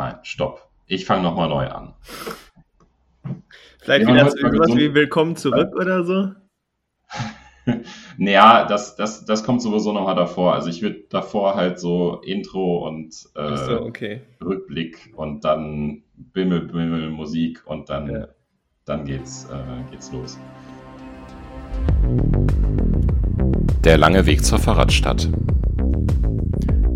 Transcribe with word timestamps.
nein, 0.00 0.16
stopp. 0.22 0.68
Ich 0.86 1.04
fange 1.04 1.22
nochmal 1.22 1.48
neu 1.48 1.68
an. 1.68 1.94
Vielleicht 3.80 4.06
wieder 4.06 4.30
sowas 4.30 4.76
wie 4.76 4.94
Willkommen 4.94 5.36
zurück 5.36 5.74
oder 5.74 6.04
so? 6.04 6.30
naja, 8.16 8.64
das, 8.64 8.96
das, 8.96 9.24
das 9.24 9.44
kommt 9.44 9.62
sowieso 9.62 9.92
nochmal 9.92 10.14
davor. 10.14 10.54
Also 10.54 10.70
ich 10.70 10.80
würde 10.80 11.04
davor 11.10 11.54
halt 11.54 11.78
so 11.78 12.20
Intro 12.22 12.88
und 12.88 13.14
äh, 13.34 13.56
so, 13.56 13.82
okay. 13.82 14.22
Rückblick 14.42 15.12
und 15.16 15.44
dann 15.44 16.02
Bimmel, 16.14 16.62
Bimmel, 16.62 17.10
Musik 17.10 17.62
und 17.66 17.90
dann, 17.90 18.10
ja. 18.10 18.28
dann 18.86 19.04
geht's, 19.04 19.48
äh, 19.52 19.90
geht's 19.90 20.10
los. 20.12 20.38
Der 23.84 23.98
lange 23.98 24.24
Weg 24.26 24.44
zur 24.44 24.58
Fahrradstadt. 24.58 25.28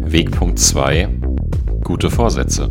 Wegpunkt 0.00 0.58
2. 0.58 1.08
Gute 1.82 2.10
Vorsätze. 2.10 2.70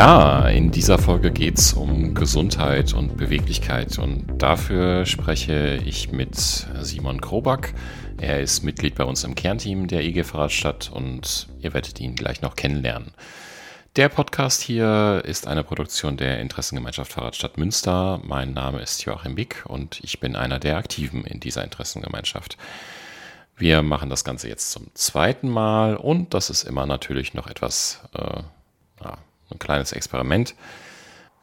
Ja, 0.00 0.48
in 0.48 0.70
dieser 0.70 0.98
Folge 0.98 1.30
geht 1.30 1.58
es 1.58 1.74
um 1.74 2.14
Gesundheit 2.14 2.94
und 2.94 3.18
Beweglichkeit 3.18 3.98
und 3.98 4.24
dafür 4.38 5.04
spreche 5.04 5.78
ich 5.84 6.10
mit 6.10 6.36
Simon 6.36 7.20
Kroback. 7.20 7.74
Er 8.18 8.40
ist 8.40 8.62
Mitglied 8.62 8.94
bei 8.94 9.04
uns 9.04 9.24
im 9.24 9.34
Kernteam 9.34 9.88
der 9.88 10.02
IG 10.02 10.24
Fahrradstadt 10.24 10.90
und 10.90 11.48
ihr 11.60 11.74
werdet 11.74 12.00
ihn 12.00 12.14
gleich 12.14 12.40
noch 12.40 12.56
kennenlernen. 12.56 13.12
Der 13.96 14.08
Podcast 14.08 14.62
hier 14.62 15.20
ist 15.26 15.46
eine 15.46 15.64
Produktion 15.64 16.16
der 16.16 16.40
Interessengemeinschaft 16.40 17.12
Fahrradstadt 17.12 17.58
Münster. 17.58 18.22
Mein 18.24 18.54
Name 18.54 18.80
ist 18.80 19.04
Joachim 19.04 19.34
Bick 19.34 19.64
und 19.66 20.00
ich 20.02 20.18
bin 20.18 20.34
einer 20.34 20.58
der 20.58 20.78
Aktiven 20.78 21.26
in 21.26 21.40
dieser 21.40 21.62
Interessengemeinschaft. 21.62 22.56
Wir 23.54 23.82
machen 23.82 24.08
das 24.08 24.24
Ganze 24.24 24.48
jetzt 24.48 24.72
zum 24.72 24.86
zweiten 24.94 25.50
Mal 25.50 25.94
und 25.94 26.32
das 26.32 26.48
ist 26.48 26.62
immer 26.62 26.86
natürlich 26.86 27.34
noch 27.34 27.48
etwas 27.48 28.00
äh, 28.14 28.40
ein 29.50 29.58
kleines 29.58 29.92
Experiment. 29.92 30.54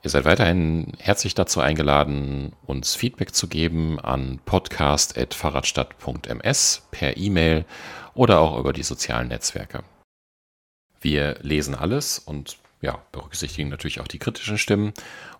Ihr 0.03 0.09
seid 0.09 0.25
weiterhin 0.25 0.93
herzlich 0.99 1.35
dazu 1.35 1.59
eingeladen, 1.59 2.53
uns 2.65 2.95
Feedback 2.95 3.33
zu 3.33 3.47
geben 3.47 3.99
an 3.99 4.39
podcast.fahrradstadt.ms 4.45 6.83
per 6.91 7.17
E-Mail 7.17 7.65
oder 8.13 8.39
auch 8.39 8.59
über 8.59 8.73
die 8.73 8.83
sozialen 8.83 9.29
Netzwerke. 9.29 9.83
Wir 11.01 11.39
lesen 11.41 11.73
alles 11.75 12.19
und 12.19 12.57
ja, 12.81 12.99
berücksichtigen 13.11 13.69
natürlich 13.69 13.99
auch 13.99 14.07
die 14.07 14.19
kritischen 14.19 14.57
Stimmen. 14.57 14.93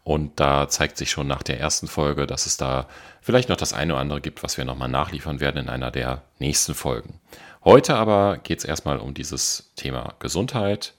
Und 0.03 0.39
da 0.39 0.69
zeigt 0.69 0.97
sich 0.97 1.11
schon 1.11 1.27
nach 1.27 1.43
der 1.43 1.59
ersten 1.59 1.87
Folge, 1.87 2.25
dass 2.25 2.45
es 2.45 2.57
da 2.57 2.87
vielleicht 3.21 3.49
noch 3.49 3.57
das 3.57 3.73
eine 3.73 3.93
oder 3.93 4.01
andere 4.01 4.21
gibt, 4.21 4.43
was 4.43 4.57
wir 4.57 4.65
nochmal 4.65 4.89
nachliefern 4.89 5.39
werden 5.39 5.57
in 5.57 5.69
einer 5.69 5.91
der 5.91 6.23
nächsten 6.39 6.73
Folgen. 6.73 7.19
Heute 7.63 7.95
aber 7.95 8.37
geht 8.37 8.59
es 8.59 8.65
erstmal 8.65 8.97
um 8.97 9.13
dieses 9.13 9.71
Thema 9.75 10.15
Gesundheit, 10.19 10.93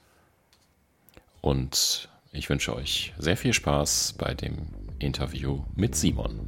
und 1.40 2.08
ich 2.32 2.48
wünsche 2.50 2.74
euch 2.74 3.14
sehr 3.18 3.36
viel 3.36 3.52
Spaß 3.52 4.14
bei 4.18 4.34
dem 4.34 4.68
Interview 4.98 5.64
mit 5.74 5.94
Simon. 5.94 6.40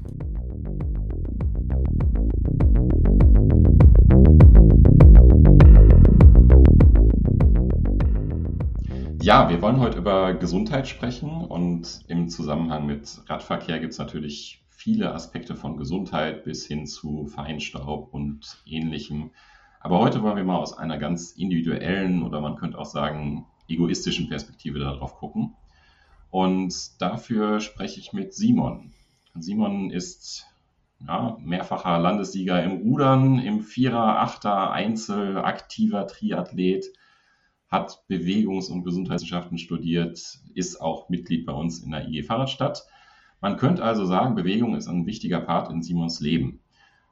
Ja, 9.22 9.48
wir 9.50 9.60
wollen 9.60 9.78
heute 9.78 9.98
über 9.98 10.34
Gesundheit 10.34 10.88
sprechen 10.88 11.44
und 11.44 12.00
im 12.08 12.28
Zusammenhang 12.28 12.86
mit 12.86 13.20
Radverkehr 13.26 13.78
gibt 13.78 13.92
es 13.92 13.98
natürlich 13.98 14.64
viele 14.70 15.12
Aspekte 15.12 15.54
von 15.54 15.76
Gesundheit 15.76 16.44
bis 16.44 16.66
hin 16.66 16.86
zu 16.86 17.26
Feinstaub 17.26 18.12
und 18.12 18.62
ähnlichem. 18.64 19.30
Aber 19.80 19.98
heute 19.98 20.22
wollen 20.22 20.36
wir 20.36 20.44
mal 20.44 20.56
aus 20.56 20.76
einer 20.76 20.98
ganz 20.98 21.32
individuellen 21.32 22.22
oder 22.22 22.40
man 22.40 22.56
könnte 22.56 22.78
auch 22.78 22.86
sagen 22.86 23.46
egoistischen 23.70 24.28
Perspektive 24.28 24.78
darauf 24.78 25.16
gucken. 25.16 25.54
Und 26.30 27.00
dafür 27.00 27.60
spreche 27.60 28.00
ich 28.00 28.12
mit 28.12 28.34
Simon. 28.34 28.92
Simon 29.34 29.90
ist 29.90 30.46
ja, 31.06 31.36
mehrfacher 31.40 31.98
Landessieger 31.98 32.62
im 32.62 32.82
Rudern, 32.82 33.38
im 33.38 33.60
Vierer, 33.60 34.20
Achter, 34.20 34.70
Einzel, 34.72 35.38
aktiver 35.38 36.06
Triathlet, 36.06 36.86
hat 37.68 38.04
Bewegungs- 38.08 38.68
und 38.68 38.84
Gesundheitswissenschaften 38.84 39.58
studiert, 39.58 40.40
ist 40.54 40.80
auch 40.80 41.08
Mitglied 41.08 41.46
bei 41.46 41.52
uns 41.52 41.82
in 41.82 41.92
der 41.92 42.06
IG 42.08 42.24
Fahrradstadt. 42.24 42.84
Man 43.40 43.56
könnte 43.56 43.84
also 43.84 44.04
sagen, 44.04 44.34
Bewegung 44.34 44.76
ist 44.76 44.88
ein 44.88 45.06
wichtiger 45.06 45.40
Part 45.40 45.70
in 45.70 45.82
Simons 45.82 46.20
Leben. 46.20 46.60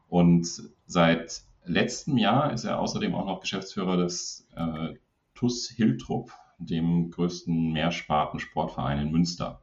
Und 0.09 0.47
seit 0.87 1.43
letztem 1.65 2.19
Jahr 2.19 2.53
ist 2.53 2.65
er 2.65 2.81
außerdem 2.81 3.15
auch 3.15 3.27
noch 3.27 3.41
Geschäftsführer 3.41 3.97
des 3.97 4.49
äh, 4.57 4.95
TUS 5.35 5.71
Hiltrup, 5.71 6.33
dem 6.59 7.11
größten 7.11 7.73
Mehrsparten-Sportverein 7.73 8.99
in 8.99 9.11
Münster. 9.11 9.63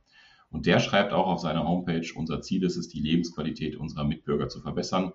Und 0.50 0.66
der 0.66 0.80
schreibt 0.80 1.12
auch 1.12 1.28
auf 1.28 1.40
seiner 1.40 1.68
Homepage, 1.68 2.08
unser 2.16 2.42
Ziel 2.42 2.64
ist 2.64 2.78
es, 2.78 2.88
die 2.88 3.02
Lebensqualität 3.02 3.76
unserer 3.76 4.06
Mitbürger 4.06 4.48
zu 4.48 4.62
verbessern, 4.62 5.12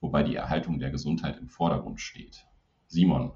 wobei 0.00 0.22
die 0.22 0.34
Erhaltung 0.34 0.78
der 0.78 0.90
Gesundheit 0.90 1.38
im 1.38 1.48
Vordergrund 1.48 2.00
steht. 2.00 2.46
Simon, 2.86 3.32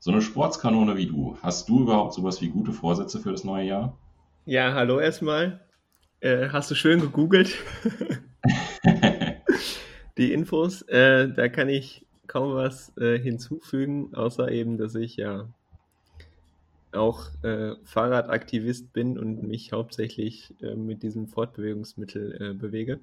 so 0.00 0.10
eine 0.10 0.22
Sportskanone 0.22 0.96
wie 0.96 1.06
du, 1.06 1.36
hast 1.42 1.68
du 1.68 1.82
überhaupt 1.82 2.14
sowas 2.14 2.40
wie 2.40 2.48
gute 2.48 2.72
Vorsätze 2.72 3.20
für 3.20 3.30
das 3.30 3.44
neue 3.44 3.66
Jahr? 3.66 3.98
Ja, 4.44 4.74
hallo 4.74 4.98
erstmal. 4.98 5.60
Äh, 6.20 6.48
hast 6.48 6.70
du 6.70 6.74
schön 6.74 7.00
gegoogelt? 7.00 7.54
die 10.18 10.32
Infos. 10.32 10.82
Äh, 10.82 11.28
da 11.32 11.48
kann 11.48 11.68
ich 11.68 12.06
kaum 12.26 12.54
was 12.54 12.96
äh, 12.96 13.18
hinzufügen, 13.18 14.14
außer 14.14 14.50
eben, 14.50 14.78
dass 14.78 14.94
ich 14.94 15.16
ja 15.16 15.48
auch 16.92 17.26
äh, 17.42 17.74
Fahrradaktivist 17.84 18.92
bin 18.92 19.18
und 19.18 19.42
mich 19.42 19.72
hauptsächlich 19.72 20.54
äh, 20.62 20.74
mit 20.74 21.02
diesem 21.02 21.28
Fortbewegungsmittel 21.28 22.40
äh, 22.40 22.54
bewege. 22.54 23.00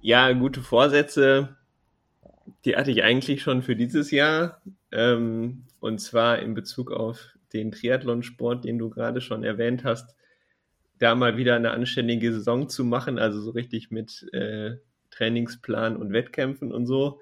Ja, 0.00 0.30
gute 0.32 0.60
Vorsätze, 0.60 1.56
die 2.64 2.76
hatte 2.76 2.90
ich 2.90 3.02
eigentlich 3.02 3.42
schon 3.42 3.62
für 3.62 3.76
dieses 3.76 4.10
Jahr. 4.10 4.60
Ähm, 4.92 5.64
und 5.80 6.00
zwar 6.00 6.38
in 6.38 6.54
Bezug 6.54 6.92
auf 6.92 7.36
den 7.52 7.72
Triathlonsport, 7.72 8.64
den 8.64 8.78
du 8.78 8.90
gerade 8.90 9.20
schon 9.20 9.44
erwähnt 9.44 9.84
hast, 9.84 10.14
da 10.98 11.14
mal 11.14 11.36
wieder 11.36 11.56
eine 11.56 11.72
anständige 11.72 12.32
Saison 12.32 12.68
zu 12.68 12.84
machen, 12.84 13.18
also 13.18 13.40
so 13.40 13.50
richtig 13.50 13.90
mit 13.90 14.26
äh, 14.32 14.76
Trainingsplan 15.10 15.96
und 15.96 16.12
Wettkämpfen 16.12 16.72
und 16.72 16.86
so. 16.86 17.20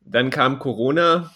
Dann 0.00 0.30
kam 0.30 0.58
Corona 0.58 1.32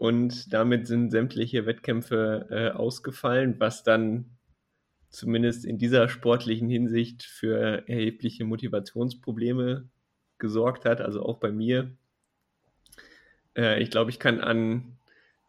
und 0.00 0.54
damit 0.54 0.86
sind 0.86 1.10
sämtliche 1.10 1.66
Wettkämpfe 1.66 2.46
äh, 2.48 2.70
ausgefallen, 2.70 3.56
was 3.58 3.82
dann 3.82 4.38
zumindest 5.10 5.66
in 5.66 5.76
dieser 5.76 6.08
sportlichen 6.08 6.70
Hinsicht 6.70 7.22
für 7.22 7.86
erhebliche 7.86 8.46
Motivationsprobleme 8.46 9.90
gesorgt 10.38 10.86
hat, 10.86 11.02
also 11.02 11.22
auch 11.22 11.38
bei 11.38 11.52
mir. 11.52 11.94
Äh, 13.54 13.82
ich 13.82 13.90
glaube, 13.90 14.08
ich 14.08 14.18
kann 14.18 14.40
an 14.40 14.96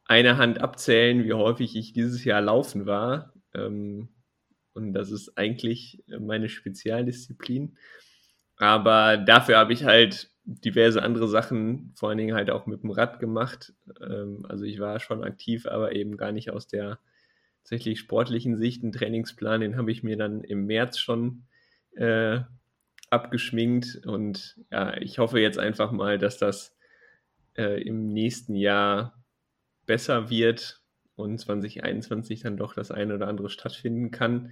einer 0.04 0.36
Hand 0.36 0.60
abzählen, 0.60 1.24
wie 1.24 1.32
häufig 1.32 1.78
ich 1.78 1.94
dieses 1.94 2.26
Jahr 2.26 2.42
laufen 2.42 2.86
war. 2.86 3.32
Ähm, 3.54 4.10
und 4.74 4.92
das 4.92 5.12
ist 5.12 5.38
eigentlich 5.38 6.04
meine 6.20 6.50
Spezialdisziplin. 6.50 7.78
Aber 8.58 9.16
dafür 9.16 9.60
habe 9.60 9.72
ich 9.72 9.86
halt 9.86 10.30
diverse 10.44 11.04
andere 11.04 11.28
Sachen, 11.28 11.94
vor 11.96 12.10
allen 12.10 12.18
Dingen 12.18 12.36
halt 12.36 12.50
auch 12.50 12.66
mit 12.66 12.84
dem 12.84 12.92
Rad 12.92 13.20
gemacht. 13.20 13.74
Ähm, 14.02 14.46
also 14.48 14.66
ich 14.66 14.80
war 14.80 15.00
schon 15.00 15.24
aktiv, 15.24 15.68
aber 15.68 15.96
eben 15.96 16.18
gar 16.18 16.32
nicht 16.32 16.52
aus 16.52 16.68
der 16.68 17.00
tatsächlich 17.64 18.00
sportlichen 18.00 18.58
Sicht. 18.58 18.84
Einen 18.84 18.92
Trainingsplan, 18.92 19.62
den 19.62 19.78
habe 19.78 19.92
ich 19.92 20.04
mir 20.04 20.18
dann 20.18 20.44
im 20.44 20.66
März 20.66 20.98
schon 20.98 21.44
äh, 21.96 22.40
abgeschminkt. 23.10 24.02
Und 24.06 24.60
ja, 24.72 24.98
ich 24.98 25.20
hoffe 25.20 25.40
jetzt 25.40 25.60
einfach 25.60 25.92
mal, 25.92 26.18
dass 26.18 26.38
das 26.38 26.76
äh, 27.56 27.82
im 27.82 28.08
nächsten 28.08 28.56
Jahr 28.56 29.24
besser 29.86 30.30
wird 30.30 30.82
und 31.16 31.38
2021 31.38 32.42
dann 32.42 32.58
doch 32.58 32.74
das 32.74 32.92
eine 32.92 33.16
oder 33.16 33.28
andere 33.28 33.50
stattfinden 33.50 34.12
kann. 34.12 34.52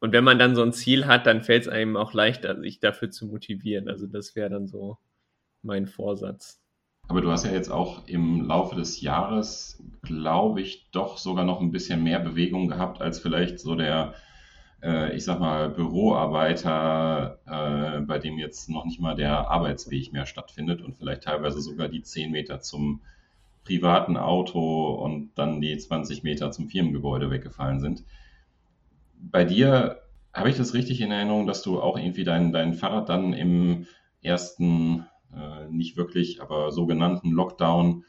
Und 0.00 0.12
wenn 0.12 0.24
man 0.24 0.38
dann 0.38 0.56
so 0.56 0.62
ein 0.62 0.72
Ziel 0.72 1.06
hat, 1.06 1.26
dann 1.26 1.42
fällt 1.42 1.62
es 1.62 1.68
einem 1.68 1.96
auch 1.96 2.14
leichter, 2.14 2.58
sich 2.58 2.80
dafür 2.80 3.10
zu 3.10 3.26
motivieren. 3.26 3.88
Also 3.88 4.06
das 4.06 4.34
wäre 4.34 4.48
dann 4.48 4.66
so 4.66 4.98
mein 5.62 5.86
Vorsatz. 5.86 6.58
Aber 7.08 7.20
du 7.20 7.30
hast 7.30 7.44
ja 7.44 7.52
jetzt 7.52 7.70
auch 7.70 8.06
im 8.06 8.46
Laufe 8.46 8.76
des 8.76 9.00
Jahres, 9.00 9.82
glaube 10.02 10.62
ich, 10.62 10.88
doch 10.92 11.18
sogar 11.18 11.44
noch 11.44 11.60
ein 11.60 11.72
bisschen 11.72 12.02
mehr 12.02 12.20
Bewegung 12.20 12.68
gehabt 12.68 13.02
als 13.02 13.18
vielleicht 13.18 13.58
so 13.58 13.74
der, 13.74 14.14
äh, 14.82 15.14
ich 15.14 15.24
sag 15.24 15.40
mal, 15.40 15.68
Büroarbeiter, 15.68 17.38
äh, 17.46 18.00
bei 18.00 18.18
dem 18.18 18.38
jetzt 18.38 18.70
noch 18.70 18.84
nicht 18.86 19.00
mal 19.00 19.16
der 19.16 19.50
Arbeitsweg 19.50 20.12
mehr 20.12 20.24
stattfindet 20.24 20.82
und 20.82 20.96
vielleicht 20.96 21.24
teilweise 21.24 21.60
sogar 21.60 21.88
die 21.88 22.02
10 22.02 22.30
Meter 22.30 22.60
zum 22.60 23.00
privaten 23.64 24.16
Auto 24.16 24.94
und 24.94 25.32
dann 25.34 25.60
die 25.60 25.76
20 25.76 26.22
Meter 26.22 26.52
zum 26.52 26.68
Firmengebäude 26.68 27.30
weggefallen 27.30 27.80
sind 27.80 28.04
bei 29.22 29.44
dir 29.44 30.02
Habe 30.32 30.50
ich 30.50 30.56
das 30.56 30.74
richtig 30.74 31.00
in 31.00 31.10
Erinnerung, 31.12 31.46
dass 31.46 31.62
du 31.62 31.80
auch 31.80 31.98
irgendwie 31.98 32.24
dein, 32.24 32.52
dein 32.52 32.74
Fahrrad 32.74 33.08
dann 33.08 33.32
im 33.32 33.86
ersten, 34.22 35.06
äh, 35.34 35.68
nicht 35.70 35.96
wirklich, 35.96 36.40
aber 36.40 36.70
sogenannten 36.70 37.32
Lockdown, 37.32 38.04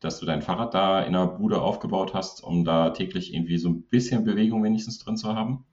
dass 0.00 0.20
du 0.20 0.26
dein 0.26 0.42
Fahrrad 0.42 0.74
da 0.74 1.02
in 1.02 1.14
der 1.14 1.26
Bude 1.26 1.60
aufgebaut 1.60 2.14
hast, 2.14 2.42
um 2.44 2.64
da 2.64 2.90
täglich 2.90 3.34
irgendwie 3.34 3.58
so 3.58 3.70
ein 3.70 3.82
bisschen 3.82 4.24
Bewegung 4.24 4.62
wenigstens 4.62 4.98
drin 5.00 5.16
zu 5.16 5.34
haben? 5.34 5.64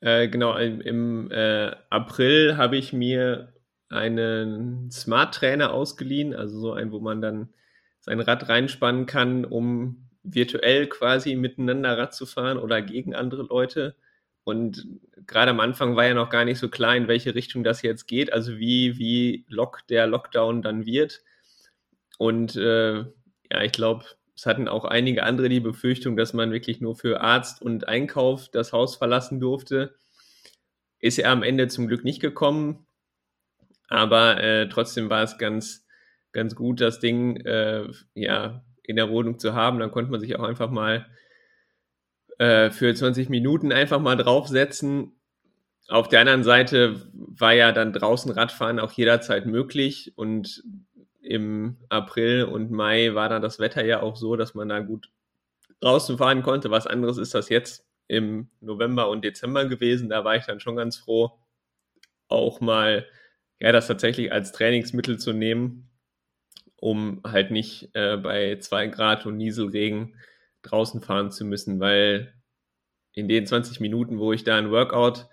Äh, 0.00 0.28
genau, 0.28 0.56
im, 0.56 1.30
äh, 1.30 1.70
April 1.90 2.56
habe 2.56 2.76
ich 2.76 2.92
mir 2.92 3.54
einen 3.88 4.90
Smart 4.90 5.34
Trainer 5.34 5.72
ausgeliehen, 5.72 6.34
also 6.34 6.58
so 6.58 6.72
ein, 6.72 6.92
wo 6.92 7.00
man 7.00 7.20
dann 7.20 7.50
sein 8.00 8.20
Rad 8.20 8.48
reinspannen 8.48 9.06
kann, 9.06 9.44
um 9.44 10.08
virtuell 10.24 10.88
quasi 10.88 11.36
miteinander 11.36 11.96
Rad 11.98 12.14
zu 12.14 12.26
fahren 12.26 12.58
oder 12.58 12.82
gegen 12.82 13.14
andere 13.14 13.42
Leute. 13.44 13.94
Und 14.44 14.86
gerade 15.26 15.50
am 15.50 15.60
Anfang 15.60 15.94
war 15.94 16.06
ja 16.06 16.14
noch 16.14 16.30
gar 16.30 16.44
nicht 16.44 16.58
so 16.58 16.68
klar, 16.68 16.96
in 16.96 17.08
welche 17.08 17.34
Richtung 17.34 17.62
das 17.62 17.82
jetzt 17.82 18.06
geht, 18.06 18.32
also 18.32 18.58
wie, 18.58 18.98
wie 18.98 19.44
lock 19.48 19.86
der 19.88 20.06
Lockdown 20.06 20.62
dann 20.62 20.84
wird. 20.84 21.20
Und 22.18 22.56
äh, 22.56 22.98
ja, 22.98 23.62
ich 23.62 23.72
glaube, 23.72 24.04
es 24.34 24.46
hatten 24.46 24.66
auch 24.66 24.84
einige 24.84 25.22
andere 25.22 25.48
die 25.48 25.60
Befürchtung, 25.60 26.16
dass 26.16 26.32
man 26.32 26.52
wirklich 26.52 26.80
nur 26.80 26.96
für 26.96 27.20
Arzt 27.20 27.62
und 27.62 27.86
Einkauf 27.86 28.48
das 28.48 28.72
Haus 28.72 28.96
verlassen 28.96 29.38
durfte. 29.38 29.94
Ist 30.98 31.18
er 31.18 31.30
am 31.30 31.42
Ende 31.42 31.68
zum 31.68 31.86
Glück 31.86 32.04
nicht 32.04 32.20
gekommen, 32.20 32.86
aber 33.88 34.42
äh, 34.42 34.68
trotzdem 34.68 35.10
war 35.10 35.22
es 35.22 35.38
ganz, 35.38 35.86
ganz 36.32 36.54
gut, 36.54 36.80
das 36.80 36.98
Ding 36.98 37.36
äh, 37.44 37.88
ja, 38.14 38.64
in 38.82 38.96
der 38.96 39.10
Wohnung 39.10 39.38
zu 39.38 39.54
haben. 39.54 39.78
Dann 39.78 39.90
konnte 39.90 40.10
man 40.10 40.20
sich 40.20 40.34
auch 40.36 40.44
einfach 40.44 40.70
mal 40.70 41.06
äh, 42.38 42.70
für 42.70 42.94
20 42.94 43.28
Minuten 43.28 43.72
einfach 43.72 44.00
mal 44.00 44.16
draufsetzen. 44.16 45.12
Auf 45.88 46.08
der 46.08 46.20
anderen 46.20 46.44
Seite 46.44 47.06
war 47.12 47.52
ja 47.52 47.72
dann 47.72 47.92
draußen 47.92 48.30
Radfahren 48.30 48.78
auch 48.78 48.92
jederzeit 48.92 49.46
möglich 49.46 50.12
und 50.16 50.62
im 51.20 51.76
April 51.88 52.44
und 52.44 52.70
Mai 52.70 53.14
war 53.14 53.28
dann 53.28 53.42
das 53.42 53.58
Wetter 53.58 53.84
ja 53.84 54.02
auch 54.02 54.16
so, 54.16 54.36
dass 54.36 54.54
man 54.54 54.68
da 54.68 54.80
gut 54.80 55.10
draußen 55.80 56.18
fahren 56.18 56.42
konnte. 56.42 56.70
Was 56.70 56.86
anderes 56.86 57.18
ist 57.18 57.34
das 57.34 57.48
jetzt 57.48 57.86
im 58.08 58.48
November 58.60 59.08
und 59.08 59.24
Dezember 59.24 59.66
gewesen. 59.66 60.10
Da 60.10 60.24
war 60.24 60.36
ich 60.36 60.44
dann 60.44 60.60
schon 60.60 60.76
ganz 60.76 60.98
froh, 60.98 61.32
auch 62.28 62.60
mal 62.60 63.06
ja, 63.60 63.72
das 63.72 63.86
tatsächlich 63.86 64.32
als 64.32 64.52
Trainingsmittel 64.52 65.18
zu 65.18 65.32
nehmen, 65.32 65.88
um 66.76 67.20
halt 67.24 67.50
nicht 67.50 67.90
äh, 67.94 68.16
bei 68.16 68.58
zwei 68.58 68.88
Grad 68.88 69.24
und 69.24 69.36
Nieselregen 69.36 70.16
draußen 70.62 71.00
fahren 71.00 71.30
zu 71.30 71.44
müssen, 71.44 71.80
weil 71.80 72.32
in 73.12 73.28
den 73.28 73.46
20 73.46 73.80
Minuten, 73.80 74.18
wo 74.18 74.32
ich 74.32 74.44
da 74.44 74.56
ein 74.56 74.70
Workout 74.70 75.28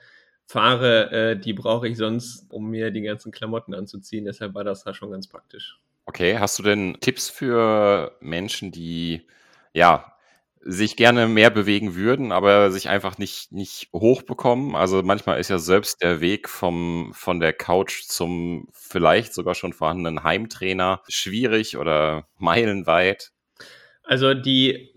fahre, 0.46 1.12
äh, 1.12 1.40
die 1.40 1.54
brauche 1.54 1.88
ich 1.88 1.98
sonst, 1.98 2.52
um 2.52 2.70
mir 2.70 2.92
die 2.92 3.02
ganzen 3.02 3.32
Klamotten 3.32 3.74
anzuziehen. 3.74 4.26
Deshalb 4.26 4.56
war 4.56 4.64
das 4.64 4.84
da 4.84 4.94
schon 4.94 5.12
ganz 5.12 5.28
praktisch. 5.28 5.80
Okay, 6.06 6.40
hast 6.40 6.58
du 6.58 6.64
denn 6.64 6.98
Tipps 7.02 7.30
für 7.30 8.18
Menschen, 8.20 8.72
die 8.72 9.28
ja 9.74 10.16
sich 10.62 10.98
gerne 10.98 11.28
mehr 11.28 11.52
bewegen 11.52 11.96
würden, 11.96 12.32
aber 12.32 12.72
sich 12.72 12.90
einfach 12.90 13.18
nicht, 13.18 13.52
nicht 13.52 13.90
hochbekommen. 13.94 14.76
Also 14.76 15.02
manchmal 15.04 15.40
ist 15.40 15.50
ja 15.50 15.58
selbst 15.58 16.02
der 16.02 16.20
Weg 16.20 16.50
vom, 16.50 17.12
von 17.14 17.40
der 17.40 17.54
Couch 17.54 18.04
zum 18.04 18.68
vielleicht 18.74 19.34
sogar 19.34 19.56
schon 19.56 19.72
vorhandenen 19.72 20.24
Heimtrainer 20.24 21.02
schwierig 21.08 21.78
oder 21.78 22.28
meilenweit. 22.38 23.32
Also 24.04 24.34
die 24.34 24.94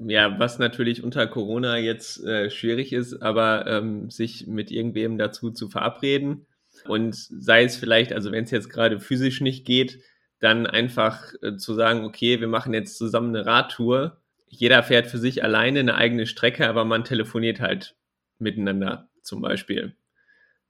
ja, 0.00 0.38
was 0.38 0.58
natürlich 0.58 1.02
unter 1.02 1.26
Corona 1.26 1.78
jetzt 1.78 2.24
äh, 2.24 2.50
schwierig 2.50 2.92
ist, 2.92 3.22
aber 3.22 3.66
ähm, 3.66 4.10
sich 4.10 4.46
mit 4.46 4.70
irgendwem 4.70 5.18
dazu 5.18 5.50
zu 5.50 5.68
verabreden 5.68 6.46
und 6.86 7.14
sei 7.14 7.64
es 7.64 7.76
vielleicht, 7.76 8.12
also 8.12 8.30
wenn 8.30 8.44
es 8.44 8.50
jetzt 8.50 8.70
gerade 8.70 9.00
physisch 9.00 9.40
nicht 9.40 9.64
geht, 9.64 10.00
dann 10.40 10.66
einfach 10.66 11.34
äh, 11.42 11.56
zu 11.56 11.74
sagen, 11.74 12.04
okay, 12.04 12.40
wir 12.40 12.48
machen 12.48 12.74
jetzt 12.74 12.96
zusammen 12.96 13.34
eine 13.34 13.46
Radtour. 13.46 14.20
Jeder 14.46 14.82
fährt 14.82 15.08
für 15.08 15.18
sich 15.18 15.42
alleine 15.42 15.80
eine 15.80 15.96
eigene 15.96 16.26
Strecke, 16.26 16.68
aber 16.68 16.84
man 16.84 17.04
telefoniert 17.04 17.60
halt 17.60 17.96
miteinander 18.38 19.08
zum 19.22 19.42
Beispiel. 19.42 19.96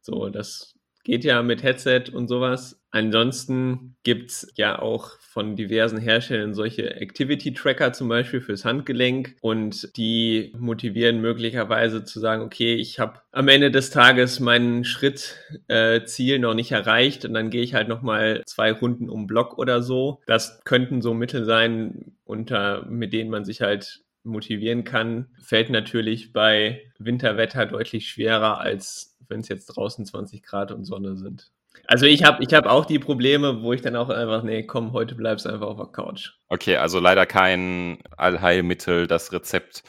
So, 0.01 0.31
das 0.31 0.78
geht 1.09 1.25
ja 1.25 1.43
mit 1.43 1.63
Headset 1.63 2.11
und 2.13 2.29
sowas. 2.29 2.83
Ansonsten 2.91 3.97
gibt's 4.03 4.47
ja 4.57 4.79
auch 4.79 5.19
von 5.21 5.57
diversen 5.57 5.99
Herstellern 5.99 6.53
solche 6.53 6.97
Activity-Tracker 6.97 7.95
zum 7.95 8.09
Beispiel 8.09 8.43
fürs 8.43 8.67
Handgelenk 8.67 9.35
und 9.41 9.97
die 9.97 10.53
motivieren 10.59 11.23
möglicherweise 11.23 12.05
zu 12.05 12.21
sagen, 12.21 12.43
okay, 12.43 12.75
ich 12.75 12.99
habe 12.99 13.23
am 13.33 13.49
Ende 13.49 13.71
des 13.71 13.89
Tages 13.89 14.39
mein 14.39 14.85
Schrittziel 14.85 16.35
äh, 16.35 16.39
noch 16.39 16.53
nicht 16.53 16.73
erreicht 16.73 17.25
und 17.25 17.33
dann 17.33 17.49
gehe 17.49 17.63
ich 17.63 17.73
halt 17.73 17.89
nochmal 17.89 18.43
zwei 18.45 18.71
Runden 18.71 19.09
um 19.09 19.27
Block 19.27 19.57
oder 19.57 19.83
so. 19.83 20.21
Das 20.27 20.61
könnten 20.65 21.01
so 21.01 21.15
Mittel 21.15 21.47
sein, 21.47 22.17
unter, 22.25 22.85
mit 22.85 23.15
denen 23.15 23.31
man 23.31 23.47
sich 23.47 23.63
halt 23.63 24.03
motivieren 24.25 24.85
kann, 24.85 25.29
fällt 25.43 25.71
natürlich 25.71 26.33
bei 26.35 26.83
Winterwetter 26.99 27.65
deutlich 27.65 28.09
schwerer, 28.09 28.61
als 28.61 29.17
wenn 29.29 29.41
es 29.41 29.49
jetzt 29.49 29.67
draußen 29.67 30.05
20 30.05 30.43
Grad 30.43 30.73
und 30.73 30.85
Sonne 30.85 31.17
sind. 31.17 31.51
Also 31.87 32.07
ich 32.07 32.25
habe 32.25 32.43
ich 32.43 32.53
hab 32.55 32.67
auch 32.67 32.85
die 32.85 32.99
Probleme, 32.99 33.63
wo 33.63 33.73
ich 33.73 33.83
dann 33.83 33.97
auch 33.97 34.09
einfach, 34.09 34.43
nee, 34.43 34.65
komm, 34.65 34.93
heute 34.93 35.15
bleibst 35.15 35.47
du 35.47 35.51
einfach 35.51 35.69
auf 35.69 35.77
der 35.77 35.87
Couch. 35.87 36.33
Okay, 36.49 36.77
also 36.77 36.99
leider 36.99 37.27
kein 37.27 37.99
Allheilmittel, 38.17 39.07
das 39.07 39.33
Rezept. 39.33 39.85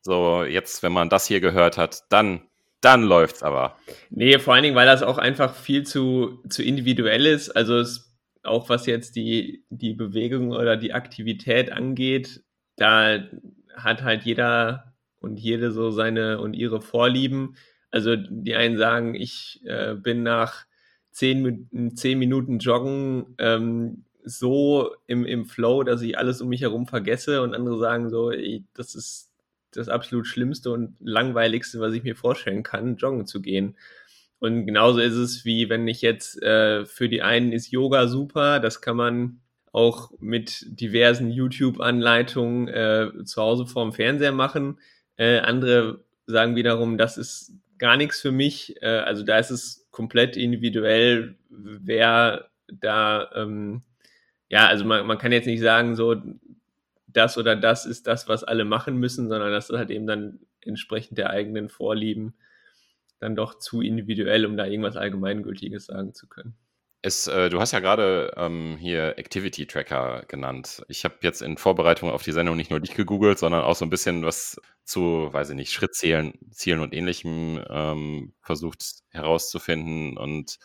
So, 0.00 0.44
jetzt, 0.44 0.82
wenn 0.82 0.92
man 0.92 1.08
das 1.08 1.26
hier 1.26 1.40
gehört 1.40 1.78
hat, 1.78 2.02
dann, 2.10 2.42
dann 2.80 3.02
läuft's 3.02 3.42
aber. 3.42 3.76
Nee, 4.10 4.38
vor 4.38 4.54
allen 4.54 4.62
Dingen, 4.62 4.76
weil 4.76 4.86
das 4.86 5.02
auch 5.02 5.18
einfach 5.18 5.54
viel 5.54 5.84
zu, 5.84 6.42
zu 6.48 6.62
individuell 6.62 7.26
ist. 7.26 7.50
Also 7.50 7.78
es, 7.78 8.12
auch 8.42 8.68
was 8.68 8.86
jetzt 8.86 9.16
die, 9.16 9.64
die 9.70 9.94
Bewegung 9.94 10.50
oder 10.50 10.76
die 10.76 10.92
Aktivität 10.92 11.70
angeht, 11.70 12.42
da 12.76 13.20
hat 13.76 14.02
halt 14.02 14.24
jeder 14.24 14.92
und 15.20 15.38
jede 15.38 15.70
so 15.70 15.90
seine 15.90 16.40
und 16.40 16.54
ihre 16.54 16.80
Vorlieben. 16.80 17.56
Also 17.92 18.16
die 18.16 18.56
einen 18.56 18.78
sagen, 18.78 19.14
ich 19.14 19.60
äh, 19.64 19.94
bin 19.94 20.24
nach 20.24 20.66
zehn, 21.12 21.94
zehn 21.94 22.18
Minuten 22.18 22.58
Joggen 22.58 23.34
ähm, 23.38 24.04
so 24.24 24.94
im, 25.06 25.24
im 25.24 25.46
Flow, 25.46 25.82
dass 25.84 26.02
ich 26.02 26.18
alles 26.18 26.40
um 26.40 26.48
mich 26.48 26.62
herum 26.62 26.86
vergesse 26.86 27.42
und 27.42 27.54
andere 27.54 27.78
sagen 27.78 28.08
so, 28.10 28.30
ey, 28.30 28.64
das 28.74 28.94
ist 28.94 29.30
das 29.72 29.88
absolut 29.88 30.26
Schlimmste 30.26 30.70
und 30.70 30.96
Langweiligste, 31.00 31.80
was 31.80 31.94
ich 31.94 32.02
mir 32.02 32.16
vorstellen 32.16 32.62
kann, 32.62 32.96
joggen 32.96 33.26
zu 33.26 33.40
gehen. 33.40 33.76
Und 34.38 34.66
genauso 34.66 35.00
ist 35.00 35.14
es, 35.14 35.44
wie 35.44 35.68
wenn 35.68 35.86
ich 35.86 36.02
jetzt, 36.02 36.42
äh, 36.42 36.84
für 36.84 37.08
die 37.08 37.22
einen 37.22 37.52
ist 37.52 37.70
Yoga 37.70 38.08
super, 38.08 38.60
das 38.60 38.80
kann 38.80 38.96
man 38.96 39.40
auch 39.72 40.10
mit 40.18 40.66
diversen 40.68 41.30
YouTube-Anleitungen 41.30 42.68
äh, 42.68 43.10
zu 43.24 43.40
Hause 43.40 43.66
vorm 43.66 43.92
Fernseher 43.92 44.32
machen. 44.32 44.78
Äh, 45.16 45.38
andere 45.38 46.04
sagen 46.26 46.56
wiederum, 46.56 46.98
das 46.98 47.16
ist 47.16 47.52
gar 47.82 47.96
nichts 47.96 48.20
für 48.20 48.30
mich. 48.30 48.80
Äh, 48.80 48.86
also 48.86 49.24
da 49.24 49.38
ist 49.38 49.50
es 49.50 49.88
komplett 49.90 50.36
individuell, 50.36 51.34
wer 51.50 52.48
da, 52.68 53.28
ähm, 53.34 53.82
ja, 54.48 54.68
also 54.68 54.84
man, 54.84 55.04
man 55.04 55.18
kann 55.18 55.32
jetzt 55.32 55.46
nicht 55.46 55.60
sagen, 55.60 55.96
so 55.96 56.14
das 57.08 57.36
oder 57.36 57.56
das 57.56 57.84
ist 57.84 58.06
das, 58.06 58.28
was 58.28 58.44
alle 58.44 58.64
machen 58.64 58.98
müssen, 58.98 59.28
sondern 59.28 59.50
das 59.50 59.68
ist 59.68 59.76
halt 59.76 59.90
eben 59.90 60.06
dann 60.06 60.38
entsprechend 60.60 61.18
der 61.18 61.30
eigenen 61.30 61.68
Vorlieben 61.68 62.34
dann 63.18 63.34
doch 63.34 63.58
zu 63.58 63.82
individuell, 63.82 64.46
um 64.46 64.56
da 64.56 64.64
irgendwas 64.64 64.96
Allgemeingültiges 64.96 65.86
sagen 65.86 66.14
zu 66.14 66.28
können. 66.28 66.54
Es, 67.04 67.26
äh, 67.26 67.50
du 67.50 67.60
hast 67.60 67.72
ja 67.72 67.80
gerade 67.80 68.32
ähm, 68.36 68.76
hier 68.78 69.18
Activity 69.18 69.66
Tracker 69.66 70.22
genannt. 70.28 70.84
Ich 70.86 71.04
habe 71.04 71.16
jetzt 71.22 71.42
in 71.42 71.56
Vorbereitung 71.56 72.12
auf 72.12 72.22
die 72.22 72.30
Sendung 72.30 72.56
nicht 72.56 72.70
nur 72.70 72.78
dich 72.78 72.94
gegoogelt, 72.94 73.40
sondern 73.40 73.62
auch 73.62 73.74
so 73.74 73.84
ein 73.84 73.90
bisschen 73.90 74.24
was 74.24 74.60
zu, 74.84 75.28
weiß 75.32 75.50
ich 75.50 75.56
nicht, 75.56 75.72
Schrittzählen 75.72 76.38
Zielen 76.52 76.78
und 76.78 76.94
ähnlichem 76.94 77.60
ähm, 77.68 78.34
versucht 78.40 79.00
herauszufinden 79.10 80.16
und 80.16 80.60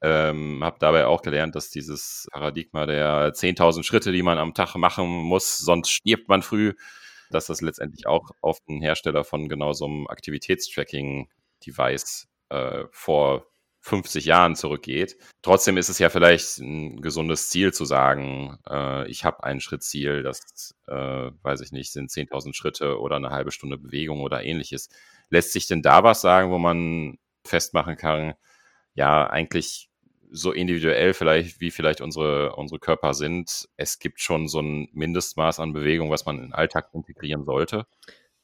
ähm, 0.00 0.64
habe 0.64 0.78
dabei 0.80 1.04
auch 1.06 1.20
gelernt, 1.20 1.54
dass 1.54 1.68
dieses 1.68 2.28
Paradigma 2.32 2.86
der 2.86 3.34
10.000 3.34 3.82
Schritte, 3.82 4.10
die 4.10 4.22
man 4.22 4.38
am 4.38 4.54
Tag 4.54 4.74
machen 4.76 5.06
muss, 5.06 5.58
sonst 5.58 5.90
stirbt 5.90 6.28
man 6.28 6.40
früh, 6.42 6.72
dass 7.30 7.44
das 7.46 7.60
letztendlich 7.60 8.06
auch 8.06 8.30
auf 8.40 8.60
den 8.60 8.80
Hersteller 8.80 9.24
von 9.24 9.50
genau 9.50 9.74
so 9.74 9.84
einem 9.84 10.06
Aktivitätstracking-Device 10.06 12.26
äh, 12.48 12.84
vor 12.90 13.44
50 13.80 14.24
Jahren 14.24 14.56
zurückgeht. 14.56 15.16
Trotzdem 15.42 15.76
ist 15.76 15.88
es 15.88 15.98
ja 15.98 16.10
vielleicht 16.10 16.58
ein 16.58 17.00
gesundes 17.00 17.48
Ziel 17.48 17.72
zu 17.72 17.84
sagen, 17.84 18.58
äh, 18.68 19.08
ich 19.08 19.24
habe 19.24 19.44
ein 19.44 19.60
Schrittziel, 19.60 20.22
das, 20.22 20.74
äh, 20.86 21.30
weiß 21.42 21.60
ich 21.60 21.72
nicht, 21.72 21.92
sind 21.92 22.10
10.000 22.10 22.54
Schritte 22.54 23.00
oder 23.00 23.16
eine 23.16 23.30
halbe 23.30 23.52
Stunde 23.52 23.78
Bewegung 23.78 24.20
oder 24.20 24.42
ähnliches. 24.42 24.88
Lässt 25.30 25.52
sich 25.52 25.66
denn 25.66 25.82
da 25.82 26.02
was 26.02 26.20
sagen, 26.20 26.50
wo 26.50 26.58
man 26.58 27.18
festmachen 27.44 27.96
kann, 27.96 28.34
ja, 28.94 29.28
eigentlich 29.28 29.88
so 30.30 30.52
individuell 30.52 31.14
vielleicht, 31.14 31.60
wie 31.60 31.70
vielleicht 31.70 32.00
unsere, 32.00 32.54
unsere 32.56 32.80
Körper 32.80 33.14
sind, 33.14 33.68
es 33.76 33.98
gibt 33.98 34.20
schon 34.20 34.48
so 34.48 34.60
ein 34.60 34.88
Mindestmaß 34.92 35.60
an 35.60 35.72
Bewegung, 35.72 36.10
was 36.10 36.26
man 36.26 36.36
in 36.36 36.42
den 36.42 36.52
Alltag 36.52 36.90
integrieren 36.92 37.44
sollte? 37.44 37.86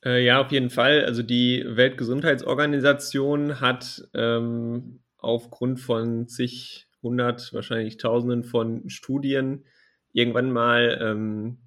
Äh, 0.05 0.25
ja, 0.25 0.41
auf 0.41 0.53
jeden 0.53 0.71
Fall. 0.71 1.05
Also 1.05 1.23
die 1.23 1.65
Weltgesundheitsorganisation 1.67 3.61
hat 3.61 4.09
ähm, 4.15 5.01
aufgrund 5.25 5.81
von 5.81 6.29
zig, 6.29 6.87
hundert, 7.03 7.53
wahrscheinlich 7.53 7.97
tausenden 7.97 8.45
von 8.45 8.89
Studien 8.89 9.65
irgendwann 10.13 10.51
mal 10.51 10.99
ähm, 11.03 11.59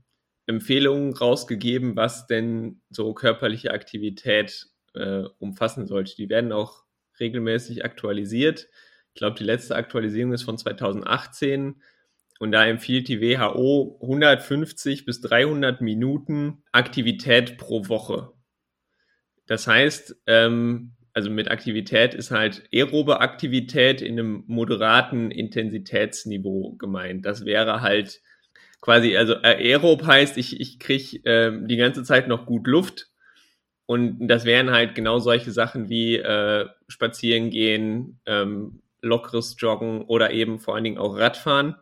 Empfehlungen 0.48 1.14
rausgegeben, 1.14 1.96
was 1.96 2.26
denn 2.28 2.82
so 2.90 3.14
körperliche 3.14 3.72
Aktivität 3.72 4.68
äh, 4.94 5.24
umfassen 5.40 5.86
sollte. 5.86 6.16
Die 6.16 6.30
werden 6.30 6.52
auch 6.52 6.86
regelmäßig 7.20 7.84
aktualisiert. 7.84 8.68
Ich 9.14 9.20
glaube, 9.20 9.38
die 9.38 9.44
letzte 9.44 9.76
Aktualisierung 9.76 10.34
ist 10.34 10.44
von 10.44 10.58
2018. 10.58 11.82
Und 12.40 12.52
da 12.52 12.66
empfiehlt 12.66 13.08
die 13.08 13.20
WHO 13.20 14.00
150 14.02 15.06
bis 15.06 15.22
300 15.22 15.82
Minuten 15.82 16.64
Aktivität 16.72 17.58
pro 17.58 17.90
Woche. 17.90 18.32
Das 19.48 19.66
heißt, 19.66 20.16
ähm, 20.28 20.97
also 21.18 21.32
mit 21.32 21.50
Aktivität 21.50 22.14
ist 22.14 22.30
halt 22.30 22.70
aerobe 22.72 23.22
Aktivität 23.22 24.04
in 24.04 24.20
einem 24.20 24.44
moderaten 24.46 25.32
Intensitätsniveau 25.32 26.76
gemeint. 26.78 27.26
Das 27.26 27.44
wäre 27.44 27.82
halt 27.82 28.22
quasi, 28.82 29.18
also 29.18 29.34
aerob 29.42 30.06
heißt, 30.06 30.38
ich, 30.38 30.60
ich 30.60 30.78
kriege 30.78 31.20
ähm, 31.26 31.68
die 31.68 31.78
ganze 31.78 32.04
Zeit 32.04 32.28
noch 32.28 32.46
gut 32.46 32.68
Luft. 32.68 33.08
Und 33.88 34.28
das 34.28 34.46
wären 34.46 34.70
halt 34.70 34.94
genau 34.94 35.18
solche 35.18 35.50
Sachen 35.50 35.90
wie 35.90 36.18
äh, 36.18 36.68
Spazieren 36.88 37.50
gehen, 37.50 38.20
ähm, 38.28 38.84
lockeres 39.02 39.56
Joggen 39.58 40.04
oder 40.04 40.30
eben 40.30 40.60
vor 40.60 40.76
allen 40.76 40.84
Dingen 40.84 41.00
auch 41.00 41.18
Radfahren 41.18 41.78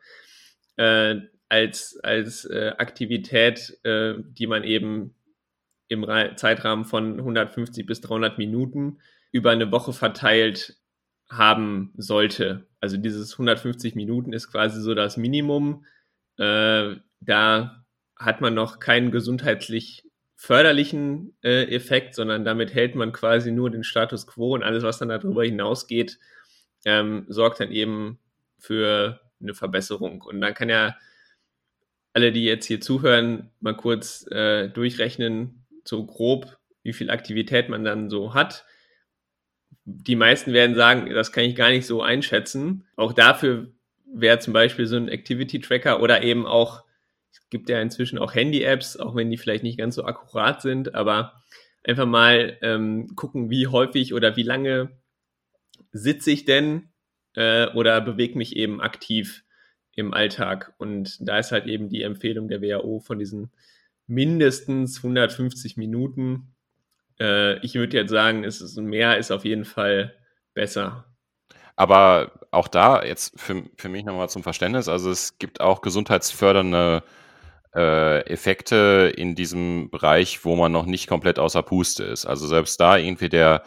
äh, 0.77 1.15
als, 1.49 1.99
als 2.01 2.45
äh, 2.45 2.71
Aktivität, 2.77 3.79
äh, 3.83 4.13
die 4.17 4.47
man 4.47 4.63
eben 4.63 5.13
im 5.89 6.05
Ra 6.05 6.37
Zeitrahmen 6.37 6.85
von 6.85 7.19
150 7.19 7.85
bis 7.85 7.99
300 7.99 8.37
Minuten 8.37 8.99
über 9.35 9.51
eine 9.51 9.69
Woche 9.69 9.91
verteilt 9.91 10.77
haben 11.29 11.91
sollte. 11.97 12.67
Also 12.79 12.95
dieses 12.95 13.33
150 13.33 13.93
Minuten 13.93 14.31
ist 14.31 14.49
quasi 14.49 14.79
so 14.79 14.95
das 14.95 15.17
Minimum. 15.17 15.85
Äh, 16.37 16.95
da 17.19 17.85
hat 18.15 18.39
man 18.39 18.53
noch 18.53 18.79
keinen 18.79 19.11
gesundheitlich 19.11 20.09
förderlichen 20.35 21.35
äh, 21.43 21.63
Effekt, 21.63 22.15
sondern 22.15 22.45
damit 22.45 22.73
hält 22.73 22.95
man 22.95 23.11
quasi 23.11 23.51
nur 23.51 23.69
den 23.69 23.83
Status 23.83 24.25
quo 24.25 24.53
und 24.53 24.63
alles, 24.63 24.83
was 24.83 24.99
dann 24.99 25.09
darüber 25.09 25.43
hinausgeht, 25.43 26.17
ähm, 26.85 27.25
sorgt 27.27 27.59
dann 27.59 27.71
eben 27.71 28.19
für 28.57 29.19
eine 29.41 29.53
Verbesserung. 29.53 30.21
Und 30.21 30.39
dann 30.39 30.53
kann 30.53 30.69
ja 30.69 30.95
alle, 32.13 32.31
die 32.31 32.45
jetzt 32.45 32.67
hier 32.67 32.79
zuhören, 32.79 33.51
mal 33.59 33.75
kurz 33.75 34.25
äh, 34.31 34.69
durchrechnen, 34.69 35.65
so 35.83 36.05
grob, 36.05 36.57
wie 36.83 36.93
viel 36.93 37.09
Aktivität 37.09 37.67
man 37.67 37.83
dann 37.83 38.09
so 38.09 38.33
hat. 38.33 38.65
Die 39.85 40.15
meisten 40.15 40.51
werden 40.51 40.75
sagen, 40.75 41.09
das 41.13 41.31
kann 41.31 41.43
ich 41.43 41.55
gar 41.55 41.69
nicht 41.69 41.85
so 41.85 42.01
einschätzen. 42.01 42.85
Auch 42.95 43.13
dafür 43.13 43.71
wäre 44.11 44.39
zum 44.39 44.53
Beispiel 44.53 44.87
so 44.87 44.97
ein 44.97 45.09
Activity 45.09 45.59
Tracker 45.59 46.01
oder 46.01 46.23
eben 46.23 46.45
auch, 46.45 46.83
es 47.31 47.47
gibt 47.49 47.69
ja 47.69 47.79
inzwischen 47.81 48.17
auch 48.17 48.33
Handy-Apps, 48.33 48.97
auch 48.97 49.15
wenn 49.15 49.29
die 49.29 49.37
vielleicht 49.37 49.63
nicht 49.63 49.77
ganz 49.77 49.95
so 49.95 50.05
akkurat 50.05 50.61
sind, 50.61 50.95
aber 50.95 51.41
einfach 51.83 52.07
mal 52.07 52.57
ähm, 52.61 53.15
gucken, 53.15 53.49
wie 53.49 53.67
häufig 53.67 54.13
oder 54.13 54.35
wie 54.35 54.43
lange 54.43 54.89
sitze 55.91 56.31
ich 56.31 56.45
denn 56.45 56.89
äh, 57.35 57.67
oder 57.73 58.01
bewege 58.01 58.37
mich 58.37 58.55
eben 58.55 58.81
aktiv 58.81 59.43
im 59.93 60.13
Alltag. 60.13 60.73
Und 60.77 61.17
da 61.27 61.39
ist 61.39 61.51
halt 61.51 61.67
eben 61.67 61.89
die 61.89 62.01
Empfehlung 62.01 62.47
der 62.47 62.61
WHO 62.61 62.99
von 62.99 63.19
diesen 63.19 63.51
mindestens 64.07 64.97
150 64.97 65.77
Minuten. 65.77 66.54
Äh, 67.19 67.59
ich 67.65 67.75
würde 67.75 67.97
jetzt 67.97 68.11
sagen, 68.11 68.43
es 68.43 68.61
ist 68.61 68.77
mehr 68.77 69.17
ist 69.17 69.31
auf 69.31 69.45
jeden 69.45 69.65
Fall 69.65 70.13
besser. 70.53 71.05
Aber 71.75 72.31
auch 72.51 72.67
da, 72.67 73.03
jetzt 73.03 73.39
für, 73.39 73.63
für 73.77 73.89
mich 73.89 74.05
nochmal 74.05 74.29
zum 74.29 74.43
Verständnis, 74.43 74.87
also 74.87 75.11
es 75.11 75.37
gibt 75.37 75.59
auch 75.59 75.81
gesundheitsfördernde 75.81 77.03
äh, 77.75 78.21
Effekte 78.27 79.13
in 79.15 79.35
diesem 79.35 79.89
Bereich, 79.89 80.45
wo 80.45 80.55
man 80.55 80.71
noch 80.71 80.85
nicht 80.85 81.07
komplett 81.07 81.37
außer 81.37 81.61
Puste 81.61 82.05
ist. 82.05 82.25
Also 82.25 82.47
selbst 82.47 82.79
da 82.79 82.97
irgendwie 82.97 83.29
der 83.29 83.63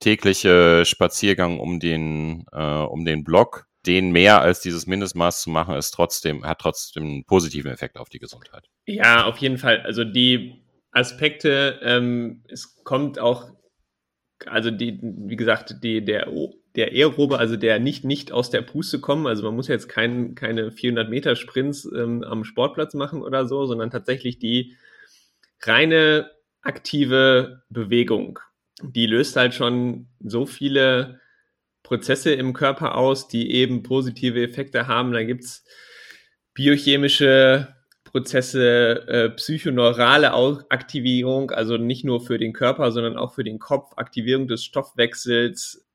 tägliche 0.00 0.84
Spaziergang 0.86 1.60
um 1.60 1.78
den, 1.78 2.46
äh, 2.52 2.62
um 2.62 3.04
den 3.04 3.22
Block, 3.22 3.66
den 3.86 4.10
mehr 4.10 4.40
als 4.40 4.60
dieses 4.60 4.86
Mindestmaß 4.86 5.42
zu 5.42 5.50
machen, 5.50 5.76
ist 5.76 5.90
trotzdem, 5.90 6.46
hat 6.46 6.60
trotzdem 6.60 7.02
einen 7.02 7.24
positiven 7.24 7.70
Effekt 7.70 7.98
auf 7.98 8.08
die 8.08 8.18
Gesundheit. 8.18 8.64
Ja, 8.86 9.26
auf 9.26 9.38
jeden 9.38 9.58
Fall. 9.58 9.82
Also 9.82 10.04
die 10.04 10.61
Aspekte, 10.92 11.80
ähm, 11.82 12.42
es 12.48 12.82
kommt 12.84 13.18
auch, 13.18 13.50
also 14.46 14.70
die, 14.70 15.00
wie 15.02 15.36
gesagt, 15.36 15.82
die, 15.82 16.04
der, 16.04 16.30
der 16.76 16.92
Aerobe, 16.92 17.38
also 17.38 17.56
der 17.56 17.80
nicht, 17.80 18.04
nicht 18.04 18.32
aus 18.32 18.50
der 18.50 18.62
Puste 18.62 19.00
kommen, 19.00 19.26
also 19.26 19.42
man 19.42 19.56
muss 19.56 19.68
jetzt 19.68 19.88
kein, 19.88 20.34
keine 20.34 20.70
400 20.70 21.10
Meter 21.10 21.34
Sprints 21.34 21.84
ähm, 21.94 22.22
am 22.22 22.44
Sportplatz 22.44 22.94
machen 22.94 23.22
oder 23.22 23.46
so, 23.46 23.66
sondern 23.66 23.90
tatsächlich 23.90 24.38
die 24.38 24.76
reine 25.60 26.30
aktive 26.62 27.62
Bewegung 27.70 28.38
die 28.82 29.06
löst 29.06 29.36
halt 29.36 29.54
schon 29.54 30.08
so 30.20 30.46
viele 30.46 31.20
Prozesse 31.82 32.32
im 32.32 32.52
Körper 32.52 32.96
aus, 32.96 33.28
die 33.28 33.52
eben 33.52 33.82
positive 33.82 34.42
Effekte 34.42 34.86
haben. 34.86 35.12
Da 35.12 35.22
gibt's 35.22 35.64
biochemische 36.54 37.74
Prozesse, 38.12 39.08
äh, 39.08 39.30
psychoneurale 39.30 40.32
Aktivierung, 40.68 41.50
also 41.50 41.78
nicht 41.78 42.04
nur 42.04 42.20
für 42.20 42.36
den 42.36 42.52
Körper, 42.52 42.92
sondern 42.92 43.16
auch 43.16 43.32
für 43.34 43.42
den 43.42 43.58
Kopf, 43.58 43.94
Aktivierung 43.96 44.48
des 44.48 44.64
Stoffwechsels, 44.64 45.86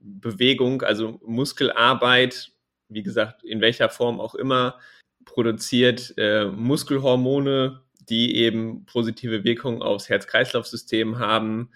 Bewegung, 0.00 0.80
also 0.80 1.20
Muskelarbeit, 1.24 2.52
wie 2.88 3.02
gesagt, 3.02 3.44
in 3.44 3.60
welcher 3.60 3.90
Form 3.90 4.18
auch 4.18 4.34
immer, 4.34 4.78
produziert 5.26 6.14
äh, 6.16 6.46
Muskelhormone, 6.46 7.82
die 8.08 8.36
eben 8.36 8.86
positive 8.86 9.44
Wirkung 9.44 9.82
aufs 9.82 10.08
Herz-Kreislauf-System 10.08 11.18
haben, 11.18 11.70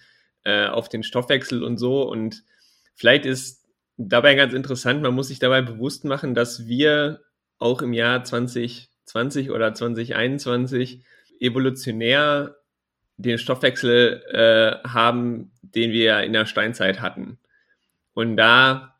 äh, 0.44 0.68
auf 0.68 0.88
den 0.88 1.02
Stoffwechsel 1.02 1.62
und 1.62 1.76
so. 1.76 2.02
Und 2.08 2.44
vielleicht 2.94 3.26
ist 3.26 3.68
dabei 3.98 4.36
ganz 4.36 4.54
interessant, 4.54 5.02
man 5.02 5.14
muss 5.14 5.28
sich 5.28 5.38
dabei 5.38 5.60
bewusst 5.60 6.06
machen, 6.06 6.34
dass 6.34 6.66
wir 6.66 7.20
auch 7.58 7.82
im 7.82 7.92
Jahr 7.92 8.24
2020 8.24 8.91
oder 9.50 9.74
2021 9.74 11.04
evolutionär 11.40 12.56
den 13.16 13.38
Stoffwechsel 13.38 14.22
äh, 14.30 14.88
haben, 14.88 15.52
den 15.62 15.92
wir 15.92 16.20
in 16.20 16.32
der 16.32 16.46
Steinzeit 16.46 17.00
hatten. 17.00 17.38
Und 18.14 18.36
da 18.36 18.98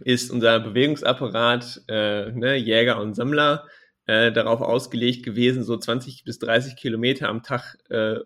ist 0.00 0.30
unser 0.30 0.60
Bewegungsapparat, 0.60 1.82
äh, 1.88 2.30
ne, 2.32 2.56
Jäger 2.56 3.00
und 3.00 3.14
Sammler, 3.14 3.66
äh, 4.06 4.32
darauf 4.32 4.60
ausgelegt 4.60 5.24
gewesen, 5.24 5.62
so 5.62 5.76
20 5.76 6.24
bis 6.24 6.38
30 6.38 6.76
Kilometer 6.76 7.28
am 7.28 7.42
Tag 7.42 7.76
äh, 7.88 8.16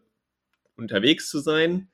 unterwegs 0.76 1.28
zu 1.28 1.40
sein. 1.40 1.88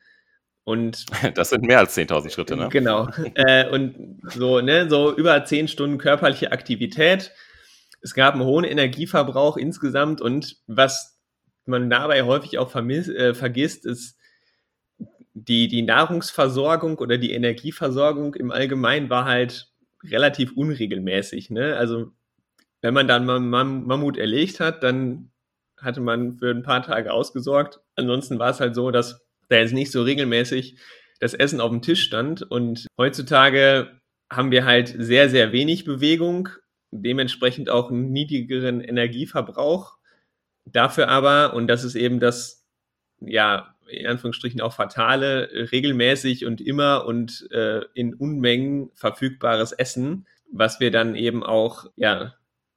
Und 0.65 1.07
das 1.35 1.51
sind 1.51 1.65
mehr 1.65 1.79
als 1.79 1.97
10.000 1.97 2.31
Schritte, 2.31 2.57
ne? 2.57 2.69
Genau. 2.71 3.09
äh, 3.35 3.69
und 3.69 4.21
so, 4.25 4.61
ne, 4.61 4.89
so 4.89 5.15
über 5.15 5.45
10 5.45 5.69
Stunden 5.69 5.99
körperliche 5.99 6.53
Aktivität. 6.53 7.33
Es 8.03 8.15
gab 8.15 8.35
einen 8.35 8.45
hohen 8.45 8.65
Energieverbrauch 8.65 9.57
insgesamt 9.57 10.21
und 10.21 10.57
was 10.67 11.19
man 11.65 11.89
dabei 11.89 12.23
häufig 12.25 12.59
auch 12.59 12.75
äh, 12.75 13.35
vergisst, 13.35 13.87
ist 13.87 14.19
die, 15.35 15.69
die 15.69 15.83
Nahrungsversorgung 15.83 16.99
oder 16.99 17.19
die 17.19 17.33
Energieversorgung 17.33 18.35
im 18.35 18.51
Allgemeinen 18.51 19.09
war 19.09 19.25
halt 19.25 19.73
relativ 20.05 20.53
unregelmäßig. 20.53 21.51
Ne? 21.51 21.77
Also 21.77 22.13
wenn 22.81 22.95
man 22.95 23.09
dann 23.09 23.25
Mam 23.25 23.87
Mammut 23.87 24.19
erlegt 24.19 24.61
hat, 24.61 24.83
dann 24.83 25.31
hatte 25.79 26.01
man 26.01 26.39
für 26.39 26.51
ein 26.51 26.63
paar 26.63 26.83
Tage 26.83 27.13
ausgesorgt. 27.13 27.81
Ansonsten 27.97 28.39
war 28.39 28.51
es 28.51 28.61
halt 28.61 28.75
so, 28.75 28.91
dass 28.91 29.25
da 29.49 29.57
jetzt 29.57 29.73
nicht 29.73 29.91
so 29.91 30.03
regelmäßig 30.03 30.79
das 31.21 31.35
Essen 31.35 31.61
auf 31.61 31.71
dem 31.71 31.83
Tisch 31.83 32.03
stand. 32.03 32.43
Und 32.43 32.87
heutzutage 32.99 34.01
haben 34.31 34.51
wir 34.51 34.65
halt 34.65 34.95
sehr, 34.99 35.29
sehr 35.29 35.53
wenig 35.53 35.85
Bewegung, 35.85 36.49
dementsprechend 36.93 37.71
auch 37.71 37.91
einen 37.91 38.13
niedrigeren 38.13 38.81
Energieverbrauch. 38.81 39.97
Dafür 40.65 41.09
aber, 41.09 41.55
und 41.55 41.67
das 41.67 41.83
ist 41.83 41.97
eben 41.97 42.21
das, 42.21 42.65
ja, 43.21 43.75
in 43.89 44.07
Anführungsstrichen 44.07 44.61
auch 44.61 44.75
fatale, 44.75 45.51
regelmäßig 45.73 46.47
und 46.47 46.61
immer 46.61 47.05
und 47.05 47.49
äh, 47.51 47.81
in 47.95 48.15
Unmengen 48.15 48.91
verfügbares 48.95 49.73
Essen, 49.73 50.27
was 50.51 50.81
wir 50.81 50.91
dann 50.91 51.17
eben 51.17 51.43
auch, 51.43 51.87
ja, 51.97 52.35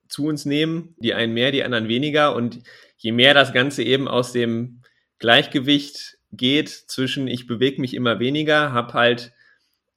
zu 0.08 0.26
uns 0.26 0.46
nehmen, 0.46 0.96
die 0.98 1.14
einen 1.14 1.34
mehr, 1.34 1.52
die 1.52 1.64
anderen 1.64 1.88
weniger. 1.88 2.36
Und 2.36 2.62
je 2.98 3.12
mehr 3.12 3.34
das 3.34 3.54
Ganze 3.54 3.84
eben 3.84 4.08
aus 4.08 4.32
dem 4.32 4.82
Gleichgewicht 5.20 6.18
geht 6.32 6.70
zwischen, 6.70 7.28
ich 7.28 7.48
bewege 7.48 7.82
mich 7.82 7.94
immer 7.94 8.20
weniger, 8.20 8.72
habe 8.72 8.94
halt 8.94 9.34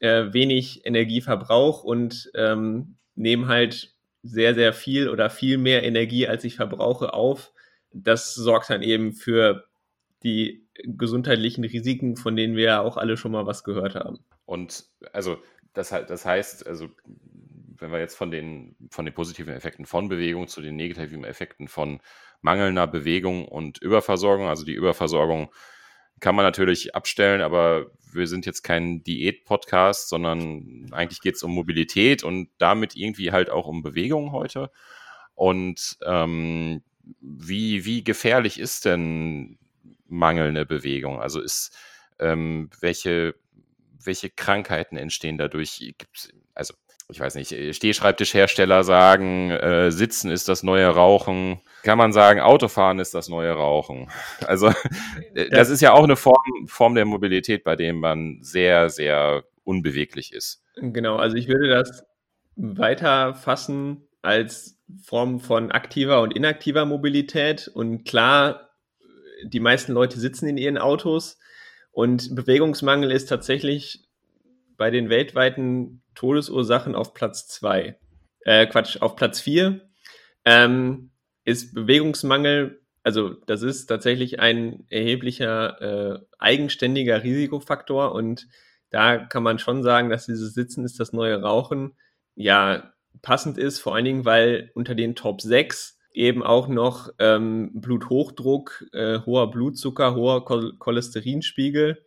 äh, 0.01 0.33
wenig 0.33 0.87
Energieverbrauch 0.87 1.85
und 1.85 2.31
ähm, 2.35 2.97
nehme 3.15 3.49
halt 3.49 3.98
sehr, 4.29 4.55
sehr 4.55 4.73
viel 4.73 5.09
oder 5.09 5.31
viel 5.31 5.59
mehr 5.59 5.83
Energie, 5.83 6.27
als 6.27 6.45
ich 6.45 6.57
verbrauche, 6.57 7.15
auf. 7.15 7.53
Das 7.93 8.35
sorgt 8.35 8.71
dann 8.71 8.83
eben 8.83 9.13
für 9.13 9.65
die 10.23 10.67
gesundheitlichen 10.85 11.65
Risiken, 11.65 12.17
von 12.17 12.37
denen 12.37 12.57
wir 12.57 12.65
ja 12.65 12.81
auch 12.81 12.97
alle 12.97 13.17
schon 13.17 13.33
mal 13.33 13.47
was 13.47 13.65
gehört 13.65 13.95
haben. 13.95 14.19
Und 14.45 14.85
also 15.13 15.39
das, 15.75 15.91
das 15.91 16.25
heißt, 16.25 16.67
also 16.67 16.89
wenn 17.77 17.93
wir 17.93 18.01
jetzt 18.01 18.17
von 18.17 18.31
den, 18.31 18.77
von 18.91 19.05
den 19.05 19.15
positiven 19.15 19.55
Effekten 19.55 19.87
von 19.87 20.09
Bewegung 20.09 20.49
zu 20.49 20.61
den 20.61 20.77
negativen 20.77 21.25
Effekten 21.25 21.69
von 21.69 22.01
mangelnder 22.41 22.87
Bewegung 22.87 23.47
und 23.47 23.79
Überversorgung, 23.79 24.49
also 24.49 24.65
die 24.65 24.75
Überversorgung 24.75 25.51
kann 26.21 26.35
man 26.35 26.45
natürlich 26.45 26.95
abstellen, 26.95 27.41
aber 27.41 27.91
wir 28.13 28.27
sind 28.27 28.47
jetzt 28.47 28.63
kein 28.63 29.03
Diät-Podcast, 29.03 30.09
sondern 30.09 30.89
eigentlich 30.93 31.21
geht 31.21 31.37
es 31.37 31.43
um 31.43 31.53
Mobilität 31.53 32.23
und 32.23 32.49
damit 32.59 32.97
irgendwie 32.97 33.33
halt 33.33 33.51
auch 33.51 33.67
um 33.67 33.83
Bewegung 33.83 34.33
heute. 34.33 34.71
Und 35.35 35.99
ähm, 36.05 36.83
wie, 37.21 37.85
wie 37.85 38.03
gefährlich 38.03 38.59
ist 38.59 38.85
denn 38.85 39.59
mangelnde 40.09 40.67
Bewegung? 40.67 41.21
Also 41.21 41.41
ist, 41.41 41.77
ähm, 42.19 42.71
welche, 42.81 43.35
welche 44.03 44.31
Krankheiten 44.31 44.97
entstehen 44.97 45.39
dadurch? 45.39 45.79
Gibt's, 45.99 46.31
also 46.55 46.75
ich 47.11 47.21
weiß 47.21 47.37
nicht, 47.37 47.55
Stehschreibtischhersteller 47.75 48.85
sagen, 48.85 49.51
äh, 49.51 49.91
Sitzen 49.91 50.31
ist 50.31 50.49
das 50.49 50.63
neue 50.63 50.89
Rauchen. 50.89 51.61
Kann 51.83 51.97
man 51.97 52.13
sagen, 52.13 52.41
Autofahren 52.41 52.99
ist 52.99 53.15
das 53.15 53.29
neue 53.29 53.53
Rauchen. 53.53 54.11
Also 54.47 54.69
äh, 55.35 55.49
das 55.51 55.71
ist 55.71 55.81
ja 55.81 55.93
auch 55.93 56.05
eine 56.05 56.17
Form, 56.17 56.67
Form 56.67 56.95
der 56.95 57.07
Mobilität, 57.07 57.65
bei 57.65 57.77
dem 57.77 58.01
man 58.01 58.39
sehr, 58.43 58.91
sehr 58.91 59.45
unbeweglich 59.65 60.33
ist. 60.33 60.63
Genau, 60.77 61.17
also 61.17 61.37
ich 61.37 61.49
würde 61.49 61.69
das 61.69 62.05
weiter 62.57 63.35
fassen 63.35 64.07
als 64.23 64.79
Form 65.03 65.41
von 65.41 65.71
aktiver 65.71 66.21
und 66.21 66.35
inaktiver 66.35 66.85
Mobilität. 66.85 67.69
Und 67.69 68.05
klar, 68.05 68.71
die 69.45 69.61
meisten 69.61 69.93
Leute 69.93 70.21
sitzen 70.21 70.49
in 70.49 70.59
ihren 70.59 70.79
Autos 70.79 71.39
und 71.91 72.35
Bewegungsmangel 72.35 73.11
ist 73.11 73.27
tatsächlich 73.27 74.08
bei 74.79 74.91
den 74.91 75.11
weltweiten 75.11 76.03
Todesursachen 76.15 76.95
auf 76.95 77.13
Platz 77.13 77.47
zwei, 77.49 77.99
äh, 78.41 78.67
Quatsch, 78.67 79.03
auf 79.03 79.17
Platz 79.17 79.41
vier 79.41 79.83
ähm, 80.47 81.11
ist 81.45 81.75
Bewegungsmangel, 81.75 82.81
also 83.03 83.35
das 83.47 83.63
ist 83.63 83.87
tatsächlich 83.87 84.41
ein 84.41 84.87
erheblicher 84.89 85.83
äh, 85.83 86.21
eigenständiger 86.39 87.23
Risikofaktor 87.23 88.13
und 88.13 88.49
da 88.91 89.19
kann 89.19 89.43
man 89.43 89.59
schon 89.59 89.83
sagen, 89.83 90.09
dass 90.09 90.27
dieses 90.27 90.55
Sitzen 90.55 90.85
ist 90.85 90.99
das 90.99 91.13
neue 91.13 91.43
Rauchen 91.43 91.95
ja 92.35 92.95
passend 93.21 93.59
ist, 93.59 93.81
vor 93.81 93.95
allen 93.95 94.05
Dingen, 94.05 94.25
weil 94.25 94.71
unter 94.75 94.95
den 94.95 95.15
Top 95.15 95.43
6 95.43 95.99
eben 96.13 96.43
auch 96.43 96.69
noch 96.69 97.11
ähm, 97.19 97.71
Bluthochdruck, 97.75 98.87
äh, 98.93 99.21
hoher 99.21 99.51
Blutzucker, 99.51 100.15
hoher 100.15 100.45
Cholesterinspiegel 100.45 102.05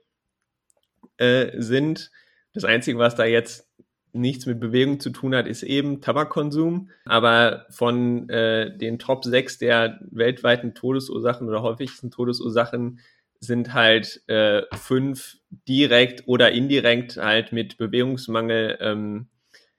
äh, 1.18 1.52
sind. 1.62 2.12
Das 2.54 2.66
Einzige, 2.66 2.98
was 2.98 3.16
da 3.16 3.26
jetzt 3.26 3.68
nichts 4.14 4.46
mit 4.46 4.60
Bewegung 4.60 5.00
zu 5.00 5.10
tun 5.10 5.34
hat, 5.36 5.48
ist 5.48 5.64
eben 5.64 6.02
Tabakkonsum. 6.02 6.90
Aber 7.06 7.66
von 7.70 8.30
äh, 8.30 8.76
den 8.78 9.00
Top 9.00 9.24
6 9.24 9.58
der 9.58 10.00
weltweiten 10.12 10.74
Todesursachen 10.74 11.48
oder 11.48 11.62
häufigsten 11.62 12.12
Todesursachen 12.12 13.00
sind 13.40 13.74
halt 13.74 14.22
äh, 14.28 14.64
fünf 14.76 15.38
direkt 15.68 16.28
oder 16.28 16.52
indirekt 16.52 17.18
halt 17.18 17.52
mit 17.52 17.78
Bewegungsmangel 17.78 18.78
ähm, 18.82 19.28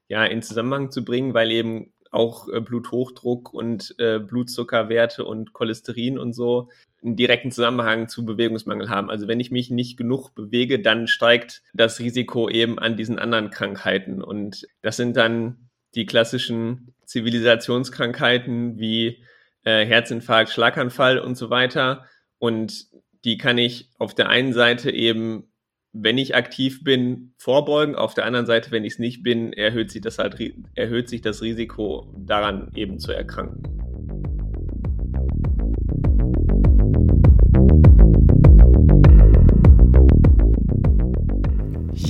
ja 0.08 0.24
in 0.24 0.42
Zusammenhang 0.42 0.90
zu 0.90 1.04
bringen, 1.04 1.32
weil 1.32 1.52
eben 1.52 1.92
auch 2.10 2.48
äh, 2.48 2.60
Bluthochdruck 2.60 3.54
und 3.54 3.94
äh, 3.98 4.18
Blutzuckerwerte 4.18 5.24
und 5.24 5.52
Cholesterin 5.52 6.18
und 6.18 6.32
so 6.32 6.70
einen 7.04 7.16
direkten 7.16 7.50
Zusammenhang 7.50 8.08
zu 8.08 8.24
Bewegungsmangel 8.24 8.88
haben. 8.88 9.10
Also 9.10 9.28
wenn 9.28 9.40
ich 9.40 9.50
mich 9.50 9.70
nicht 9.70 9.96
genug 9.96 10.34
bewege, 10.34 10.80
dann 10.80 11.06
steigt 11.06 11.62
das 11.74 11.98
Risiko 12.00 12.48
eben 12.48 12.78
an 12.78 12.96
diesen 12.96 13.18
anderen 13.18 13.50
Krankheiten. 13.50 14.22
Und 14.22 14.66
das 14.82 14.96
sind 14.96 15.16
dann 15.16 15.68
die 15.94 16.06
klassischen 16.06 16.94
Zivilisationskrankheiten 17.04 18.78
wie 18.78 19.22
äh, 19.64 19.84
Herzinfarkt, 19.84 20.50
Schlaganfall 20.50 21.18
und 21.18 21.36
so 21.36 21.50
weiter. 21.50 22.06
Und 22.38 22.86
die 23.24 23.36
kann 23.36 23.58
ich 23.58 23.90
auf 23.98 24.14
der 24.14 24.28
einen 24.28 24.52
Seite 24.52 24.90
eben, 24.90 25.52
wenn 25.92 26.18
ich 26.18 26.34
aktiv 26.34 26.82
bin, 26.84 27.34
vorbeugen. 27.36 27.94
Auf 27.94 28.14
der 28.14 28.24
anderen 28.24 28.46
Seite, 28.46 28.70
wenn 28.70 28.84
ich 28.84 28.94
es 28.94 28.98
nicht 28.98 29.22
bin, 29.22 29.52
erhöht 29.52 29.90
sich 29.90 30.00
das 30.00 30.18
halt, 30.18 30.36
erhöht 30.74 31.08
sich 31.08 31.20
das 31.20 31.42
Risiko 31.42 32.14
daran 32.16 32.70
eben 32.74 32.98
zu 32.98 33.12
erkranken. 33.12 33.81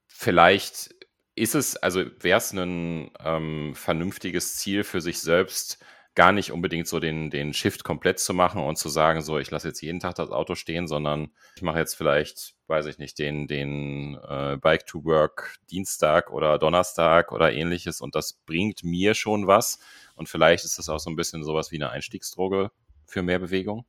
Vielleicht 0.05 0.91
ist 1.33 1.55
es, 1.55 1.77
also 1.77 2.05
wäre 2.19 2.37
es 2.37 2.53
ein 2.53 3.09
ähm, 3.25 3.73
vernünftiges 3.73 4.57
Ziel 4.57 4.83
für 4.83 5.01
sich 5.01 5.19
selbst, 5.19 5.79
gar 6.17 6.31
nicht 6.31 6.51
unbedingt 6.51 6.87
so 6.87 6.99
den, 6.99 7.29
den 7.29 7.53
Shift 7.53 7.83
komplett 7.83 8.17
zu 8.17 8.33
machen 8.33 8.63
und 8.63 8.75
zu 8.79 8.89
sagen, 8.89 9.21
so, 9.21 9.37
ich 9.37 9.51
lasse 9.51 9.67
jetzt 9.67 9.81
jeden 9.81 9.99
Tag 9.99 10.15
das 10.15 10.31
Auto 10.31 10.55
stehen, 10.55 10.87
sondern 10.87 11.29
ich 11.55 11.61
mache 11.61 11.77
jetzt 11.77 11.93
vielleicht, 11.93 12.55
weiß 12.65 12.87
ich 12.87 12.97
nicht, 12.97 13.19
den, 13.19 13.45
den 13.45 14.17
äh, 14.27 14.57
Bike 14.59 14.87
to 14.87 15.05
Work 15.05 15.57
Dienstag 15.69 16.31
oder 16.31 16.57
Donnerstag 16.57 17.31
oder 17.31 17.53
ähnliches 17.53 18.01
und 18.01 18.15
das 18.15 18.33
bringt 18.33 18.83
mir 18.83 19.13
schon 19.13 19.45
was. 19.45 19.79
Und 20.15 20.27
vielleicht 20.27 20.65
ist 20.65 20.79
das 20.79 20.89
auch 20.89 20.97
so 20.97 21.11
ein 21.11 21.15
bisschen 21.15 21.43
sowas 21.43 21.71
wie 21.71 21.75
eine 21.75 21.91
Einstiegsdroge 21.91 22.71
für 23.05 23.21
mehr 23.21 23.37
Bewegung. 23.37 23.85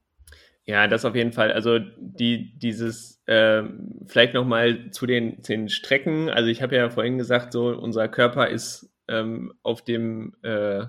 Ja, 0.67 0.87
das 0.87 1.07
auf 1.07 1.14
jeden 1.14 1.33
Fall. 1.33 1.51
Also 1.51 1.79
die, 1.79 2.59
dieses, 2.59 3.23
äh, 3.25 3.62
vielleicht 4.05 4.35
nochmal 4.35 4.91
zu 4.91 5.07
den, 5.07 5.41
den 5.41 5.71
Strecken. 5.71 6.29
Also 6.29 6.51
ich 6.51 6.61
habe 6.61 6.77
ja 6.77 6.91
vorhin 6.91 7.17
gesagt, 7.17 7.55
so 7.55 7.69
unser 7.69 8.07
Körper 8.07 8.49
ist 8.49 8.93
ähm, 9.09 9.55
auf 9.62 9.83
dem 9.83 10.35
äh, 10.43 10.88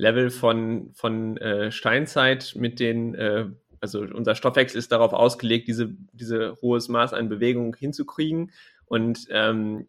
Level 0.00 0.30
von, 0.30 0.90
von 0.94 1.36
äh, 1.36 1.70
Steinzeit 1.70 2.54
mit 2.56 2.80
den, 2.80 3.14
äh, 3.14 3.46
also 3.80 4.00
unser 4.00 4.34
Stoffwechsel 4.34 4.78
ist 4.78 4.92
darauf 4.92 5.12
ausgelegt, 5.12 5.68
diese, 5.68 5.94
diese 6.12 6.56
hohes 6.62 6.88
Maß 6.88 7.12
an 7.12 7.28
Bewegung 7.28 7.76
hinzukriegen. 7.76 8.50
Und 8.86 9.26
ähm, 9.30 9.88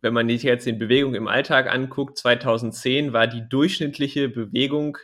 wenn 0.00 0.14
man 0.14 0.28
sich 0.28 0.44
jetzt 0.44 0.66
den 0.66 0.78
Bewegung 0.78 1.14
im 1.14 1.28
Alltag 1.28 1.72
anguckt, 1.72 2.16
2010 2.18 3.12
war 3.12 3.26
die 3.26 3.46
durchschnittliche 3.48 4.28
Bewegung 4.28 4.98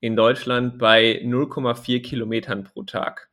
in 0.00 0.14
Deutschland 0.14 0.78
bei 0.78 1.22
0,4 1.24 2.02
Kilometern 2.02 2.64
pro 2.64 2.82
Tag. 2.82 3.30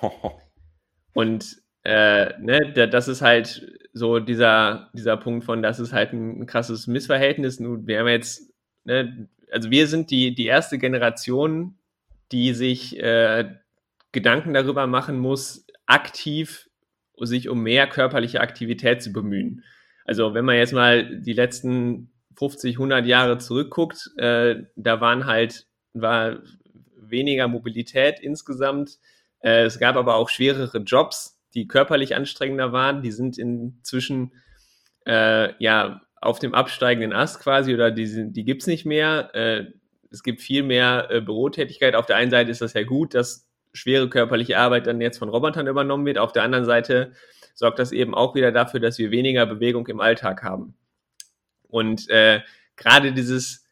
Und 1.12 1.56
äh, 1.84 2.32
ne, 2.40 2.88
das 2.90 3.08
ist 3.08 3.22
halt 3.22 3.78
so 3.92 4.18
dieser, 4.18 4.90
dieser 4.94 5.16
Punkt 5.16 5.44
von, 5.44 5.62
das 5.62 5.78
ist 5.78 5.92
halt 5.92 6.12
ein 6.12 6.46
krasses 6.46 6.86
Missverhältnis. 6.86 7.60
Nun, 7.60 7.86
wir 7.86 8.00
haben 8.00 8.08
jetzt 8.08 8.55
ne, 8.86 9.28
also 9.52 9.70
wir 9.70 9.86
sind 9.86 10.10
die, 10.10 10.34
die 10.34 10.46
erste 10.46 10.78
Generation, 10.78 11.78
die 12.32 12.54
sich 12.54 12.98
äh, 12.98 13.54
Gedanken 14.12 14.54
darüber 14.54 14.86
machen 14.86 15.18
muss, 15.18 15.66
aktiv 15.86 16.68
sich 17.18 17.48
um 17.48 17.62
mehr 17.62 17.86
körperliche 17.86 18.40
Aktivität 18.40 19.02
zu 19.02 19.12
bemühen. 19.12 19.64
Also 20.04 20.34
wenn 20.34 20.44
man 20.44 20.56
jetzt 20.56 20.72
mal 20.72 21.20
die 21.20 21.32
letzten 21.32 22.10
50, 22.36 22.76
100 22.76 23.06
Jahre 23.06 23.38
zurückguckt, 23.38 24.10
äh, 24.18 24.64
da 24.76 25.00
waren 25.00 25.26
halt, 25.26 25.66
war 25.94 26.38
weniger 26.96 27.48
Mobilität 27.48 28.20
insgesamt. 28.20 28.98
Äh, 29.40 29.64
es 29.64 29.78
gab 29.78 29.96
aber 29.96 30.16
auch 30.16 30.28
schwerere 30.28 30.78
Jobs, 30.78 31.40
die 31.54 31.66
körperlich 31.66 32.14
anstrengender 32.14 32.72
waren. 32.72 33.02
Die 33.02 33.12
sind 33.12 33.38
inzwischen 33.38 34.32
äh, 35.06 35.54
ja 35.62 36.02
auf 36.20 36.38
dem 36.38 36.54
absteigenden 36.54 37.12
Ast 37.12 37.40
quasi 37.40 37.74
oder 37.74 37.90
die, 37.90 38.32
die 38.32 38.44
gibt 38.44 38.62
es 38.62 38.66
nicht 38.66 38.86
mehr. 38.86 39.34
Äh, 39.34 39.66
es 40.10 40.22
gibt 40.22 40.40
viel 40.40 40.62
mehr 40.62 41.08
äh, 41.10 41.20
Bürotätigkeit. 41.20 41.94
Auf 41.94 42.06
der 42.06 42.16
einen 42.16 42.30
Seite 42.30 42.50
ist 42.50 42.62
das 42.62 42.72
ja 42.72 42.84
gut, 42.84 43.14
dass 43.14 43.46
schwere 43.72 44.08
körperliche 44.08 44.58
Arbeit 44.58 44.86
dann 44.86 45.00
jetzt 45.00 45.18
von 45.18 45.28
Robotern 45.28 45.66
übernommen 45.66 46.06
wird. 46.06 46.18
Auf 46.18 46.32
der 46.32 46.42
anderen 46.42 46.64
Seite 46.64 47.12
sorgt 47.54 47.78
das 47.78 47.92
eben 47.92 48.14
auch 48.14 48.34
wieder 48.34 48.52
dafür, 48.52 48.80
dass 48.80 48.98
wir 48.98 49.10
weniger 49.10 49.46
Bewegung 49.46 49.86
im 49.88 50.00
Alltag 50.00 50.42
haben. 50.42 50.74
Und 51.68 52.08
äh, 52.08 52.40
gerade 52.76 53.12
dieses, 53.12 53.66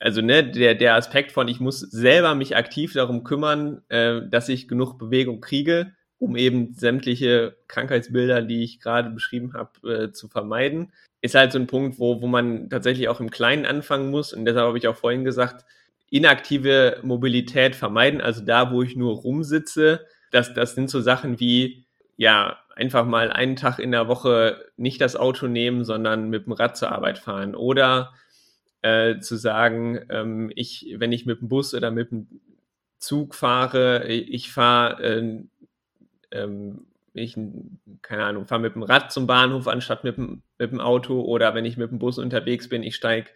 also 0.00 0.20
ne, 0.20 0.44
der, 0.44 0.74
der 0.74 0.94
Aspekt 0.94 1.32
von, 1.32 1.48
ich 1.48 1.60
muss 1.60 1.80
selber 1.80 2.34
mich 2.34 2.56
aktiv 2.56 2.92
darum 2.92 3.24
kümmern, 3.24 3.82
äh, 3.88 4.20
dass 4.28 4.48
ich 4.48 4.68
genug 4.68 4.98
Bewegung 4.98 5.40
kriege, 5.40 5.94
um 6.18 6.36
eben 6.36 6.74
sämtliche 6.74 7.56
Krankheitsbilder, 7.68 8.42
die 8.42 8.64
ich 8.64 8.80
gerade 8.80 9.10
beschrieben 9.10 9.54
habe, 9.54 10.04
äh, 10.04 10.12
zu 10.12 10.28
vermeiden, 10.28 10.92
ist 11.20 11.34
halt 11.34 11.52
so 11.52 11.58
ein 11.58 11.66
Punkt, 11.66 11.98
wo, 11.98 12.20
wo 12.22 12.26
man 12.26 12.70
tatsächlich 12.70 13.08
auch 13.08 13.20
im 13.20 13.30
Kleinen 13.30 13.66
anfangen 13.66 14.10
muss. 14.10 14.32
Und 14.32 14.44
deshalb 14.44 14.66
habe 14.66 14.78
ich 14.78 14.88
auch 14.88 14.96
vorhin 14.96 15.24
gesagt, 15.24 15.64
inaktive 16.10 17.00
Mobilität 17.02 17.74
vermeiden, 17.74 18.20
also 18.20 18.44
da, 18.44 18.72
wo 18.72 18.82
ich 18.82 18.96
nur 18.96 19.16
rumsitze, 19.16 20.06
das, 20.30 20.54
das 20.54 20.74
sind 20.74 20.90
so 20.90 21.00
Sachen 21.00 21.40
wie, 21.40 21.84
ja, 22.16 22.58
einfach 22.76 23.04
mal 23.04 23.30
einen 23.32 23.56
Tag 23.56 23.78
in 23.78 23.90
der 23.90 24.08
Woche 24.08 24.64
nicht 24.76 25.00
das 25.00 25.16
Auto 25.16 25.48
nehmen, 25.48 25.84
sondern 25.84 26.30
mit 26.30 26.46
dem 26.46 26.52
Rad 26.52 26.76
zur 26.76 26.92
Arbeit 26.92 27.18
fahren. 27.18 27.54
Oder 27.54 28.12
äh, 28.82 29.18
zu 29.18 29.36
sagen, 29.36 30.00
ähm, 30.10 30.52
ich, 30.54 30.94
wenn 30.98 31.12
ich 31.12 31.26
mit 31.26 31.40
dem 31.40 31.48
Bus 31.48 31.74
oder 31.74 31.90
mit 31.90 32.10
dem 32.12 32.28
Zug 32.98 33.34
fahre, 33.34 34.06
ich 34.06 34.52
fahre, 34.52 35.02
äh, 35.02 35.42
ähm, 36.30 36.86
ich, 37.18 37.36
keine 38.02 38.24
Ahnung, 38.24 38.46
fahre 38.46 38.60
mit 38.60 38.74
dem 38.74 38.82
Rad 38.82 39.12
zum 39.12 39.26
Bahnhof 39.26 39.68
anstatt 39.68 40.04
mit 40.04 40.16
dem, 40.16 40.42
mit 40.58 40.70
dem 40.70 40.80
Auto. 40.80 41.20
Oder 41.20 41.54
wenn 41.54 41.64
ich 41.64 41.76
mit 41.76 41.90
dem 41.90 41.98
Bus 41.98 42.18
unterwegs 42.18 42.68
bin, 42.68 42.82
ich 42.82 42.96
steige 42.96 43.30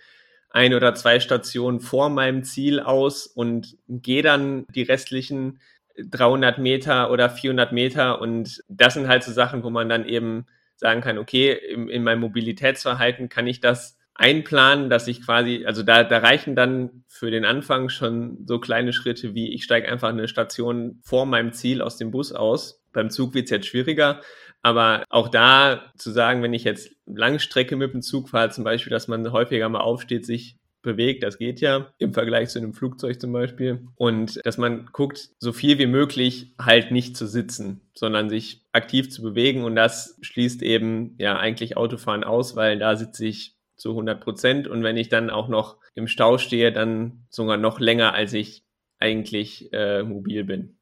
ein 0.50 0.74
oder 0.74 0.94
zwei 0.94 1.18
Stationen 1.20 1.80
vor 1.80 2.10
meinem 2.10 2.44
Ziel 2.44 2.80
aus 2.80 3.26
und 3.26 3.76
gehe 3.88 4.22
dann 4.22 4.66
die 4.74 4.82
restlichen 4.82 5.60
300 5.98 6.58
Meter 6.58 7.10
oder 7.10 7.30
400 7.30 7.72
Meter. 7.72 8.20
Und 8.20 8.62
das 8.68 8.94
sind 8.94 9.08
halt 9.08 9.22
so 9.24 9.32
Sachen, 9.32 9.62
wo 9.62 9.70
man 9.70 9.88
dann 9.88 10.06
eben 10.06 10.46
sagen 10.76 11.00
kann, 11.00 11.18
okay, 11.18 11.52
in, 11.52 11.88
in 11.88 12.02
meinem 12.02 12.20
Mobilitätsverhalten 12.20 13.28
kann 13.28 13.46
ich 13.46 13.60
das 13.60 13.98
einplanen, 14.14 14.90
dass 14.90 15.08
ich 15.08 15.24
quasi, 15.24 15.64
also 15.66 15.82
da, 15.82 16.04
da 16.04 16.18
reichen 16.18 16.54
dann 16.54 17.04
für 17.08 17.30
den 17.30 17.44
Anfang 17.44 17.88
schon 17.88 18.44
so 18.46 18.58
kleine 18.58 18.92
Schritte 18.92 19.34
wie 19.34 19.54
ich 19.54 19.64
steige 19.64 19.88
einfach 19.90 20.10
eine 20.10 20.28
Station 20.28 21.00
vor 21.02 21.24
meinem 21.24 21.52
Ziel 21.52 21.80
aus 21.80 21.96
dem 21.96 22.10
Bus 22.10 22.32
aus. 22.32 22.81
Beim 22.92 23.10
Zug 23.10 23.34
wird 23.34 23.44
es 23.44 23.50
jetzt 23.50 23.66
schwieriger, 23.66 24.20
aber 24.62 25.04
auch 25.08 25.28
da 25.28 25.92
zu 25.96 26.10
sagen, 26.10 26.42
wenn 26.42 26.54
ich 26.54 26.64
jetzt 26.64 26.90
Langstrecke 27.06 27.76
mit 27.76 27.92
dem 27.92 28.02
Zug 28.02 28.28
fahre, 28.28 28.50
zum 28.50 28.64
Beispiel, 28.64 28.90
dass 28.90 29.08
man 29.08 29.30
häufiger 29.32 29.68
mal 29.68 29.80
aufsteht, 29.80 30.24
sich 30.24 30.56
bewegt, 30.82 31.22
das 31.22 31.38
geht 31.38 31.60
ja 31.60 31.92
im 31.98 32.12
Vergleich 32.12 32.50
zu 32.50 32.58
einem 32.58 32.74
Flugzeug 32.74 33.20
zum 33.20 33.32
Beispiel. 33.32 33.86
Und 33.96 34.44
dass 34.44 34.58
man 34.58 34.86
guckt, 34.92 35.30
so 35.38 35.52
viel 35.52 35.78
wie 35.78 35.86
möglich 35.86 36.54
halt 36.60 36.90
nicht 36.90 37.16
zu 37.16 37.26
sitzen, 37.26 37.80
sondern 37.94 38.28
sich 38.28 38.66
aktiv 38.72 39.10
zu 39.10 39.22
bewegen. 39.22 39.64
Und 39.64 39.76
das 39.76 40.18
schließt 40.22 40.62
eben 40.62 41.14
ja 41.18 41.38
eigentlich 41.38 41.76
Autofahren 41.76 42.24
aus, 42.24 42.56
weil 42.56 42.78
da 42.78 42.96
sitze 42.96 43.26
ich 43.26 43.56
zu 43.76 43.90
100 43.90 44.20
Prozent. 44.20 44.68
Und 44.68 44.82
wenn 44.82 44.96
ich 44.96 45.08
dann 45.08 45.30
auch 45.30 45.48
noch 45.48 45.78
im 45.94 46.08
Stau 46.08 46.38
stehe, 46.38 46.72
dann 46.72 47.26
sogar 47.30 47.56
noch 47.56 47.80
länger, 47.80 48.14
als 48.14 48.32
ich 48.32 48.64
eigentlich 48.98 49.72
äh, 49.72 50.02
mobil 50.02 50.44
bin. 50.44 50.78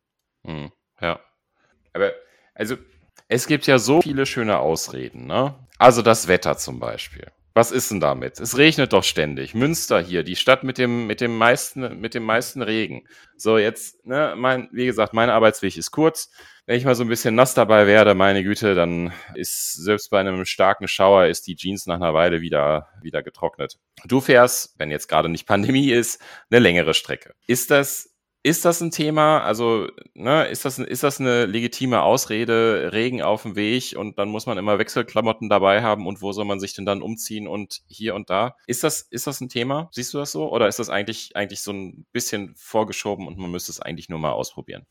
Hm, 0.46 0.70
ja. 1.00 1.20
Aber 1.92 2.12
also 2.54 2.76
es 3.28 3.46
gibt 3.46 3.66
ja 3.66 3.78
so 3.78 4.02
viele 4.02 4.26
schöne 4.26 4.58
Ausreden, 4.58 5.26
ne? 5.26 5.54
Also 5.78 6.02
das 6.02 6.28
Wetter 6.28 6.58
zum 6.58 6.78
Beispiel. 6.80 7.26
Was 7.54 7.72
ist 7.72 7.90
denn 7.90 8.00
damit? 8.00 8.38
Es 8.38 8.56
regnet 8.58 8.92
doch 8.92 9.02
ständig. 9.02 9.54
Münster 9.54 10.00
hier, 10.00 10.22
die 10.22 10.36
Stadt 10.36 10.62
mit 10.62 10.78
dem, 10.78 11.06
mit 11.06 11.20
dem 11.20 11.36
meisten, 11.36 12.00
mit 12.00 12.14
dem 12.14 12.22
meisten 12.22 12.62
Regen. 12.62 13.06
So, 13.36 13.58
jetzt, 13.58 14.06
ne, 14.06 14.34
mein, 14.36 14.68
wie 14.72 14.86
gesagt, 14.86 15.14
mein 15.14 15.30
Arbeitsweg 15.30 15.76
ist 15.76 15.90
kurz. 15.90 16.30
Wenn 16.66 16.76
ich 16.76 16.84
mal 16.84 16.94
so 16.94 17.02
ein 17.02 17.08
bisschen 17.08 17.34
nass 17.34 17.54
dabei 17.54 17.88
werde, 17.88 18.14
meine 18.14 18.44
Güte, 18.44 18.76
dann 18.76 19.12
ist 19.34 19.72
selbst 19.74 20.10
bei 20.10 20.20
einem 20.20 20.44
starken 20.44 20.86
Schauer 20.86 21.26
ist 21.26 21.48
die 21.48 21.56
Jeans 21.56 21.86
nach 21.86 21.96
einer 21.96 22.14
Weile 22.14 22.40
wieder, 22.40 22.88
wieder 23.02 23.24
getrocknet. 23.24 23.78
Du 24.04 24.20
fährst, 24.20 24.78
wenn 24.78 24.92
jetzt 24.92 25.08
gerade 25.08 25.28
nicht 25.28 25.46
Pandemie 25.48 25.90
ist, 25.90 26.22
eine 26.50 26.60
längere 26.60 26.94
Strecke. 26.94 27.34
Ist 27.48 27.72
das 27.72 28.09
ist 28.42 28.64
das 28.64 28.80
ein 28.80 28.90
Thema? 28.90 29.40
Also, 29.40 29.88
ne, 30.14 30.46
ist 30.46 30.64
das, 30.64 30.78
ist 30.78 31.02
das 31.02 31.20
eine 31.20 31.44
legitime 31.44 32.02
Ausrede, 32.02 32.90
Regen 32.92 33.20
auf 33.20 33.42
dem 33.42 33.54
Weg 33.54 33.94
und 33.96 34.18
dann 34.18 34.28
muss 34.28 34.46
man 34.46 34.56
immer 34.56 34.78
Wechselklamotten 34.78 35.50
dabei 35.50 35.82
haben 35.82 36.06
und 36.06 36.22
wo 36.22 36.32
soll 36.32 36.46
man 36.46 36.58
sich 36.58 36.72
denn 36.72 36.86
dann 36.86 37.02
umziehen 37.02 37.46
und 37.46 37.82
hier 37.86 38.14
und 38.14 38.30
da? 38.30 38.56
Ist 38.66 38.82
das, 38.82 39.02
ist 39.02 39.26
das 39.26 39.40
ein 39.40 39.50
Thema? 39.50 39.90
Siehst 39.92 40.14
du 40.14 40.18
das 40.18 40.32
so? 40.32 40.50
Oder 40.50 40.68
ist 40.68 40.78
das 40.78 40.88
eigentlich, 40.88 41.36
eigentlich 41.36 41.60
so 41.60 41.72
ein 41.72 42.06
bisschen 42.12 42.54
vorgeschoben 42.56 43.26
und 43.26 43.36
man 43.36 43.50
müsste 43.50 43.72
es 43.72 43.80
eigentlich 43.80 44.08
nur 44.08 44.18
mal 44.18 44.32
ausprobieren? 44.32 44.86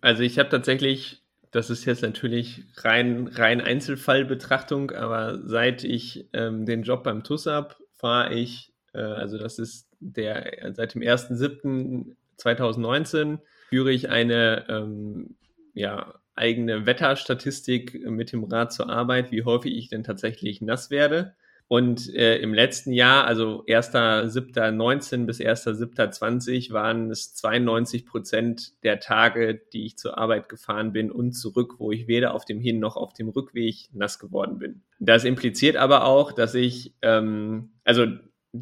Also, 0.00 0.24
ich 0.24 0.38
habe 0.40 0.48
tatsächlich, 0.48 1.22
das 1.52 1.70
ist 1.70 1.84
jetzt 1.84 2.02
natürlich 2.02 2.64
rein, 2.78 3.28
rein 3.28 3.60
Einzelfallbetrachtung, 3.60 4.90
aber 4.90 5.38
seit 5.46 5.84
ich 5.84 6.28
ähm, 6.32 6.66
den 6.66 6.82
Job 6.82 7.04
beim 7.04 7.22
TUS 7.22 7.46
habe, 7.46 7.76
fahre 7.94 8.34
ich, 8.34 8.72
äh, 8.92 8.98
also 8.98 9.38
das 9.38 9.60
ist 9.60 9.88
der, 10.00 10.72
seit 10.74 10.94
dem 10.94 11.02
1.7 11.02 12.16
2019 12.38 13.40
führe 13.68 13.92
ich 13.92 14.08
eine 14.08 14.66
ähm, 14.68 15.36
ja, 15.74 16.14
eigene 16.34 16.86
Wetterstatistik 16.86 18.08
mit 18.08 18.32
dem 18.32 18.44
Rad 18.44 18.72
zur 18.72 18.88
Arbeit, 18.88 19.30
wie 19.30 19.44
häufig 19.44 19.76
ich 19.76 19.88
denn 19.88 20.04
tatsächlich 20.04 20.60
nass 20.62 20.90
werde. 20.90 21.34
Und 21.68 22.14
äh, 22.14 22.38
im 22.38 22.54
letzten 22.54 22.92
Jahr, 22.92 23.26
also 23.26 23.62
1.7.19 23.66 25.26
bis 25.26 25.38
1.7.20, 25.38 26.72
waren 26.72 27.10
es 27.10 27.34
92 27.34 28.06
Prozent 28.06 28.72
der 28.84 29.00
Tage, 29.00 29.60
die 29.74 29.84
ich 29.84 29.98
zur 29.98 30.16
Arbeit 30.16 30.48
gefahren 30.48 30.92
bin 30.94 31.10
und 31.10 31.32
zurück, 31.32 31.74
wo 31.76 31.92
ich 31.92 32.08
weder 32.08 32.32
auf 32.34 32.46
dem 32.46 32.58
Hin- 32.58 32.78
noch 32.78 32.96
auf 32.96 33.12
dem 33.12 33.28
Rückweg 33.28 33.90
nass 33.92 34.18
geworden 34.18 34.58
bin. 34.58 34.82
Das 34.98 35.24
impliziert 35.24 35.76
aber 35.76 36.04
auch, 36.04 36.32
dass 36.32 36.54
ich, 36.54 36.94
ähm, 37.02 37.72
also 37.84 38.06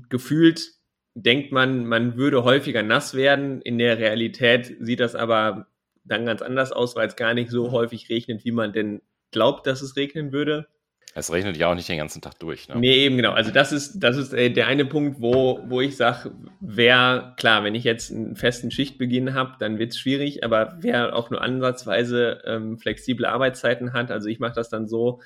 gefühlt 0.08 0.75
denkt 1.16 1.50
man, 1.50 1.86
man 1.86 2.16
würde 2.16 2.44
häufiger 2.44 2.82
nass 2.82 3.14
werden. 3.14 3.62
In 3.62 3.78
der 3.78 3.98
Realität 3.98 4.76
sieht 4.80 5.00
das 5.00 5.14
aber 5.14 5.66
dann 6.04 6.26
ganz 6.26 6.42
anders 6.42 6.72
aus, 6.72 6.94
weil 6.94 7.08
es 7.08 7.16
gar 7.16 7.32
nicht 7.34 7.50
so 7.50 7.72
häufig 7.72 8.08
regnet, 8.10 8.44
wie 8.44 8.52
man 8.52 8.72
denn 8.72 9.00
glaubt, 9.32 9.66
dass 9.66 9.80
es 9.80 9.96
regnen 9.96 10.30
würde. 10.30 10.68
Es 11.14 11.32
regnet 11.32 11.56
ja 11.56 11.70
auch 11.70 11.74
nicht 11.74 11.88
den 11.88 11.96
ganzen 11.96 12.20
Tag 12.20 12.38
durch. 12.38 12.68
Ne? 12.68 12.76
Nee, 12.76 13.06
eben 13.06 13.16
genau. 13.16 13.32
Also 13.32 13.50
das 13.50 13.72
ist, 13.72 14.00
das 14.00 14.18
ist 14.18 14.34
äh, 14.34 14.50
der 14.50 14.66
eine 14.66 14.84
Punkt, 14.84 15.18
wo, 15.18 15.60
wo 15.66 15.80
ich 15.80 15.96
sage, 15.96 16.32
wer, 16.60 17.34
klar, 17.38 17.64
wenn 17.64 17.74
ich 17.74 17.84
jetzt 17.84 18.12
einen 18.12 18.36
festen 18.36 18.70
Schichtbeginn 18.70 19.32
habe, 19.32 19.54
dann 19.58 19.78
wird 19.78 19.92
es 19.92 19.98
schwierig, 19.98 20.44
aber 20.44 20.76
wer 20.80 21.16
auch 21.16 21.30
nur 21.30 21.40
ansatzweise 21.40 22.42
ähm, 22.44 22.76
flexible 22.76 23.24
Arbeitszeiten 23.24 23.94
hat, 23.94 24.10
also 24.10 24.28
ich 24.28 24.38
mache 24.38 24.52
das 24.52 24.68
dann 24.68 24.86
so, 24.86 25.22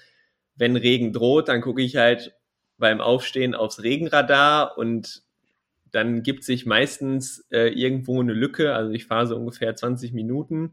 wenn 0.54 0.76
Regen 0.76 1.12
droht, 1.12 1.48
dann 1.48 1.60
gucke 1.60 1.82
ich 1.82 1.96
halt 1.96 2.36
beim 2.78 3.00
Aufstehen 3.00 3.56
aufs 3.56 3.82
Regenradar 3.82 4.78
und 4.78 5.24
dann 5.92 6.22
gibt 6.22 6.44
sich 6.44 6.66
meistens 6.66 7.46
äh, 7.50 7.68
irgendwo 7.68 8.20
eine 8.20 8.32
Lücke, 8.32 8.74
also 8.74 8.92
ich 8.92 9.06
fahre 9.06 9.26
so 9.26 9.36
ungefähr 9.36 9.74
20 9.74 10.12
Minuten, 10.12 10.72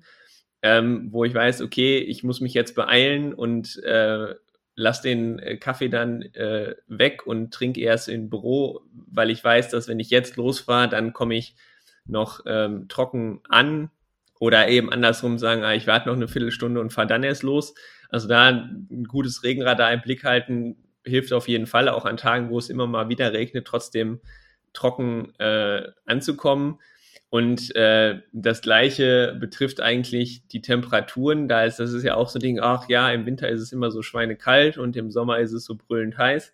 ähm, 0.62 1.10
wo 1.12 1.24
ich 1.24 1.34
weiß, 1.34 1.62
okay, 1.62 2.00
ich 2.00 2.24
muss 2.24 2.42
mich 2.42 2.54
jetzt 2.54 2.76
beeilen 2.76 3.34
und 3.34 3.82
äh, 3.84 4.36
lass 4.76 5.02
den 5.02 5.40
äh, 5.40 5.58
Kaffee 5.58 5.90
dann 5.90 6.22
äh, 6.22 6.76
weg 6.88 7.26
und 7.26 7.54
trinke 7.54 7.82
erst 7.82 8.10
im 8.10 8.30
Büro, 8.30 8.82
weil 8.92 9.30
ich 9.30 9.44
weiß, 9.44 9.70
dass 9.70 9.88
wenn 9.88 10.00
ich 10.00 10.10
jetzt 10.10 10.38
losfahre, 10.38 10.90
dann 10.90 11.14
komme 11.14 11.36
ich 11.36 11.56
noch 12.06 12.42
ähm, 12.46 12.88
trocken 12.88 13.42
an 13.50 13.90
oder 14.40 14.68
eben 14.70 14.92
andersrum 14.92 15.38
sagen, 15.40 15.64
ah, 15.64 15.74
ich 15.74 15.88
warte 15.88 16.08
noch 16.08 16.16
eine 16.16 16.28
Viertelstunde 16.28 16.80
und 16.80 16.94
fahre 16.94 17.08
dann 17.08 17.24
erst 17.24 17.44
los. 17.44 17.74
Also 18.10 18.28
da 18.28 18.50
ein 18.50 19.06
gutes 19.08 19.44
Regenradar 19.44 19.92
im 19.92 20.02
Blick 20.02 20.24
halten 20.24 20.78
hilft 21.08 21.34
auf 21.34 21.48
jeden 21.48 21.68
Fall, 21.68 21.90
auch 21.90 22.06
an 22.06 22.18
Tagen, 22.18 22.50
wo 22.50 22.60
es 22.60 22.70
immer 22.70 22.88
mal 22.88 23.10
wieder 23.10 23.34
regnet, 23.34 23.66
trotzdem 23.66 24.20
trocken 24.78 25.34
äh, 25.40 25.90
anzukommen. 26.06 26.80
Und 27.30 27.76
äh, 27.76 28.22
das 28.32 28.62
gleiche 28.62 29.36
betrifft 29.38 29.82
eigentlich 29.82 30.48
die 30.48 30.62
Temperaturen. 30.62 31.50
Da 31.50 31.66
ist 31.66 31.80
das 31.80 31.92
ist 31.92 32.04
ja 32.04 32.16
auch 32.16 32.30
so 32.30 32.40
ein 32.40 32.42
Ding, 32.42 32.60
ach 32.62 32.88
ja, 32.88 33.12
im 33.12 33.26
Winter 33.26 33.50
ist 33.50 33.62
es 33.62 33.74
immer 33.74 33.92
so 33.92 34.02
schweinekalt 34.02 34.78
und 34.78 34.96
im 34.96 35.12
Sommer 35.12 35.40
ist 35.40 35.52
es 35.52 35.66
so 35.66 35.76
brüllend 35.76 36.18
heiß. 36.18 36.54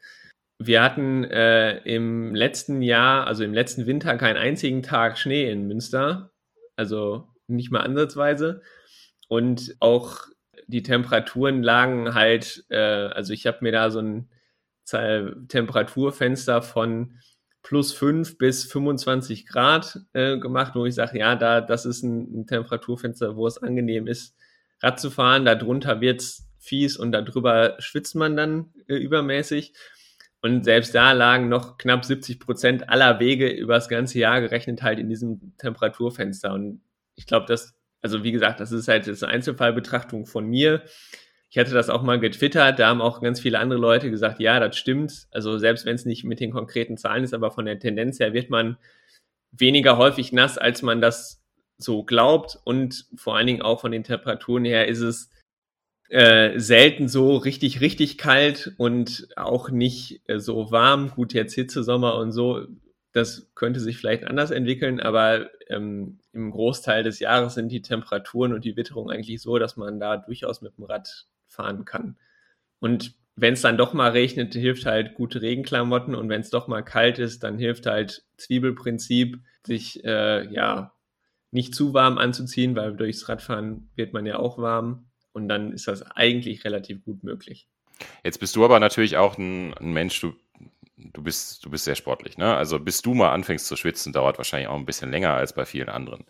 Wir 0.57 0.81
hatten 0.81 1.25
äh, 1.25 1.77
im 1.79 2.33
letzten 2.33 2.81
Jahr, 2.81 3.27
also 3.27 3.43
im 3.43 3.53
letzten 3.53 3.85
Winter, 3.85 4.17
keinen 4.17 4.37
einzigen 4.37 4.81
Tag 4.81 5.17
Schnee 5.19 5.51
in 5.51 5.67
Münster. 5.67 6.31
Also 6.75 7.27
nicht 7.47 7.69
mal 7.69 7.81
ansatzweise. 7.81 8.61
Und 9.27 9.75
auch 9.79 10.21
die 10.67 10.83
Temperaturen 10.83 11.61
lagen 11.61 12.13
halt, 12.15 12.65
äh, 12.69 12.77
also 12.77 13.33
ich 13.33 13.45
habe 13.45 13.59
mir 13.61 13.71
da 13.71 13.91
so 13.91 13.99
ein 13.99 14.29
Temperaturfenster 14.85 16.61
von 16.61 17.19
plus 17.63 17.93
5 17.93 18.37
bis 18.37 18.65
25 18.65 19.47
Grad 19.47 20.01
äh, 20.11 20.37
gemacht, 20.37 20.73
wo 20.75 20.85
ich 20.85 20.93
sage, 20.93 21.17
ja, 21.17 21.35
da, 21.35 21.61
das 21.61 21.85
ist 21.85 22.03
ein, 22.03 22.41
ein, 22.41 22.47
Temperaturfenster, 22.47 23.35
wo 23.37 23.47
es 23.47 23.57
angenehm 23.57 24.05
ist, 24.05 24.35
Rad 24.81 24.99
zu 24.99 25.09
fahren. 25.09 25.45
Darunter 25.45 26.01
wird 26.01 26.21
es 26.21 26.45
fies 26.59 26.97
und 26.97 27.13
darüber 27.13 27.75
schwitzt 27.79 28.15
man 28.15 28.35
dann 28.35 28.73
äh, 28.87 28.95
übermäßig. 28.95 29.73
Und 30.41 30.65
selbst 30.65 30.93
da 30.93 31.13
lagen 31.13 31.47
noch 31.47 31.77
knapp 31.77 32.03
70 32.03 32.41
Prozent 32.41 32.89
aller 32.89 33.21
Wege 33.21 33.47
über 33.47 33.75
das 33.75 33.87
ganze 33.87 34.19
Jahr 34.19 34.41
gerechnet 34.41 34.83
halt 34.83 34.99
in 34.99 35.07
diesem 35.07 35.55
Temperaturfenster. 35.57 36.53
Und 36.53 36.81
ich 37.15 37.25
glaube, 37.27 37.45
das, 37.47 37.75
also 38.01 38.25
wie 38.25 38.33
gesagt, 38.33 38.59
das 38.59 38.73
ist 38.73 38.89
halt 38.89 39.07
das 39.07 39.23
Einzelfallbetrachtung 39.23 40.25
von 40.25 40.45
mir. 40.45 40.83
Ich 41.53 41.59
hatte 41.59 41.75
das 41.75 41.91
auch 41.91 42.01
mal 42.01 42.19
getwittert, 42.19 42.79
da 42.79 42.87
haben 42.87 42.99
auch 42.99 43.21
ganz 43.21 43.39
viele 43.39 43.59
andere 43.59 43.79
Leute 43.79 44.09
gesagt, 44.09 44.39
ja, 44.39 44.59
das 44.59 44.75
stimmt. 44.75 45.27
Also 45.29 45.59
selbst 45.59 45.85
wenn 45.85 45.93
es 45.93 46.03
nicht 46.03 46.23
mit 46.23 46.39
den 46.39 46.49
konkreten 46.49 46.97
Zahlen 46.97 47.23
ist, 47.23 47.35
aber 47.35 47.51
von 47.51 47.65
der 47.65 47.77
Tendenz 47.77 48.19
her 48.19 48.33
wird 48.33 48.49
man 48.49 48.75
weniger 49.51 49.99
häufig 49.99 50.31
nass, 50.33 50.57
als 50.57 50.81
man 50.81 50.99
das 50.99 51.43
so 51.77 52.01
glaubt. 52.01 52.57
Und 52.63 53.05
vor 53.15 53.37
allen 53.37 53.45
Dingen 53.45 53.61
auch 53.61 53.81
von 53.81 53.91
den 53.91 54.03
Temperaturen 54.03 54.65
her 54.65 54.87
ist 54.87 55.01
es 55.01 55.29
äh, 56.09 56.59
selten 56.59 57.07
so 57.07 57.37
richtig, 57.37 57.81
richtig 57.81 58.17
kalt 58.17 58.73
und 58.77 59.27
auch 59.35 59.69
nicht 59.69 60.27
äh, 60.27 60.39
so 60.39 60.71
warm. 60.71 61.11
Gut, 61.11 61.33
jetzt 61.33 61.53
Hitzesommer 61.53 62.15
und 62.15 62.31
so, 62.31 62.65
das 63.11 63.51
könnte 63.53 63.79
sich 63.79 63.97
vielleicht 63.97 64.23
anders 64.23 64.49
entwickeln, 64.49 64.99
aber 64.99 65.51
ähm, 65.69 66.17
im 66.31 66.49
Großteil 66.49 67.03
des 67.03 67.19
Jahres 67.19 67.53
sind 67.53 67.71
die 67.71 67.83
Temperaturen 67.83 68.53
und 68.53 68.65
die 68.65 68.75
Witterung 68.75 69.11
eigentlich 69.11 69.39
so, 69.39 69.59
dass 69.59 69.77
man 69.77 69.99
da 69.99 70.17
durchaus 70.17 70.63
mit 70.63 70.75
dem 70.79 70.85
Rad 70.85 71.27
fahren 71.53 71.85
kann. 71.85 72.17
Und 72.79 73.15
wenn 73.35 73.53
es 73.53 73.61
dann 73.61 73.77
doch 73.77 73.93
mal 73.93 74.11
regnet, 74.11 74.53
hilft 74.53 74.85
halt 74.85 75.15
gute 75.15 75.41
Regenklamotten 75.41 76.15
und 76.15 76.29
wenn 76.29 76.41
es 76.41 76.49
doch 76.49 76.67
mal 76.67 76.83
kalt 76.83 77.17
ist, 77.19 77.43
dann 77.43 77.57
hilft 77.57 77.85
halt 77.85 78.25
Zwiebelprinzip, 78.37 79.39
sich 79.65 80.03
äh, 80.03 80.45
ja 80.53 80.93
nicht 81.51 81.73
zu 81.75 81.93
warm 81.93 82.17
anzuziehen, 82.17 82.75
weil 82.75 82.95
durchs 82.95 83.29
Radfahren 83.29 83.89
wird 83.95 84.13
man 84.13 84.25
ja 84.25 84.37
auch 84.37 84.57
warm 84.57 85.05
und 85.33 85.47
dann 85.47 85.71
ist 85.71 85.87
das 85.87 86.03
eigentlich 86.03 86.65
relativ 86.65 87.03
gut 87.03 87.23
möglich. 87.23 87.67
Jetzt 88.23 88.39
bist 88.39 88.55
du 88.55 88.65
aber 88.65 88.79
natürlich 88.79 89.17
auch 89.17 89.37
ein, 89.37 89.73
ein 89.75 89.93
Mensch, 89.93 90.19
du, 90.19 90.33
du, 90.97 91.21
bist, 91.21 91.63
du 91.65 91.69
bist 91.69 91.85
sehr 91.85 91.95
sportlich. 91.95 92.37
Ne? 92.37 92.55
Also 92.55 92.79
bis 92.79 93.01
du 93.01 93.13
mal 93.13 93.31
anfängst 93.31 93.67
zu 93.67 93.75
schwitzen, 93.75 94.13
dauert 94.13 94.37
wahrscheinlich 94.37 94.67
auch 94.67 94.77
ein 94.77 94.85
bisschen 94.85 95.11
länger 95.11 95.33
als 95.33 95.53
bei 95.53 95.65
vielen 95.65 95.89
anderen. 95.89 96.25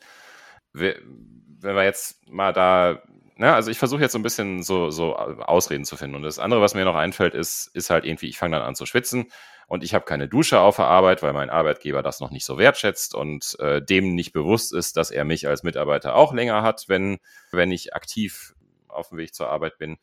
Wenn 0.73 0.95
wir 1.61 1.83
jetzt 1.83 2.27
mal 2.29 2.51
da, 2.51 3.01
ne, 3.37 3.53
also 3.53 3.71
ich 3.71 3.77
versuche 3.77 4.01
jetzt 4.01 4.13
so 4.13 4.19
ein 4.19 4.23
bisschen 4.23 4.63
so, 4.63 4.89
so 4.89 5.15
Ausreden 5.15 5.85
zu 5.85 5.97
finden. 5.97 6.15
Und 6.15 6.23
das 6.23 6.39
andere, 6.39 6.61
was 6.61 6.75
mir 6.75 6.85
noch 6.85 6.95
einfällt, 6.95 7.33
ist, 7.33 7.69
ist 7.73 7.89
halt 7.89 8.05
irgendwie, 8.05 8.27
ich 8.27 8.37
fange 8.37 8.57
dann 8.57 8.65
an 8.65 8.75
zu 8.75 8.85
schwitzen 8.85 9.27
und 9.67 9.83
ich 9.83 9.93
habe 9.93 10.05
keine 10.05 10.27
Dusche 10.27 10.59
auf 10.59 10.75
der 10.75 10.85
Arbeit, 10.85 11.23
weil 11.23 11.33
mein 11.33 11.49
Arbeitgeber 11.49 12.03
das 12.03 12.19
noch 12.19 12.31
nicht 12.31 12.45
so 12.45 12.57
wertschätzt 12.57 13.15
und 13.15 13.57
äh, 13.59 13.81
dem 13.81 14.15
nicht 14.15 14.33
bewusst 14.33 14.73
ist, 14.73 14.97
dass 14.97 15.11
er 15.11 15.25
mich 15.25 15.47
als 15.47 15.63
Mitarbeiter 15.63 16.15
auch 16.15 16.33
länger 16.33 16.61
hat, 16.61 16.85
wenn, 16.87 17.17
wenn 17.51 17.71
ich 17.71 17.95
aktiv 17.95 18.53
auf 18.87 19.09
dem 19.09 19.17
Weg 19.17 19.33
zur 19.33 19.49
Arbeit 19.49 19.77
bin. 19.77 19.97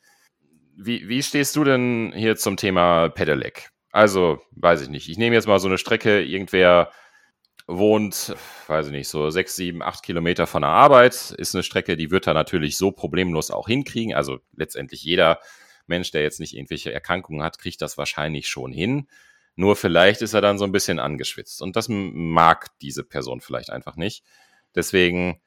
Wie, 0.75 1.07
wie 1.07 1.23
stehst 1.23 1.55
du 1.55 1.63
denn 1.63 2.13
hier 2.15 2.35
zum 2.35 2.57
Thema 2.57 3.09
Pedelec? 3.09 3.69
Also, 3.91 4.39
weiß 4.51 4.81
ich 4.81 4.89
nicht. 4.89 5.09
Ich 5.09 5.17
nehme 5.17 5.35
jetzt 5.35 5.47
mal 5.47 5.59
so 5.59 5.67
eine 5.67 5.77
Strecke, 5.77 6.21
irgendwer 6.21 6.91
wohnt, 7.77 8.35
weiß 8.67 8.87
ich 8.87 8.91
nicht, 8.91 9.07
so 9.07 9.29
sechs, 9.29 9.55
sieben, 9.55 9.81
acht 9.81 10.03
Kilometer 10.03 10.47
von 10.47 10.61
der 10.61 10.71
Arbeit. 10.71 11.31
Ist 11.37 11.55
eine 11.55 11.63
Strecke, 11.63 11.97
die 11.97 12.11
wird 12.11 12.27
er 12.27 12.33
natürlich 12.33 12.77
so 12.77 12.91
problemlos 12.91 13.51
auch 13.51 13.67
hinkriegen. 13.67 14.13
Also 14.13 14.39
letztendlich 14.55 15.03
jeder 15.03 15.39
Mensch, 15.87 16.11
der 16.11 16.21
jetzt 16.21 16.39
nicht 16.39 16.55
irgendwelche 16.55 16.93
Erkrankungen 16.93 17.43
hat, 17.43 17.59
kriegt 17.59 17.81
das 17.81 17.97
wahrscheinlich 17.97 18.47
schon 18.47 18.71
hin. 18.71 19.07
Nur 19.55 19.75
vielleicht 19.75 20.21
ist 20.21 20.33
er 20.33 20.41
dann 20.41 20.57
so 20.57 20.65
ein 20.65 20.71
bisschen 20.71 20.99
angeschwitzt. 20.99 21.61
Und 21.61 21.75
das 21.75 21.87
mag 21.89 22.67
diese 22.79 23.03
Person 23.03 23.41
vielleicht 23.41 23.69
einfach 23.69 23.95
nicht. 23.95 24.23
Deswegen 24.75 25.41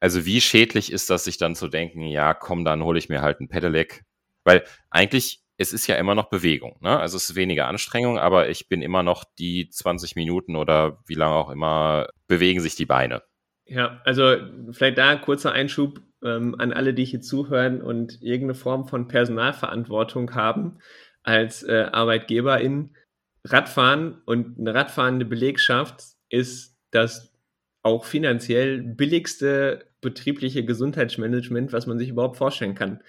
also 0.00 0.26
wie 0.26 0.40
schädlich 0.40 0.92
ist 0.92 1.10
das, 1.10 1.24
sich 1.24 1.38
dann 1.38 1.54
zu 1.54 1.68
denken, 1.68 2.02
ja, 2.02 2.34
komm, 2.34 2.64
dann 2.64 2.84
hole 2.84 2.98
ich 2.98 3.08
mir 3.08 3.22
halt 3.22 3.40
ein 3.40 3.48
Pedelec. 3.48 4.04
Weil 4.44 4.64
eigentlich, 4.90 5.42
es 5.58 5.72
ist 5.72 5.86
ja 5.86 5.96
immer 5.96 6.14
noch 6.14 6.28
Bewegung. 6.28 6.76
Ne? 6.80 6.98
Also 6.98 7.16
es 7.16 7.30
ist 7.30 7.36
weniger 7.36 7.66
Anstrengung, 7.66 8.18
aber 8.18 8.48
ich 8.48 8.68
bin 8.68 8.82
immer 8.82 9.02
noch 9.02 9.24
die 9.38 9.68
20 9.68 10.16
Minuten 10.16 10.56
oder 10.56 11.02
wie 11.06 11.14
lange 11.14 11.34
auch 11.34 11.50
immer, 11.50 12.08
bewegen 12.26 12.60
sich 12.60 12.76
die 12.76 12.86
Beine. 12.86 13.22
Ja, 13.64 14.00
also 14.04 14.36
vielleicht 14.72 14.98
da 14.98 15.16
kurzer 15.16 15.52
Einschub 15.52 16.00
ähm, 16.22 16.54
an 16.58 16.72
alle, 16.72 16.94
die 16.94 17.04
hier 17.04 17.20
zuhören 17.20 17.82
und 17.82 18.22
irgendeine 18.22 18.54
Form 18.54 18.86
von 18.86 19.08
Personalverantwortung 19.08 20.34
haben 20.34 20.78
als 21.22 21.62
äh, 21.62 21.88
Arbeitgeberin. 21.90 22.94
Radfahren 23.44 24.22
und 24.24 24.58
eine 24.58 24.74
radfahrende 24.74 25.24
Belegschaft 25.24 26.02
ist 26.28 26.76
das 26.90 27.32
auch 27.82 28.04
finanziell 28.04 28.82
billigste 28.82 29.86
betriebliche 30.00 30.64
Gesundheitsmanagement, 30.64 31.72
was 31.72 31.86
man 31.86 31.98
sich 31.98 32.08
überhaupt 32.10 32.36
vorstellen 32.36 32.74
kann. 32.74 33.02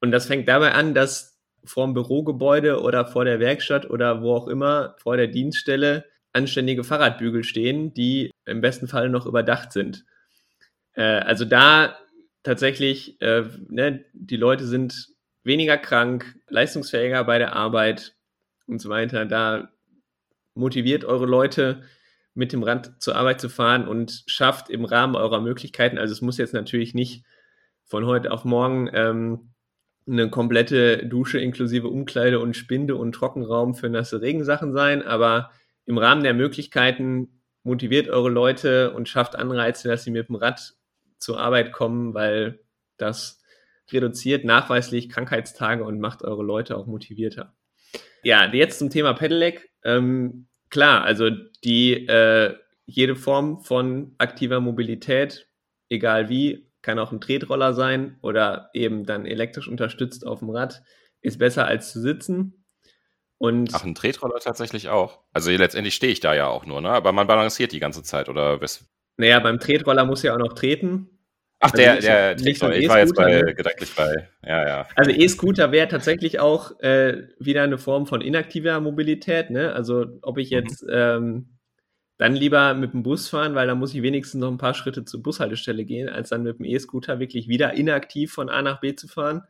Und 0.00 0.10
das 0.10 0.26
fängt 0.26 0.48
dabei 0.48 0.72
an, 0.72 0.94
dass 0.94 1.33
vor 1.64 1.86
dem 1.86 1.94
Bürogebäude 1.94 2.80
oder 2.80 3.06
vor 3.06 3.24
der 3.24 3.40
Werkstatt 3.40 3.88
oder 3.88 4.22
wo 4.22 4.34
auch 4.34 4.48
immer, 4.48 4.94
vor 4.98 5.16
der 5.16 5.28
Dienststelle, 5.28 6.04
anständige 6.32 6.84
Fahrradbügel 6.84 7.44
stehen, 7.44 7.94
die 7.94 8.30
im 8.44 8.60
besten 8.60 8.88
Fall 8.88 9.08
noch 9.08 9.26
überdacht 9.26 9.72
sind. 9.72 10.04
Äh, 10.94 11.02
also 11.02 11.44
da 11.44 11.96
tatsächlich, 12.42 13.20
äh, 13.20 13.44
ne, 13.68 14.04
die 14.12 14.36
Leute 14.36 14.66
sind 14.66 15.08
weniger 15.44 15.78
krank, 15.78 16.34
leistungsfähiger 16.48 17.24
bei 17.24 17.38
der 17.38 17.54
Arbeit 17.54 18.16
und 18.66 18.80
so 18.80 18.88
weiter. 18.88 19.26
Da 19.26 19.70
motiviert 20.54 21.04
eure 21.04 21.26
Leute, 21.26 21.82
mit 22.34 22.52
dem 22.52 22.64
Rad 22.64 23.00
zur 23.00 23.16
Arbeit 23.16 23.40
zu 23.40 23.48
fahren 23.48 23.86
und 23.86 24.24
schafft 24.26 24.68
im 24.68 24.84
Rahmen 24.84 25.14
eurer 25.14 25.40
Möglichkeiten, 25.40 25.98
also 25.98 26.12
es 26.12 26.20
muss 26.20 26.36
jetzt 26.36 26.52
natürlich 26.52 26.92
nicht 26.92 27.24
von 27.84 28.06
heute 28.06 28.32
auf 28.32 28.44
morgen 28.44 28.90
ähm, 28.92 29.53
eine 30.06 30.28
komplette 30.28 31.06
Dusche 31.06 31.38
inklusive 31.38 31.88
Umkleide 31.88 32.40
und 32.40 32.56
Spinde 32.56 32.96
und 32.96 33.12
Trockenraum 33.12 33.74
für 33.74 33.88
nasse 33.88 34.20
Regensachen 34.20 34.72
sein, 34.72 35.02
aber 35.02 35.50
im 35.86 35.98
Rahmen 35.98 36.22
der 36.22 36.34
Möglichkeiten 36.34 37.40
motiviert 37.62 38.08
eure 38.08 38.28
Leute 38.28 38.92
und 38.92 39.08
schafft 39.08 39.36
Anreize, 39.36 39.88
dass 39.88 40.04
sie 40.04 40.10
mit 40.10 40.28
dem 40.28 40.36
Rad 40.36 40.74
zur 41.18 41.40
Arbeit 41.40 41.72
kommen, 41.72 42.12
weil 42.14 42.60
das 42.98 43.40
reduziert 43.90 44.44
nachweislich 44.44 45.08
Krankheitstage 45.08 45.84
und 45.84 46.00
macht 46.00 46.22
eure 46.22 46.42
Leute 46.42 46.76
auch 46.76 46.86
motivierter. 46.86 47.54
Ja, 48.22 48.50
jetzt 48.52 48.78
zum 48.78 48.90
Thema 48.90 49.14
Pedelec. 49.14 49.70
Ähm, 49.84 50.46
klar, 50.70 51.02
also 51.04 51.30
die 51.64 52.06
äh, 52.06 52.54
jede 52.86 53.16
Form 53.16 53.60
von 53.60 54.14
aktiver 54.18 54.60
Mobilität, 54.60 55.48
egal 55.88 56.28
wie, 56.28 56.66
kann 56.84 56.98
auch 56.98 57.10
ein 57.10 57.20
Tretroller 57.20 57.72
sein 57.72 58.18
oder 58.20 58.70
eben 58.74 59.04
dann 59.06 59.26
elektrisch 59.26 59.68
unterstützt 59.68 60.26
auf 60.26 60.40
dem 60.40 60.50
Rad, 60.50 60.82
ist 61.22 61.38
besser 61.38 61.66
als 61.66 61.92
zu 61.92 62.00
sitzen. 62.00 62.64
Und 63.38 63.70
Ach, 63.72 63.84
ein 63.84 63.94
Tretroller 63.94 64.38
tatsächlich 64.38 64.90
auch. 64.90 65.20
Also 65.32 65.50
letztendlich 65.50 65.94
stehe 65.94 66.12
ich 66.12 66.20
da 66.20 66.34
ja 66.34 66.46
auch 66.46 66.66
nur, 66.66 66.80
ne? 66.80 66.90
Aber 66.90 67.12
man 67.12 67.26
balanciert 67.26 67.72
die 67.72 67.80
ganze 67.80 68.02
Zeit, 68.02 68.28
oder 68.28 68.60
was? 68.60 68.86
Naja, 69.16 69.40
beim 69.40 69.58
Tretroller 69.58 70.04
muss 70.04 70.22
ja 70.22 70.34
auch 70.34 70.38
noch 70.38 70.52
treten. 70.52 71.08
Ach, 71.60 71.72
also 71.72 71.76
der, 71.82 72.00
der 72.00 72.36
TikTok, 72.36 72.74
ich 72.74 72.88
war 72.88 72.98
jetzt 72.98 73.14
bei, 73.14 73.42
ne? 73.42 73.54
gedanklich 73.54 73.94
bei, 73.94 74.28
ja, 74.46 74.66
ja. 74.66 74.86
Also 74.94 75.10
E-Scooter 75.10 75.72
wäre 75.72 75.88
tatsächlich 75.88 76.38
auch 76.38 76.78
äh, 76.80 77.28
wieder 77.38 77.62
eine 77.62 77.78
Form 77.78 78.06
von 78.06 78.20
inaktiver 78.20 78.80
Mobilität, 78.80 79.48
ne? 79.50 79.72
Also 79.72 80.06
ob 80.20 80.36
ich 80.36 80.50
mhm. 80.50 80.56
jetzt 80.56 80.82
mhm. 80.82 80.92
ähm, 80.92 81.53
dann 82.16 82.34
lieber 82.34 82.74
mit 82.74 82.92
dem 82.92 83.02
Bus 83.02 83.28
fahren, 83.28 83.54
weil 83.54 83.66
da 83.66 83.74
muss 83.74 83.94
ich 83.94 84.02
wenigstens 84.02 84.40
noch 84.40 84.50
ein 84.50 84.58
paar 84.58 84.74
Schritte 84.74 85.04
zur 85.04 85.22
Bushaltestelle 85.22 85.84
gehen, 85.84 86.08
als 86.08 86.28
dann 86.28 86.44
mit 86.44 86.58
dem 86.58 86.64
E-Scooter 86.64 87.18
wirklich 87.18 87.48
wieder 87.48 87.74
inaktiv 87.74 88.32
von 88.32 88.48
A 88.48 88.62
nach 88.62 88.80
B 88.80 88.94
zu 88.94 89.08
fahren. 89.08 89.42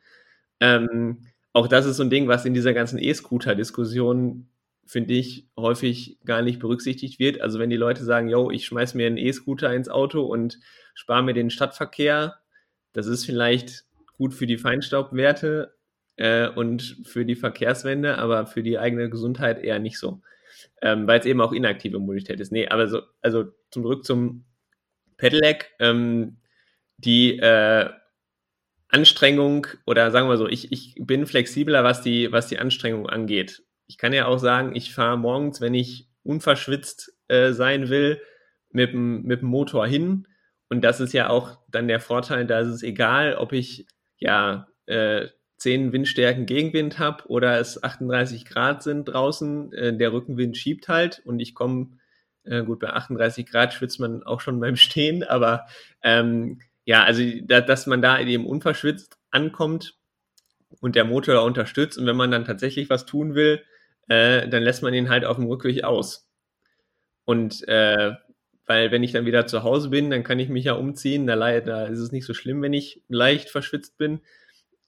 Ähm, 0.60 1.26
auch 1.52 1.68
das 1.68 1.86
ist 1.86 1.98
so 1.98 2.02
ein 2.02 2.10
Ding, 2.10 2.26
was 2.26 2.44
in 2.44 2.54
dieser 2.54 2.74
ganzen 2.74 2.98
E-Scooter-Diskussion, 2.98 4.48
finde 4.86 5.14
ich, 5.14 5.46
häufig 5.56 6.18
gar 6.24 6.42
nicht 6.42 6.58
berücksichtigt 6.58 7.18
wird. 7.18 7.40
Also 7.40 7.58
wenn 7.58 7.70
die 7.70 7.76
Leute 7.76 8.04
sagen, 8.04 8.28
yo, 8.28 8.50
ich 8.50 8.66
schmeiß 8.66 8.94
mir 8.94 9.06
einen 9.06 9.18
E-Scooter 9.18 9.72
ins 9.74 9.88
Auto 9.88 10.22
und 10.22 10.58
spare 10.94 11.22
mir 11.22 11.34
den 11.34 11.50
Stadtverkehr. 11.50 12.36
Das 12.92 13.06
ist 13.06 13.24
vielleicht 13.24 13.84
gut 14.16 14.34
für 14.34 14.46
die 14.46 14.58
Feinstaubwerte 14.58 15.74
äh, 16.16 16.48
und 16.48 16.98
für 17.04 17.24
die 17.24 17.34
Verkehrswende, 17.36 18.18
aber 18.18 18.46
für 18.46 18.62
die 18.62 18.78
eigene 18.78 19.10
Gesundheit 19.10 19.62
eher 19.62 19.78
nicht 19.78 19.98
so. 19.98 20.22
Ähm, 20.84 21.08
weil 21.08 21.18
es 21.18 21.26
eben 21.26 21.40
auch 21.40 21.52
inaktive 21.52 21.98
Mobilität 21.98 22.38
ist. 22.38 22.52
Nee, 22.52 22.68
aber 22.68 22.86
so, 22.86 23.00
also 23.22 23.46
zurück 23.70 24.04
zum 24.04 24.44
Pedelec. 25.16 25.72
Ähm, 25.80 26.36
die 26.98 27.38
äh, 27.38 27.88
Anstrengung 28.88 29.66
oder 29.86 30.10
sagen 30.10 30.28
wir 30.28 30.36
so, 30.36 30.46
ich, 30.46 30.70
ich 30.70 30.94
bin 31.00 31.26
flexibler, 31.26 31.82
was 31.82 32.02
die, 32.02 32.30
was 32.30 32.46
die 32.46 32.58
Anstrengung 32.58 33.08
angeht. 33.08 33.64
Ich 33.86 33.98
kann 33.98 34.12
ja 34.12 34.26
auch 34.26 34.38
sagen, 34.38 34.76
ich 34.76 34.94
fahre 34.94 35.18
morgens, 35.18 35.60
wenn 35.60 35.74
ich 35.74 36.08
unverschwitzt 36.22 37.12
äh, 37.28 37.52
sein 37.52 37.88
will, 37.88 38.20
mit 38.70 38.92
dem, 38.92 39.22
mit 39.22 39.40
dem 39.40 39.48
Motor 39.48 39.86
hin 39.86 40.28
und 40.68 40.82
das 40.82 41.00
ist 41.00 41.12
ja 41.12 41.30
auch 41.30 41.58
dann 41.68 41.88
der 41.88 42.00
Vorteil, 42.00 42.46
da 42.46 42.60
ist 42.60 42.68
es 42.68 42.82
egal, 42.82 43.34
ob 43.34 43.52
ich 43.52 43.86
ja 44.18 44.66
äh, 44.86 45.28
10 45.64 45.94
Windstärken 45.94 46.44
Gegenwind 46.44 46.98
habe 46.98 47.26
oder 47.26 47.58
es 47.58 47.82
38 47.82 48.44
Grad 48.44 48.82
sind 48.82 49.06
draußen, 49.06 49.72
äh, 49.72 49.96
der 49.96 50.12
Rückenwind 50.12 50.58
schiebt 50.58 50.88
halt 50.88 51.22
und 51.24 51.40
ich 51.40 51.54
komme, 51.54 51.88
äh, 52.44 52.62
gut, 52.64 52.80
bei 52.80 52.90
38 52.90 53.46
Grad 53.46 53.72
schwitzt 53.72 53.98
man 53.98 54.22
auch 54.22 54.42
schon 54.42 54.60
beim 54.60 54.76
Stehen, 54.76 55.24
aber 55.28 55.64
ähm, 56.02 56.60
ja, 56.84 57.02
also 57.02 57.22
da, 57.44 57.62
dass 57.62 57.86
man 57.86 58.02
da 58.02 58.20
eben 58.20 58.44
unverschwitzt 58.44 59.16
ankommt 59.30 59.94
und 60.80 60.96
der 60.96 61.06
Motor 61.06 61.42
unterstützt 61.42 61.96
und 61.96 62.04
wenn 62.04 62.16
man 62.16 62.30
dann 62.30 62.44
tatsächlich 62.44 62.90
was 62.90 63.06
tun 63.06 63.34
will, 63.34 63.62
äh, 64.08 64.46
dann 64.46 64.62
lässt 64.62 64.82
man 64.82 64.92
ihn 64.92 65.08
halt 65.08 65.24
auf 65.24 65.36
dem 65.36 65.46
Rückweg 65.46 65.82
aus. 65.82 66.28
Und 67.24 67.66
äh, 67.68 68.12
weil 68.66 68.90
wenn 68.90 69.02
ich 69.02 69.12
dann 69.12 69.24
wieder 69.24 69.46
zu 69.46 69.62
Hause 69.62 69.88
bin, 69.88 70.10
dann 70.10 70.24
kann 70.24 70.38
ich 70.38 70.50
mich 70.50 70.66
ja 70.66 70.74
umziehen. 70.74 71.26
Da, 71.26 71.36
da 71.36 71.86
ist 71.86 72.00
es 72.00 72.12
nicht 72.12 72.26
so 72.26 72.34
schlimm, 72.34 72.60
wenn 72.60 72.74
ich 72.74 73.02
leicht 73.08 73.48
verschwitzt 73.48 73.96
bin. 73.96 74.20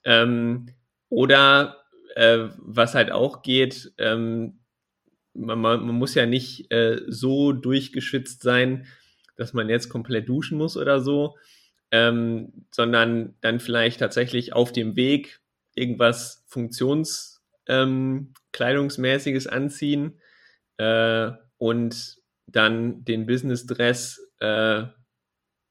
Ähm, 0.07 0.69
oder 1.11 1.85
äh, 2.15 2.49
was 2.57 2.95
halt 2.95 3.13
auch 3.13 3.43
geht, 3.43 3.93
ähm, 3.99 4.61
man, 5.35 5.61
man, 5.61 5.87
muss 5.87 6.15
ja 6.15 6.25
nicht 6.25 6.73
äh, 6.73 7.03
so 7.09 7.53
durchgeschwitzt 7.53 8.43
sein, 8.43 8.87
dass 9.37 9.53
man 9.53 9.69
jetzt 9.69 9.91
komplett 9.91 10.27
duschen 10.29 10.57
muss 10.57 10.79
oder 10.79 11.01
so, 11.01 11.37
ähm, 11.91 12.65
sondern 12.71 13.35
dann 13.43 13.61
vielleicht 13.61 14.01
tatsächlich 14.01 14.55
auf 14.55 14.73
dem 14.73 14.97
Weg 14.97 15.41
irgendwas 15.75 16.47
Funktionskleidungsmäßiges 16.49 19.47
ähm, 19.47 19.53
anziehen 19.53 20.19
äh, 20.79 21.33
und 21.59 22.17
dann 22.47 23.05
den 23.05 23.27
Business 23.27 23.67
Dress 23.67 24.27
äh, 24.41 24.85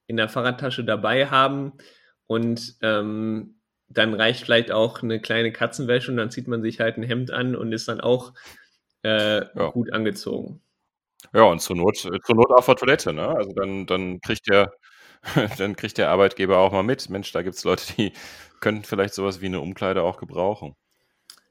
in 0.07 0.17
der 0.17 0.29
Fahrradtasche 0.29 0.83
dabei 0.83 1.27
haben 1.27 1.73
und 2.27 2.75
ähm, 2.81 3.54
dann 3.87 4.13
reicht 4.13 4.43
vielleicht 4.43 4.71
auch 4.71 5.03
eine 5.03 5.19
kleine 5.19 5.51
Katzenwäsche 5.51 6.11
und 6.11 6.17
dann 6.17 6.31
zieht 6.31 6.47
man 6.47 6.61
sich 6.61 6.79
halt 6.79 6.97
ein 6.97 7.03
Hemd 7.03 7.31
an 7.31 7.55
und 7.55 7.71
ist 7.71 7.87
dann 7.87 8.01
auch 8.01 8.33
äh, 9.03 9.41
ja. 9.41 9.69
gut 9.69 9.93
angezogen. 9.93 10.61
Ja, 11.33 11.43
und 11.43 11.59
zur 11.59 11.75
Not, 11.75 11.97
zur 11.97 12.35
Not 12.35 12.51
auf 12.51 12.65
der 12.65 12.75
Toilette, 12.75 13.13
ne? 13.13 13.27
Also 13.27 13.51
dann, 13.53 13.85
dann 13.85 14.21
kriegt 14.21 14.49
der, 14.49 14.73
dann 15.57 15.75
kriegt 15.75 15.97
der 15.97 16.09
Arbeitgeber 16.09 16.57
auch 16.57 16.71
mal 16.71 16.83
mit. 16.83 17.09
Mensch, 17.09 17.31
da 17.31 17.41
gibt 17.41 17.55
es 17.55 17.63
Leute, 17.63 17.93
die 17.97 18.13
könnten 18.59 18.83
vielleicht 18.83 19.13
sowas 19.13 19.41
wie 19.41 19.47
eine 19.47 19.61
Umkleide 19.61 20.01
auch 20.03 20.17
gebrauchen. 20.17 20.75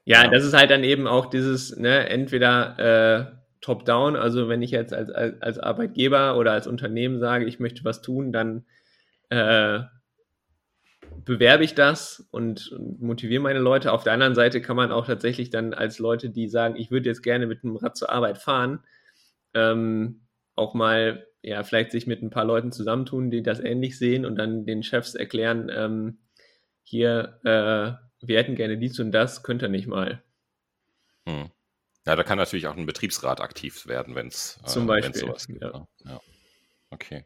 Ja, 0.03 0.23
ja. 0.23 0.29
das 0.29 0.43
ist 0.43 0.53
halt 0.53 0.71
dann 0.71 0.83
eben 0.83 1.07
auch 1.07 1.27
dieses, 1.27 1.75
ne, 1.77 2.09
entweder 2.09 2.79
äh, 2.79 3.35
top-down, 3.61 4.15
also 4.15 4.47
wenn 4.47 4.61
ich 4.61 4.71
jetzt 4.71 4.93
als, 4.93 5.09
als, 5.09 5.41
als, 5.41 5.59
Arbeitgeber 5.59 6.37
oder 6.37 6.51
als 6.51 6.67
Unternehmen 6.67 7.19
sage, 7.19 7.45
ich 7.45 7.59
möchte 7.59 7.83
was 7.83 8.03
tun, 8.03 8.31
dann 8.31 8.65
äh, 9.29 9.79
bewerbe 11.25 11.63
ich 11.63 11.73
das 11.73 12.27
und, 12.31 12.71
und, 12.71 13.01
motiviere 13.01 13.41
meine 13.41 13.59
Leute. 13.59 13.91
Auf 13.91 14.03
der 14.03 14.13
anderen 14.13 14.35
Seite 14.35 14.61
kann 14.61 14.75
man 14.75 14.91
auch 14.91 15.05
tatsächlich 15.05 15.49
dann 15.49 15.73
als 15.73 15.99
Leute, 15.99 16.29
die 16.29 16.47
sagen, 16.47 16.75
ich 16.77 16.91
würde 16.91 17.09
jetzt 17.09 17.23
gerne 17.23 17.47
mit 17.47 17.63
einem 17.63 17.75
Rad 17.75 17.97
zur 17.97 18.11
Arbeit 18.11 18.37
fahren, 18.37 18.83
ähm, 19.53 20.21
auch 20.55 20.73
mal 20.73 21.27
ja 21.41 21.63
vielleicht 21.63 21.91
sich 21.91 22.07
mit 22.07 22.21
ein 22.21 22.29
paar 22.29 22.45
Leuten 22.45 22.71
zusammentun, 22.71 23.29
die 23.29 23.43
das 23.43 23.59
ähnlich 23.59 23.97
sehen 23.97 24.25
und 24.25 24.35
dann 24.37 24.65
den 24.65 24.83
Chefs 24.83 25.15
erklären, 25.15 25.69
ähm, 25.73 26.19
hier, 26.83 27.39
äh, 27.43 28.25
wir 28.25 28.37
hätten 28.37 28.55
gerne 28.55 28.77
dies 28.77 28.99
und 28.99 29.11
das, 29.11 29.43
könnt 29.43 29.61
ihr 29.63 29.69
nicht 29.69 29.87
mal. 29.87 30.23
Hm. 31.27 31.49
Ja, 32.05 32.15
da 32.15 32.23
kann 32.23 32.37
natürlich 32.37 32.67
auch 32.67 32.77
ein 32.77 32.85
Betriebsrat 32.85 33.41
aktiv 33.41 33.87
werden, 33.87 34.13
wenn 34.13 34.27
es 34.27 34.59
äh, 34.63 34.69
sowas 34.69 35.47
gibt. 35.47 35.61
Ja. 35.61 35.71
Ne? 35.71 35.87
ja. 36.05 36.19
Okay. 36.95 37.25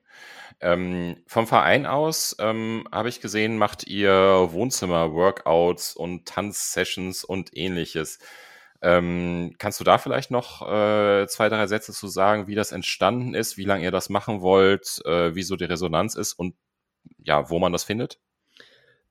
Ähm, 0.62 1.18
vom 1.28 1.48
Verein 1.48 1.86
aus 1.86 2.36
ähm, 2.40 2.88
habe 2.92 3.08
ich 3.08 3.22
gesehen, 3.22 3.58
macht 3.58 3.88
ihr 3.88 4.12
Wohnzimmer-Workouts 4.52 5.96
und 5.96 6.26
Tanzsessions 6.26 7.24
und 7.24 7.56
ähnliches. 7.56 8.20
Ähm, 8.82 9.56
kannst 9.58 9.80
du 9.80 9.84
da 9.84 9.98
vielleicht 9.98 10.32
noch 10.32 10.62
äh, 10.62 11.28
zwei, 11.28 11.50
drei 11.50 11.68
Sätze 11.68 11.94
zu 11.94 12.08
sagen, 12.08 12.48
wie 12.48 12.56
das 12.56 12.72
entstanden 12.72 13.36
ist, 13.36 13.58
wie 13.58 13.66
lange 13.66 13.84
ihr 13.84 13.92
das 13.92 14.10
machen 14.10 14.42
wollt, 14.42 15.02
äh, 15.06 15.36
wie 15.36 15.44
so 15.44 15.56
die 15.56 15.66
Resonanz 15.66 16.16
ist 16.16 16.34
und 16.34 16.56
ja, 17.20 17.50
wo 17.50 17.60
man 17.60 17.72
das 17.72 17.84
findet? 17.84 18.20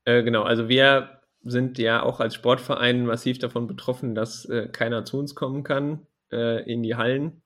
Äh, 0.05 0.23
genau, 0.23 0.43
also 0.43 0.67
wir 0.67 1.21
sind 1.41 1.77
ja 1.77 2.03
auch 2.03 2.19
als 2.19 2.35
Sportverein 2.35 3.05
massiv 3.05 3.39
davon 3.39 3.67
betroffen, 3.67 4.13
dass 4.13 4.45
äh, 4.45 4.67
keiner 4.67 5.05
zu 5.05 5.17
uns 5.19 5.35
kommen 5.35 5.63
kann 5.63 6.05
äh, 6.31 6.69
in 6.69 6.83
die 6.83 6.95
Hallen. 6.95 7.41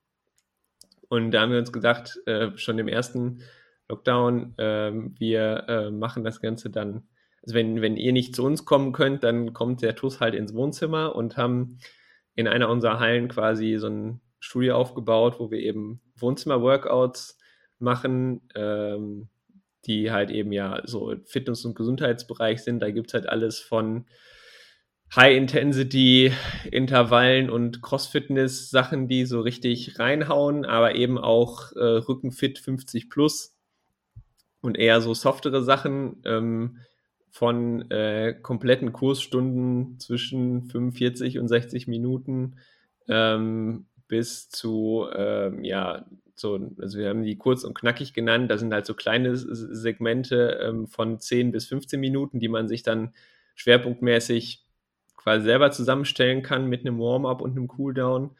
Und 1.14 1.30
da 1.30 1.42
haben 1.42 1.52
wir 1.52 1.58
uns 1.58 1.72
gedacht, 1.72 2.18
äh, 2.26 2.50
schon 2.56 2.78
im 2.78 2.88
ersten 2.88 3.42
Lockdown, 3.88 4.54
ähm, 4.58 5.14
wir 5.18 5.90
machen 5.92 6.24
das 6.24 6.40
Ganze 6.40 6.70
dann 6.70 7.06
also 7.44 7.54
wenn, 7.56 7.82
wenn 7.82 7.96
ihr 7.96 8.12
nicht 8.12 8.34
zu 8.34 8.42
uns 8.44 8.64
kommen 8.64 8.92
könnt, 8.92 9.22
dann 9.22 9.52
kommt 9.52 9.82
der 9.82 9.94
TUS 9.94 10.20
halt 10.20 10.34
ins 10.34 10.54
Wohnzimmer 10.54 11.14
und 11.14 11.36
haben 11.36 11.78
in 12.34 12.48
einer 12.48 12.70
unserer 12.70 13.00
Hallen 13.00 13.28
quasi 13.28 13.76
so 13.78 13.88
ein 13.88 14.20
Studio 14.40 14.76
aufgebaut, 14.76 15.36
wo 15.38 15.50
wir 15.50 15.58
eben 15.58 16.00
Wohnzimmer-Workouts 16.16 17.38
machen, 17.78 18.48
ähm, 18.54 19.28
die 19.84 20.10
halt 20.10 20.30
eben 20.30 20.52
ja 20.52 20.80
so 20.84 21.14
Fitness- 21.26 21.66
und 21.66 21.76
Gesundheitsbereich 21.76 22.64
sind. 22.64 22.80
Da 22.80 22.90
gibt 22.90 23.08
es 23.08 23.14
halt 23.14 23.28
alles 23.28 23.60
von 23.60 24.06
High-Intensity-Intervallen 25.16 27.50
und 27.50 27.82
Cross-Fitness-Sachen, 27.82 29.08
die 29.08 29.26
so 29.26 29.40
richtig 29.40 29.98
reinhauen, 29.98 30.64
aber 30.64 30.94
eben 30.94 31.18
auch 31.18 31.72
äh, 31.72 31.80
Rückenfit 31.80 32.58
50 32.58 33.10
plus 33.10 33.56
und 34.60 34.78
eher 34.78 35.00
so 35.00 35.14
softere 35.14 35.62
Sachen. 35.62 36.22
Ähm, 36.24 36.78
von 37.34 37.90
äh, 37.90 38.32
kompletten 38.40 38.92
Kursstunden 38.92 39.98
zwischen 39.98 40.66
45 40.66 41.40
und 41.40 41.48
60 41.48 41.88
Minuten 41.88 42.58
ähm, 43.08 43.86
bis 44.06 44.50
zu, 44.50 45.08
ähm, 45.12 45.64
ja, 45.64 46.06
so, 46.36 46.70
also 46.78 46.96
wir 46.96 47.08
haben 47.08 47.24
die 47.24 47.36
kurz 47.36 47.64
und 47.64 47.74
knackig 47.74 48.14
genannt, 48.14 48.52
da 48.52 48.56
sind 48.56 48.72
halt 48.72 48.86
so 48.86 48.94
kleine 48.94 49.36
Segmente 49.36 50.60
ähm, 50.62 50.86
von 50.86 51.18
10 51.18 51.50
bis 51.50 51.66
15 51.66 51.98
Minuten, 51.98 52.38
die 52.38 52.46
man 52.46 52.68
sich 52.68 52.84
dann 52.84 53.12
schwerpunktmäßig 53.56 54.63
quasi 55.24 55.44
selber 55.44 55.72
zusammenstellen 55.72 56.42
kann 56.42 56.68
mit 56.68 56.82
einem 56.82 57.00
Warm-up 57.00 57.40
und 57.40 57.52
einem 57.52 57.66
Cooldown. 57.66 58.36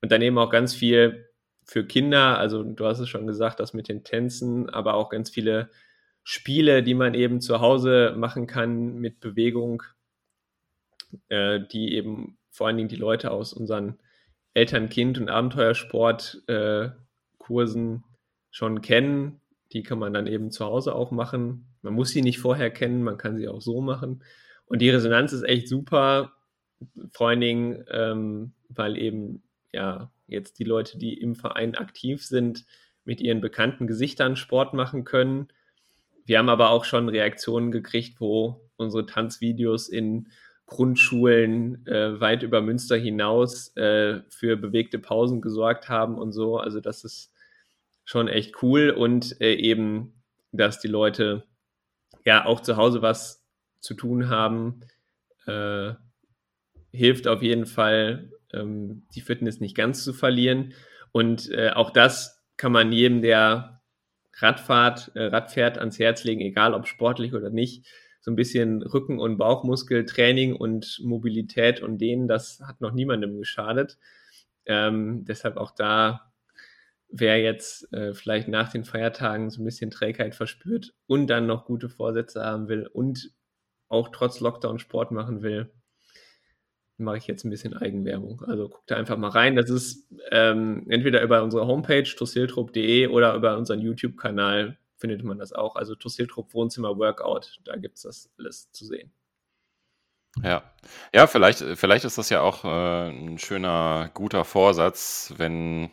Und 0.00 0.12
dann 0.12 0.22
eben 0.22 0.38
auch 0.38 0.50
ganz 0.50 0.72
viel 0.74 1.28
für 1.64 1.84
Kinder, 1.84 2.38
also 2.38 2.62
du 2.62 2.86
hast 2.86 3.00
es 3.00 3.08
schon 3.08 3.26
gesagt, 3.26 3.58
das 3.60 3.74
mit 3.74 3.88
den 3.88 4.04
Tänzen, 4.04 4.70
aber 4.70 4.94
auch 4.94 5.10
ganz 5.10 5.30
viele 5.30 5.70
Spiele, 6.22 6.82
die 6.82 6.94
man 6.94 7.14
eben 7.14 7.40
zu 7.40 7.60
Hause 7.60 8.14
machen 8.16 8.46
kann 8.46 8.94
mit 8.94 9.20
Bewegung, 9.20 9.82
äh, 11.28 11.60
die 11.72 11.94
eben 11.94 12.38
vor 12.50 12.68
allen 12.68 12.76
Dingen 12.76 12.88
die 12.88 12.96
Leute 12.96 13.30
aus 13.32 13.52
unseren 13.52 13.98
Eltern-Kind- 14.54 15.18
und 15.18 15.28
Abenteuersport-Kursen 15.28 17.96
äh, 17.96 18.00
schon 18.50 18.80
kennen. 18.80 19.40
Die 19.72 19.82
kann 19.82 19.98
man 19.98 20.12
dann 20.12 20.28
eben 20.28 20.52
zu 20.52 20.66
Hause 20.66 20.94
auch 20.94 21.10
machen. 21.10 21.66
Man 21.82 21.94
muss 21.94 22.10
sie 22.10 22.22
nicht 22.22 22.38
vorher 22.38 22.70
kennen, 22.70 23.02
man 23.02 23.18
kann 23.18 23.36
sie 23.36 23.48
auch 23.48 23.60
so 23.60 23.80
machen. 23.80 24.22
Und 24.72 24.80
die 24.80 24.90
Resonanz 24.90 25.32
ist 25.32 25.42
echt 25.42 25.68
super, 25.68 26.32
vor 27.12 27.28
allen 27.28 27.40
Dingen, 27.40 27.84
ähm, 27.90 28.54
weil 28.68 28.98
eben 28.98 29.42
ja 29.72 30.10
jetzt 30.26 30.58
die 30.58 30.64
Leute, 30.64 30.98
die 30.98 31.14
im 31.14 31.34
Verein 31.34 31.74
aktiv 31.76 32.24
sind, 32.24 32.64
mit 33.04 33.20
ihren 33.20 33.40
bekannten 33.40 33.86
Gesichtern 33.86 34.36
Sport 34.36 34.74
machen 34.74 35.04
können 35.04 35.48
wir 36.24 36.38
haben 36.38 36.48
aber 36.48 36.70
auch 36.70 36.84
schon 36.84 37.08
Reaktionen 37.08 37.70
gekriegt, 37.70 38.20
wo 38.20 38.68
unsere 38.76 39.06
Tanzvideos 39.06 39.88
in 39.88 40.28
Grundschulen 40.66 41.86
äh, 41.86 42.20
weit 42.20 42.42
über 42.42 42.60
Münster 42.60 42.96
hinaus 42.96 43.76
äh, 43.76 44.20
für 44.28 44.56
bewegte 44.56 44.98
Pausen 44.98 45.40
gesorgt 45.40 45.88
haben 45.88 46.16
und 46.16 46.32
so. 46.32 46.58
Also 46.58 46.80
das 46.80 47.04
ist 47.04 47.32
schon 48.04 48.28
echt 48.28 48.62
cool 48.62 48.90
und 48.90 49.40
äh, 49.40 49.54
eben, 49.54 50.22
dass 50.52 50.80
die 50.80 50.88
Leute 50.88 51.44
ja 52.24 52.46
auch 52.46 52.60
zu 52.60 52.76
Hause 52.76 53.02
was 53.02 53.41
zu 53.82 53.94
tun 53.94 54.30
haben, 54.30 54.80
äh, 55.46 55.92
hilft 56.92 57.26
auf 57.26 57.42
jeden 57.42 57.66
Fall, 57.66 58.30
ähm, 58.52 59.06
die 59.14 59.20
Fitness 59.20 59.60
nicht 59.60 59.76
ganz 59.76 60.04
zu 60.04 60.12
verlieren. 60.12 60.72
Und 61.10 61.50
äh, 61.50 61.70
auch 61.70 61.90
das 61.90 62.42
kann 62.56 62.72
man 62.72 62.92
jedem, 62.92 63.22
der 63.22 63.82
Radfahrt, 64.38 65.12
äh, 65.14 65.24
Radfährt 65.24 65.78
ans 65.78 65.98
Herz 65.98 66.24
legen, 66.24 66.40
egal 66.40 66.74
ob 66.74 66.86
sportlich 66.86 67.34
oder 67.34 67.50
nicht. 67.50 67.86
So 68.20 68.30
ein 68.30 68.36
bisschen 68.36 68.82
Rücken- 68.82 69.18
und 69.18 69.36
Bauchmuskeltraining 69.36 70.54
und 70.54 71.00
Mobilität 71.02 71.82
und 71.82 71.98
denen, 71.98 72.28
das 72.28 72.60
hat 72.64 72.80
noch 72.80 72.92
niemandem 72.92 73.36
geschadet. 73.38 73.98
Ähm, 74.64 75.24
deshalb 75.24 75.56
auch 75.56 75.72
da, 75.72 76.32
wer 77.08 77.40
jetzt 77.40 77.92
äh, 77.92 78.14
vielleicht 78.14 78.46
nach 78.46 78.70
den 78.70 78.84
Feiertagen 78.84 79.50
so 79.50 79.60
ein 79.60 79.64
bisschen 79.64 79.90
Trägheit 79.90 80.36
verspürt 80.36 80.94
und 81.08 81.26
dann 81.26 81.46
noch 81.46 81.64
gute 81.64 81.88
Vorsätze 81.88 82.44
haben 82.44 82.68
will 82.68 82.86
und 82.86 83.32
auch 83.92 84.08
trotz 84.08 84.40
Lockdown 84.40 84.78
Sport 84.78 85.10
machen 85.12 85.42
will, 85.42 85.70
mache 86.96 87.18
ich 87.18 87.26
jetzt 87.26 87.44
ein 87.44 87.50
bisschen 87.50 87.76
Eigenwerbung. 87.76 88.42
Also 88.42 88.68
guckt 88.68 88.90
da 88.90 88.96
einfach 88.96 89.16
mal 89.16 89.28
rein. 89.28 89.56
Das 89.56 89.70
ist 89.70 90.08
ähm, 90.30 90.86
entweder 90.88 91.22
über 91.22 91.42
unsere 91.42 91.66
Homepage 91.66 92.04
tossiltrupp.de 92.04 93.08
oder 93.08 93.34
über 93.34 93.56
unseren 93.56 93.80
YouTube-Kanal 93.80 94.78
findet 94.96 95.24
man 95.24 95.38
das 95.38 95.52
auch. 95.52 95.76
Also 95.76 95.94
Tossiltrupp 95.94 96.54
Wohnzimmer 96.54 96.96
Workout, 96.96 97.60
da 97.64 97.76
gibt 97.76 97.96
es 97.96 98.02
das 98.02 98.30
alles 98.38 98.70
zu 98.72 98.86
sehen. 98.86 99.12
Ja, 100.42 100.62
ja, 101.14 101.26
vielleicht, 101.26 101.58
vielleicht 101.58 102.06
ist 102.06 102.16
das 102.16 102.30
ja 102.30 102.40
auch 102.40 102.64
äh, 102.64 103.10
ein 103.10 103.38
schöner, 103.38 104.10
guter 104.14 104.44
Vorsatz, 104.44 105.34
wenn 105.36 105.90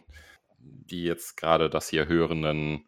die 0.60 1.04
jetzt 1.04 1.36
gerade 1.36 1.70
das 1.70 1.90
hier 1.90 2.08
Hörenden 2.08 2.86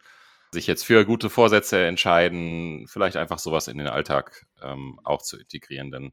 sich 0.53 0.67
jetzt 0.67 0.83
für 0.85 1.05
gute 1.05 1.29
Vorsätze 1.29 1.85
entscheiden, 1.85 2.85
vielleicht 2.87 3.17
einfach 3.17 3.39
sowas 3.39 3.67
in 3.67 3.77
den 3.77 3.87
Alltag 3.87 4.45
ähm, 4.61 4.99
auch 5.03 5.21
zu 5.21 5.39
integrieren. 5.39 5.91
Denn 5.91 6.11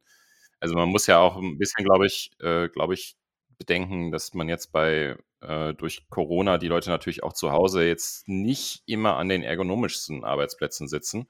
also 0.61 0.75
man 0.75 0.89
muss 0.89 1.07
ja 1.07 1.19
auch 1.19 1.37
ein 1.37 1.59
bisschen, 1.59 1.85
glaube 1.85 2.07
ich, 2.07 2.31
äh, 2.41 2.69
glaube 2.69 2.95
ich, 2.95 3.17
bedenken, 3.59 4.13
dass 4.13 4.35
man 4.35 4.49
jetzt 4.49 4.73
bei 4.73 5.17
äh, 5.41 5.75
durch 5.75 6.09
Corona 6.09 6.59
die 6.59 6.69
Leute 6.69 6.91
natürlich 6.91 7.23
auch 7.23 7.33
zu 7.33 7.53
Hause 7.53 7.85
jetzt 7.85 8.29
nicht 8.29 8.83
immer 8.87 9.17
an 9.17 9.29
den 9.29 9.43
ergonomischsten 9.43 10.25
Arbeitsplätzen 10.25 10.89
sitzen. 10.89 11.29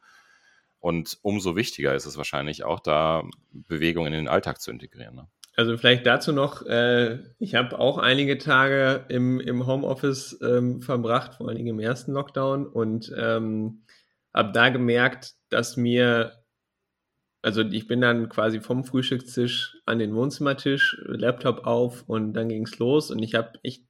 Und 0.81 1.19
umso 1.23 1.57
wichtiger 1.57 1.95
ist 1.95 2.07
es 2.07 2.17
wahrscheinlich 2.17 2.65
auch, 2.65 2.81
da 2.81 3.25
Bewegung 3.51 4.07
in 4.07 4.13
den 4.13 4.29
Alltag 4.29 4.61
zu 4.61 4.71
integrieren. 4.71 5.17
Ne? 5.17 5.29
Also 5.59 5.77
vielleicht 5.77 6.07
dazu 6.07 6.31
noch, 6.33 6.65
äh, 6.67 7.19
ich 7.41 7.57
habe 7.57 7.81
auch 7.81 7.99
einige 7.99 8.39
Tage 8.39 9.07
im, 9.09 9.41
im 9.41 9.67
Homeoffice 9.67 10.39
ähm, 10.41 10.83
verbracht, 10.83 11.35
vor 11.35 11.49
allen 11.49 11.57
Dingen 11.57 11.75
im 11.75 11.81
ersten 11.81 12.13
Lockdown 12.13 12.65
und 12.65 13.13
ähm, 13.19 13.83
habe 14.33 14.53
da 14.53 14.69
gemerkt, 14.69 15.35
dass 15.49 15.77
mir, 15.77 16.45
also 17.43 17.63
ich 17.63 17.89
bin 17.89 18.01
dann 18.01 18.29
quasi 18.29 18.61
vom 18.61 18.85
Frühstückstisch 18.85 19.77
an 19.85 19.99
den 19.99 20.15
Wohnzimmertisch, 20.15 21.03
Laptop 21.07 21.67
auf 21.67 22.05
und 22.09 22.35
dann 22.35 22.49
ging 22.49 22.63
es 22.63 22.79
los 22.79 23.11
und 23.11 23.21
ich 23.21 23.35
habe 23.35 23.59
echt 23.65 23.83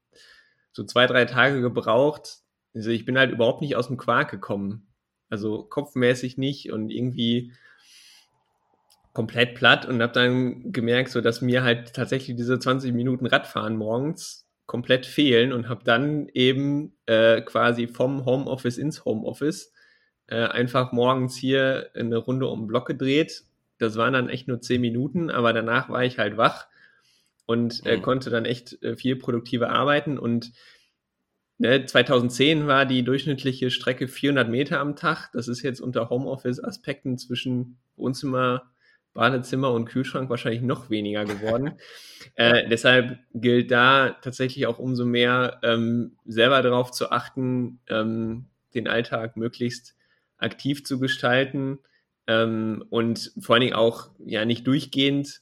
so 0.72 0.84
zwei, 0.84 1.06
drei 1.06 1.26
Tage 1.26 1.60
gebraucht. 1.60 2.38
Also 2.74 2.88
ich 2.88 3.04
bin 3.04 3.18
halt 3.18 3.30
überhaupt 3.30 3.60
nicht 3.60 3.76
aus 3.76 3.88
dem 3.88 3.98
Quark 3.98 4.30
gekommen. 4.30 4.86
Also 5.28 5.64
kopfmäßig 5.64 6.38
nicht 6.38 6.72
und 6.72 6.88
irgendwie 6.88 7.52
komplett 9.12 9.54
platt 9.54 9.86
und 9.86 10.02
habe 10.02 10.12
dann 10.12 10.72
gemerkt, 10.72 11.10
so 11.10 11.20
dass 11.20 11.40
mir 11.40 11.62
halt 11.62 11.94
tatsächlich 11.94 12.36
diese 12.36 12.58
20 12.58 12.92
Minuten 12.92 13.26
Radfahren 13.26 13.76
morgens 13.76 14.46
komplett 14.66 15.06
fehlen 15.06 15.52
und 15.52 15.68
habe 15.68 15.82
dann 15.84 16.28
eben 16.34 16.92
äh, 17.06 17.40
quasi 17.40 17.88
vom 17.88 18.24
Homeoffice 18.24 18.78
ins 18.78 19.04
Homeoffice 19.04 19.72
äh, 20.26 20.44
einfach 20.44 20.92
morgens 20.92 21.36
hier 21.36 21.90
eine 21.94 22.18
Runde 22.18 22.46
um 22.46 22.60
den 22.62 22.66
Block 22.66 22.86
gedreht. 22.86 23.44
Das 23.78 23.96
waren 23.96 24.12
dann 24.12 24.28
echt 24.28 24.46
nur 24.46 24.60
10 24.60 24.80
Minuten, 24.80 25.30
aber 25.30 25.52
danach 25.52 25.88
war 25.88 26.04
ich 26.04 26.18
halt 26.18 26.36
wach 26.36 26.66
und 27.46 27.84
äh, 27.86 27.96
mhm. 27.96 28.02
konnte 28.02 28.30
dann 28.30 28.44
echt 28.44 28.82
äh, 28.82 28.94
viel 28.94 29.16
produktiver 29.16 29.70
arbeiten 29.70 30.18
und 30.18 30.52
ne, 31.56 31.84
2010 31.86 32.66
war 32.66 32.84
die 32.84 33.02
durchschnittliche 33.02 33.70
Strecke 33.70 34.06
400 34.06 34.48
Meter 34.48 34.80
am 34.80 34.96
Tag. 34.96 35.30
Das 35.32 35.48
ist 35.48 35.62
jetzt 35.62 35.80
unter 35.80 36.10
Homeoffice-Aspekten 36.10 37.16
zwischen 37.16 37.78
Wohnzimmer, 37.96 38.70
Badezimmer 39.18 39.72
und 39.72 39.86
Kühlschrank 39.86 40.30
wahrscheinlich 40.30 40.62
noch 40.62 40.90
weniger 40.90 41.24
geworden. 41.24 41.72
äh, 42.36 42.68
deshalb 42.68 43.18
gilt 43.34 43.72
da 43.72 44.10
tatsächlich 44.22 44.68
auch 44.68 44.78
umso 44.78 45.04
mehr, 45.04 45.58
ähm, 45.64 46.12
selber 46.24 46.62
darauf 46.62 46.92
zu 46.92 47.10
achten, 47.10 47.80
ähm, 47.88 48.46
den 48.74 48.86
Alltag 48.86 49.36
möglichst 49.36 49.96
aktiv 50.38 50.84
zu 50.84 51.00
gestalten 51.00 51.80
ähm, 52.28 52.84
und 52.90 53.32
vor 53.40 53.56
allen 53.56 53.62
Dingen 53.62 53.74
auch 53.74 54.10
ja 54.24 54.44
nicht 54.44 54.68
durchgehend 54.68 55.40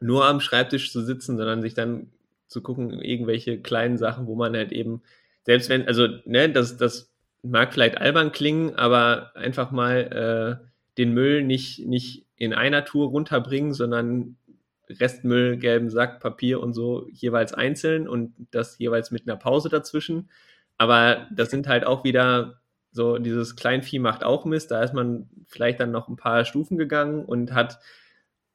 nur 0.00 0.26
am 0.26 0.40
Schreibtisch 0.40 0.90
zu 0.90 1.02
sitzen, 1.02 1.36
sondern 1.36 1.62
sich 1.62 1.74
dann 1.74 2.10
zu 2.48 2.62
gucken, 2.62 3.00
irgendwelche 3.00 3.60
kleinen 3.60 3.96
Sachen, 3.96 4.26
wo 4.26 4.34
man 4.34 4.56
halt 4.56 4.72
eben, 4.72 5.02
selbst 5.44 5.68
wenn, 5.68 5.86
also, 5.86 6.08
ne, 6.24 6.50
das, 6.50 6.76
das 6.76 7.12
mag 7.42 7.72
vielleicht 7.72 7.98
albern 7.98 8.32
klingen, 8.32 8.74
aber 8.74 9.30
einfach 9.36 9.70
mal 9.70 10.60
äh, 10.60 10.66
den 10.98 11.14
Müll 11.14 11.44
nicht, 11.44 11.86
nicht 11.86 12.25
in 12.36 12.52
einer 12.54 12.84
Tour 12.84 13.08
runterbringen, 13.08 13.72
sondern 13.72 14.36
Restmüll, 14.88 15.56
gelben 15.56 15.90
Sack, 15.90 16.20
Papier 16.20 16.60
und 16.60 16.72
so 16.72 17.08
jeweils 17.10 17.52
einzeln 17.52 18.08
und 18.08 18.34
das 18.50 18.78
jeweils 18.78 19.10
mit 19.10 19.26
einer 19.26 19.36
Pause 19.36 19.68
dazwischen. 19.68 20.30
Aber 20.78 21.26
das 21.34 21.50
sind 21.50 21.66
halt 21.66 21.84
auch 21.84 22.04
wieder 22.04 22.60
so, 22.92 23.18
dieses 23.18 23.56
Kleinvieh 23.56 23.98
macht 23.98 24.24
auch 24.24 24.44
Mist. 24.44 24.70
Da 24.70 24.82
ist 24.82 24.94
man 24.94 25.28
vielleicht 25.46 25.80
dann 25.80 25.90
noch 25.90 26.08
ein 26.08 26.16
paar 26.16 26.44
Stufen 26.44 26.78
gegangen 26.78 27.24
und 27.24 27.52
hat 27.52 27.78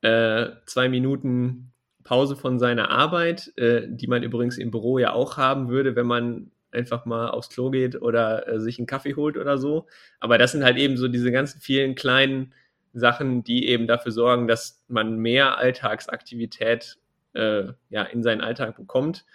äh, 0.01 0.47
zwei 0.65 0.89
Minuten 0.89 1.73
Pause 2.03 2.36
von 2.36 2.57
seiner 2.57 2.89
Arbeit, 2.89 3.55
äh, 3.57 3.84
die 3.88 4.07
man 4.07 4.23
übrigens 4.23 4.57
im 4.57 4.71
Büro 4.71 4.97
ja 4.97 5.13
auch 5.13 5.38
haben 5.38 5.69
würde, 5.69 5.95
wenn 5.95 6.07
man 6.07 6.51
einfach 6.71 7.05
mal 7.05 7.29
aufs 7.29 7.49
Klo 7.49 7.69
geht 7.69 8.01
oder 8.01 8.47
äh, 8.47 8.59
sich 8.59 8.79
einen 8.79 8.88
Kaffee 8.88 9.15
holt 9.15 9.38
oder 9.38 9.57
so. 9.57 9.88
Aber 10.19 10.38
das 10.38 10.53
sind 10.53 10.63
halt 10.63 10.77
eben 10.77 10.97
so 10.97 11.07
diese 11.07 11.32
ganzen 11.32 11.59
vielen 11.61 11.95
kleinen 11.95 12.53
Sachen, 12.94 13.44
die 13.44 13.68
eben 13.68 13.88
dafür 13.88 14.12
sorgen, 14.12 14.48
dass 14.48 14.84
man 14.88 15.18
mehr 15.18 15.58
Alltagsaktivität 15.58 16.98
äh, 17.34 17.68
ja, 17.89 18.04
in 18.04 18.24
seinen 18.24 18.42
Alltag 18.42 18.76
bekommt. 18.76 19.26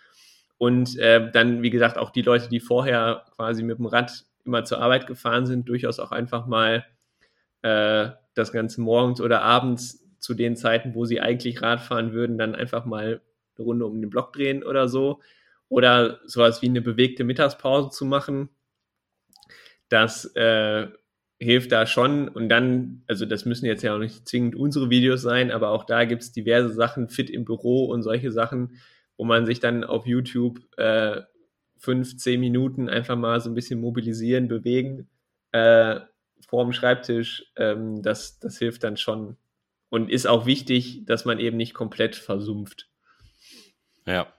Und 0.59 0.99
äh, 0.99 1.31
dann, 1.31 1.63
wie 1.63 1.71
gesagt, 1.71 1.99
auch 1.99 2.11
die 2.11 2.23
Leute, 2.23 2.49
die 2.49 2.61
vorher 2.61 3.25
quasi 3.35 3.63
mit 3.63 3.79
dem 3.79 3.87
Rad 3.87 4.25
immer 4.45 4.65
zur 4.65 4.81
Arbeit 4.81 5.07
gefahren 5.07 5.47
sind, 5.47 5.69
durchaus 5.69 5.99
auch 5.99 6.13
einfach 6.13 6.47
mal 6.47 6.87
äh, 7.63 8.11
das 8.35 8.53
Ganze 8.53 8.81
morgens 8.81 9.21
oder 9.21 9.43
abends 9.43 10.05
zu 10.19 10.35
den 10.35 10.57
Zeiten, 10.57 10.95
wo 10.95 11.05
sie 11.05 11.21
eigentlich 11.21 11.63
Rad 11.63 11.81
fahren 11.81 12.13
würden, 12.13 12.39
dann 12.39 12.55
einfach 12.55 12.85
mal 12.85 13.21
eine 13.57 13.65
Runde 13.65 13.87
um 13.87 14.01
den 14.01 14.11
Block 14.11 14.33
drehen 14.33 14.63
oder 14.63 14.89
so. 14.89 15.21
Oder 15.69 16.21
sowas 16.27 16.63
wie 16.63 16.69
eine 16.69 16.81
bewegte 16.81 17.25
Mittagspause 17.25 17.91
zu 17.91 18.05
machen. 18.05 18.49
Das 19.89 20.25
äh, 20.37 20.89
hilft 21.39 21.73
da 21.73 21.87
schon. 21.87 22.29
Und 22.29 22.49
dann, 22.49 23.03
also 23.07 23.27
das 23.27 23.45
müssen 23.45 23.67
jetzt 23.67 23.83
ja 23.83 23.95
auch 23.95 23.99
nicht 23.99 24.29
zwingend 24.29 24.57
unsere 24.57 24.91
Videos 24.91 25.23
sein, 25.23 25.51
aber 25.51 25.71
auch 25.71 25.85
da 25.85 26.05
gibt 26.05 26.23
es 26.23 26.33
diverse 26.33 26.73
Sachen, 26.73 27.09
fit 27.09 27.31
im 27.31 27.45
Büro 27.45 27.87
und 27.87 28.03
solche 28.03 28.33
Sachen, 28.33 28.79
wo 29.17 29.25
man 29.25 29.47
sich 29.47 29.61
dann 29.61 29.85
auf 29.85 30.07
YouTube 30.07 30.61
äh, 30.79 31.23
fünf, 31.79 32.17
zehn 32.17 32.41
Minuten 32.41 32.89
einfach 32.89 33.17
mal 33.17 33.41
so 33.41 33.51
ein 33.51 33.55
bisschen 33.55 33.81
mobilisieren, 33.81 34.49
bewegen 34.49 35.09
äh, 35.53 36.01
vor 36.49 36.65
dem 36.65 36.73
Schreibtisch. 36.73 37.53
Ähm, 37.57 38.03
das, 38.03 38.39
das 38.39 38.59
hilft 38.59 38.85
dann 38.85 38.97
schon. 38.97 39.37
Und 39.89 40.11
ist 40.11 40.27
auch 40.27 40.47
wichtig, 40.47 41.05
dass 41.07 41.25
man 41.25 41.39
eben 41.39 41.57
nicht 41.57 41.75
komplett 41.75 42.17
versumpft. 42.17 42.89
Ja. 44.05 44.33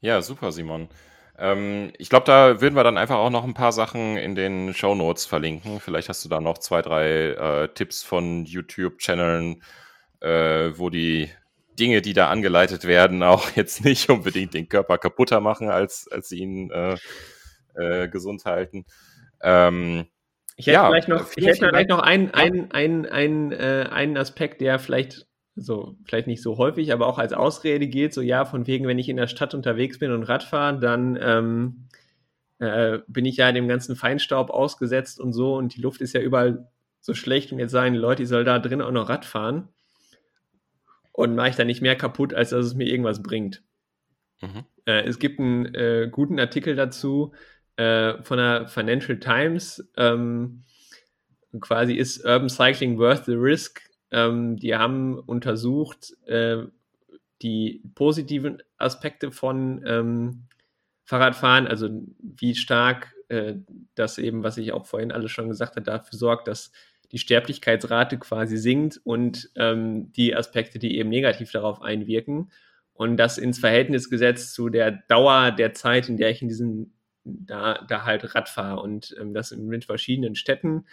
Ja, 0.00 0.20
super, 0.20 0.52
Simon. 0.52 0.88
Ähm, 1.38 1.92
ich 1.98 2.08
glaube, 2.08 2.26
da 2.26 2.60
würden 2.60 2.74
wir 2.74 2.84
dann 2.84 2.98
einfach 2.98 3.16
auch 3.16 3.30
noch 3.30 3.44
ein 3.44 3.54
paar 3.54 3.72
Sachen 3.72 4.16
in 4.16 4.34
den 4.34 4.72
Show 4.74 4.94
Notes 4.94 5.26
verlinken. 5.26 5.80
Vielleicht 5.80 6.08
hast 6.08 6.24
du 6.24 6.28
da 6.28 6.40
noch 6.40 6.58
zwei, 6.58 6.80
drei 6.82 7.30
äh, 7.30 7.68
Tipps 7.68 8.02
von 8.02 8.44
YouTube-Channeln, 8.44 9.62
äh, 10.20 10.70
wo 10.76 10.90
die 10.90 11.30
Dinge, 11.78 12.02
die 12.02 12.12
da 12.12 12.28
angeleitet 12.30 12.84
werden, 12.84 13.22
auch 13.24 13.50
jetzt 13.56 13.84
nicht 13.84 14.08
unbedingt 14.10 14.54
den 14.54 14.68
Körper 14.68 14.98
kaputter 14.98 15.40
machen, 15.40 15.70
als, 15.70 16.08
als 16.10 16.28
sie 16.28 16.38
ihn 16.38 16.70
äh, 16.70 16.96
äh 17.74 18.08
gesund 18.08 18.44
halten. 18.44 18.86
Ähm, 19.42 20.06
ich 20.56 20.68
hätte 20.68 20.74
ja, 20.74 20.88
vielleicht 20.88 21.08
noch, 21.08 21.26
ich 21.34 21.44
hätte 21.44 21.68
vielleicht 21.68 21.88
noch 21.88 21.98
einen, 21.98 22.30
einen, 22.32 22.70
einen, 22.70 23.06
einen, 23.06 23.52
äh, 23.52 23.88
einen 23.90 24.16
Aspekt, 24.16 24.60
der 24.60 24.78
vielleicht 24.78 25.26
so 25.56 25.96
vielleicht 26.04 26.26
nicht 26.26 26.42
so 26.42 26.58
häufig, 26.58 26.92
aber 26.92 27.06
auch 27.06 27.18
als 27.18 27.32
Ausrede 27.32 27.86
geht, 27.86 28.12
so 28.12 28.20
ja, 28.20 28.44
von 28.44 28.66
wegen, 28.66 28.86
wenn 28.86 28.98
ich 28.98 29.08
in 29.08 29.16
der 29.16 29.28
Stadt 29.28 29.54
unterwegs 29.54 29.98
bin 29.98 30.10
und 30.10 30.24
Rad 30.24 30.42
fahre, 30.42 30.78
dann 30.80 31.18
ähm, 31.20 31.88
äh, 32.58 32.98
bin 33.06 33.24
ich 33.24 33.36
ja 33.36 33.52
dem 33.52 33.68
ganzen 33.68 33.96
Feinstaub 33.96 34.50
ausgesetzt 34.50 35.20
und 35.20 35.32
so 35.32 35.56
und 35.56 35.76
die 35.76 35.80
Luft 35.80 36.00
ist 36.00 36.14
ja 36.14 36.20
überall 36.20 36.68
so 37.00 37.14
schlecht 37.14 37.52
und 37.52 37.58
jetzt 37.58 37.72
sagen 37.72 37.94
die 37.94 38.00
Leute, 38.00 38.22
ich 38.22 38.28
soll 38.28 38.44
da 38.44 38.58
drin 38.58 38.82
auch 38.82 38.90
noch 38.90 39.08
Rad 39.08 39.24
fahren 39.24 39.68
und 41.12 41.36
mache 41.36 41.50
ich 41.50 41.56
da 41.56 41.64
nicht 41.64 41.82
mehr 41.82 41.96
kaputt, 41.96 42.34
als 42.34 42.50
dass 42.50 42.66
es 42.66 42.74
mir 42.74 42.88
irgendwas 42.88 43.22
bringt. 43.22 43.62
Mhm. 44.40 44.64
Äh, 44.86 45.04
es 45.04 45.18
gibt 45.18 45.38
einen 45.38 45.72
äh, 45.74 46.08
guten 46.10 46.40
Artikel 46.40 46.74
dazu 46.74 47.32
äh, 47.76 48.22
von 48.22 48.38
der 48.38 48.66
Financial 48.66 49.18
Times, 49.18 49.88
ähm, 49.96 50.64
quasi 51.60 51.94
ist 51.94 52.24
Urban 52.24 52.48
Cycling 52.48 52.98
worth 52.98 53.26
the 53.26 53.34
risk? 53.34 53.80
Ähm, 54.10 54.56
die 54.56 54.74
haben 54.74 55.18
untersucht 55.18 56.14
äh, 56.26 56.64
die 57.42 57.82
positiven 57.94 58.62
Aspekte 58.78 59.32
von 59.32 59.82
ähm, 59.86 60.44
Fahrradfahren, 61.04 61.66
also 61.66 61.88
wie 62.18 62.54
stark 62.54 63.14
äh, 63.28 63.54
das 63.94 64.18
eben, 64.18 64.42
was 64.42 64.56
ich 64.56 64.72
auch 64.72 64.86
vorhin 64.86 65.12
alles 65.12 65.30
schon 65.30 65.48
gesagt 65.48 65.76
habe, 65.76 65.84
dafür 65.84 66.18
sorgt, 66.18 66.48
dass 66.48 66.72
die 67.12 67.18
Sterblichkeitsrate 67.18 68.18
quasi 68.18 68.56
sinkt 68.56 69.00
und 69.04 69.50
ähm, 69.56 70.12
die 70.12 70.34
Aspekte, 70.34 70.78
die 70.78 70.96
eben 70.98 71.10
negativ 71.10 71.52
darauf 71.52 71.82
einwirken. 71.82 72.50
Und 72.92 73.16
das 73.16 73.38
ins 73.38 73.58
Verhältnis 73.58 74.08
gesetzt 74.08 74.54
zu 74.54 74.68
der 74.68 74.92
Dauer 75.08 75.50
der 75.50 75.74
Zeit, 75.74 76.08
in 76.08 76.16
der 76.16 76.30
ich 76.30 76.42
in 76.42 76.48
diesen 76.48 76.94
da, 77.24 77.84
da 77.88 78.04
halt 78.04 78.34
Rad 78.34 78.48
fahre 78.48 78.80
und 78.80 79.14
ähm, 79.18 79.34
das 79.34 79.50
mit 79.52 79.84
verschiedenen 79.84 80.34
Städten. 80.34 80.86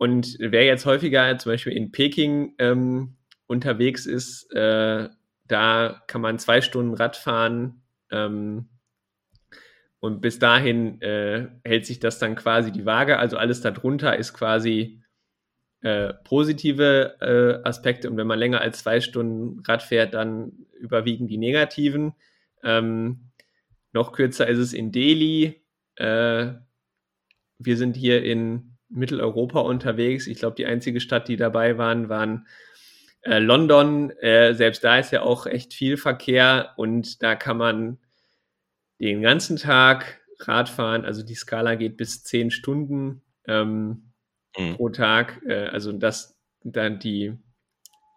Und 0.00 0.38
wer 0.38 0.64
jetzt 0.64 0.86
häufiger 0.86 1.36
zum 1.36 1.52
Beispiel 1.52 1.74
in 1.74 1.92
Peking 1.92 2.54
ähm, 2.58 3.16
unterwegs 3.46 4.06
ist, 4.06 4.50
äh, 4.50 5.10
da 5.46 6.02
kann 6.06 6.22
man 6.22 6.38
zwei 6.38 6.62
Stunden 6.62 6.94
Rad 6.94 7.18
fahren 7.18 7.82
ähm, 8.10 8.70
und 9.98 10.22
bis 10.22 10.38
dahin 10.38 11.02
äh, 11.02 11.48
hält 11.66 11.84
sich 11.84 12.00
das 12.00 12.18
dann 12.18 12.34
quasi 12.34 12.72
die 12.72 12.86
Waage. 12.86 13.18
Also 13.18 13.36
alles 13.36 13.60
darunter 13.60 14.16
ist 14.16 14.32
quasi 14.32 15.02
äh, 15.82 16.14
positive 16.24 17.16
äh, 17.20 17.68
Aspekte 17.68 18.08
und 18.08 18.16
wenn 18.16 18.26
man 18.26 18.38
länger 18.38 18.62
als 18.62 18.78
zwei 18.78 19.02
Stunden 19.02 19.60
Rad 19.66 19.82
fährt, 19.82 20.14
dann 20.14 20.52
überwiegen 20.78 21.28
die 21.28 21.36
negativen. 21.36 22.14
Ähm, 22.62 23.32
noch 23.92 24.12
kürzer 24.12 24.46
ist 24.46 24.60
es 24.60 24.72
in 24.72 24.92
Delhi. 24.92 25.62
Äh, 25.96 26.52
wir 27.58 27.76
sind 27.76 27.98
hier 27.98 28.24
in 28.24 28.69
Mitteleuropa 28.90 29.60
unterwegs. 29.60 30.26
Ich 30.26 30.38
glaube, 30.38 30.56
die 30.56 30.66
einzige 30.66 31.00
Stadt, 31.00 31.28
die 31.28 31.36
dabei 31.36 31.78
waren, 31.78 32.08
waren 32.08 32.46
Äh, 33.22 33.38
London, 33.38 34.10
äh, 34.22 34.54
selbst 34.54 34.82
da 34.82 34.98
ist 34.98 35.12
ja 35.12 35.20
auch 35.20 35.44
echt 35.44 35.74
viel 35.74 35.98
Verkehr 35.98 36.72
und 36.76 37.22
da 37.22 37.34
kann 37.36 37.58
man 37.58 37.98
den 38.98 39.20
ganzen 39.20 39.56
Tag 39.58 40.20
Radfahren, 40.38 41.04
also 41.04 41.22
die 41.22 41.34
Skala 41.34 41.74
geht 41.74 41.98
bis 41.98 42.22
zehn 42.22 42.50
Stunden 42.50 43.22
ähm, 43.46 44.12
mhm. 44.56 44.76
pro 44.76 44.88
Tag. 44.88 45.42
Äh, 45.46 45.66
also 45.66 45.92
das 45.92 46.38
dann 46.62 46.98
die 46.98 47.36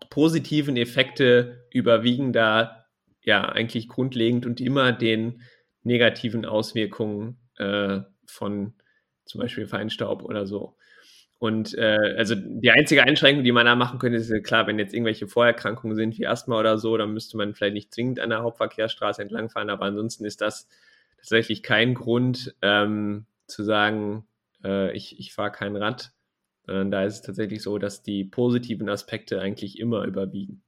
positiven 0.10 0.78
Effekte 0.78 1.66
überwiegen 1.72 2.34
da 2.34 2.86
ja 3.22 3.44
eigentlich 3.44 3.88
grundlegend 3.88 4.46
und 4.46 4.62
immer 4.62 4.92
den 4.92 5.42
negativen 5.84 6.46
Auswirkungen 6.46 7.40
äh, 7.58 8.00
von 8.26 8.74
zum 9.26 9.42
Beispiel 9.42 9.68
Feinstaub 9.68 10.24
oder 10.24 10.46
so. 10.46 10.76
Und 11.40 11.78
äh, 11.78 12.16
also 12.18 12.36
die 12.36 12.72
einzige 12.72 13.04
Einschränkung, 13.04 13.44
die 13.44 13.52
man 13.52 13.66
da 13.66 13.76
machen 13.76 14.00
könnte, 14.00 14.18
ist 14.18 14.30
ja 14.30 14.40
klar, 14.40 14.66
wenn 14.66 14.80
jetzt 14.80 14.94
irgendwelche 14.94 15.28
Vorerkrankungen 15.28 15.96
sind 15.96 16.18
wie 16.18 16.26
Asthma 16.26 16.58
oder 16.58 16.78
so, 16.78 16.96
dann 16.96 17.14
müsste 17.14 17.36
man 17.36 17.54
vielleicht 17.54 17.74
nicht 17.74 17.94
zwingend 17.94 18.22
an 18.22 18.30
der 18.30 18.44
Hauptverkehrsstraße 18.44 19.22
entlangfahren, 19.22 19.70
aber 19.70 19.86
ansonsten 19.86 20.24
ist 20.24 20.40
das 20.40 20.70
tatsächlich 21.18 21.62
kein 21.62 21.96
Grund 21.96 22.56
ähm, 22.62 23.26
zu 23.48 23.64
sagen, 23.64 24.26
äh, 24.64 24.96
ich, 24.96 25.20
ich 25.20 25.34
fahre 25.34 25.52
kein 25.52 25.76
Rad. 25.76 26.14
Äh, 26.68 26.86
da 26.90 27.04
ist 27.04 27.16
es 27.16 27.22
tatsächlich 27.22 27.62
so, 27.62 27.78
dass 27.78 28.04
die 28.04 28.24
positiven 28.24 28.88
Aspekte 28.88 29.42
eigentlich 29.42 29.80
immer 29.80 30.06
überwiegen. 30.06 30.63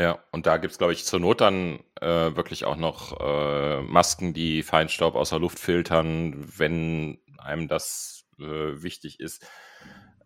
Ja, 0.00 0.18
und 0.32 0.46
da 0.46 0.56
gibt 0.56 0.72
es, 0.72 0.78
glaube 0.78 0.94
ich, 0.94 1.04
zur 1.04 1.20
Not 1.20 1.42
dann 1.42 1.80
äh, 2.00 2.34
wirklich 2.34 2.64
auch 2.64 2.76
noch 2.76 3.20
äh, 3.20 3.82
Masken, 3.82 4.32
die 4.32 4.62
Feinstaub 4.62 5.14
aus 5.14 5.28
der 5.28 5.40
Luft 5.40 5.58
filtern, 5.58 6.42
wenn 6.56 7.18
einem 7.36 7.68
das 7.68 8.24
äh, 8.38 8.82
wichtig 8.82 9.20
ist. 9.20 9.46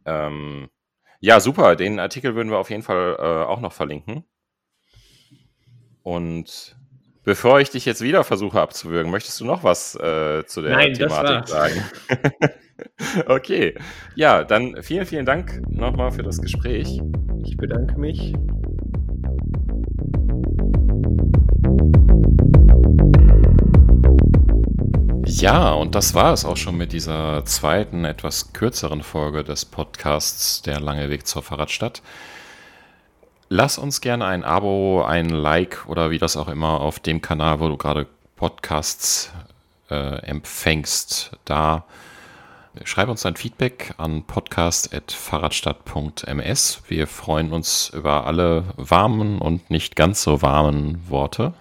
Ähm, 0.07 0.71
ja, 1.19 1.41
super. 1.41 1.75
Den 1.75 1.99
Artikel 1.99 2.37
würden 2.37 2.51
wir 2.51 2.59
auf 2.59 2.71
jeden 2.71 2.85
Fall 2.85 3.17
äh, 3.19 3.23
auch 3.23 3.61
noch 3.61 3.73
verlinken. 3.73 4.25
Und 6.05 6.77
bevor 7.25 7.59
ich 7.59 7.71
dich 7.71 7.85
jetzt 7.85 8.01
wieder 8.01 8.23
versuche 8.23 8.61
abzuwürgen, 8.61 9.11
möchtest 9.11 9.41
du 9.41 9.45
noch 9.45 9.65
was 9.65 9.97
äh, 9.97 10.47
zu 10.47 10.63
der 10.63 10.77
Nein, 10.77 10.95
Thematik 10.95 11.49
sagen? 11.49 11.83
okay. 13.27 13.75
Ja, 14.15 14.45
dann 14.45 14.85
vielen, 14.85 15.07
vielen 15.07 15.27
Dank 15.27 15.69
nochmal 15.69 16.13
für 16.13 16.23
das 16.23 16.41
Gespräch. 16.41 17.01
Ich 17.45 17.57
bedanke 17.57 17.99
mich. 17.99 18.35
Ja, 25.45 25.73
und 25.75 25.95
das 25.95 26.15
war 26.15 26.33
es 26.33 26.47
auch 26.47 26.57
schon 26.57 26.79
mit 26.79 26.95
dieser 26.95 27.45
zweiten, 27.45 28.07
etwas 28.07 28.55
kürzeren 28.55 29.03
Folge 29.03 29.45
des 29.45 29.67
Podcasts 29.67 30.63
Der 30.63 30.81
lange 30.81 31.11
Weg 31.11 31.27
zur 31.27 31.43
Fahrradstadt. 31.43 32.01
Lass 33.51 33.77
uns 33.77 34.01
gerne 34.01 34.25
ein 34.25 34.43
Abo, 34.43 35.05
ein 35.05 35.29
Like 35.29 35.85
oder 35.87 36.11
wie 36.11 36.17
das 36.17 36.39
auch 36.39 36.49
immer 36.49 36.81
auf 36.81 36.99
dem 36.99 37.21
Kanal, 37.21 37.61
wo 37.61 37.69
du 37.69 37.77
gerade 37.77 38.07
Podcasts 38.37 39.35
äh, 39.91 40.17
empfängst, 40.25 41.33
da. 41.45 41.85
Schreib 42.85 43.11
uns 43.11 43.21
dein 43.21 43.37
Feedback 43.37 43.93
an 43.99 44.25
podcast.fahrradstadt.ms. 44.25 46.83
Wir 46.89 47.07
freuen 47.07 47.53
uns 47.53 47.91
über 47.91 48.27
alle 48.27 48.65
warmen 48.77 49.43
und 49.43 49.69
nicht 49.69 49.95
ganz 49.95 50.23
so 50.23 50.41
warmen 50.41 51.07
Worte 51.11 51.53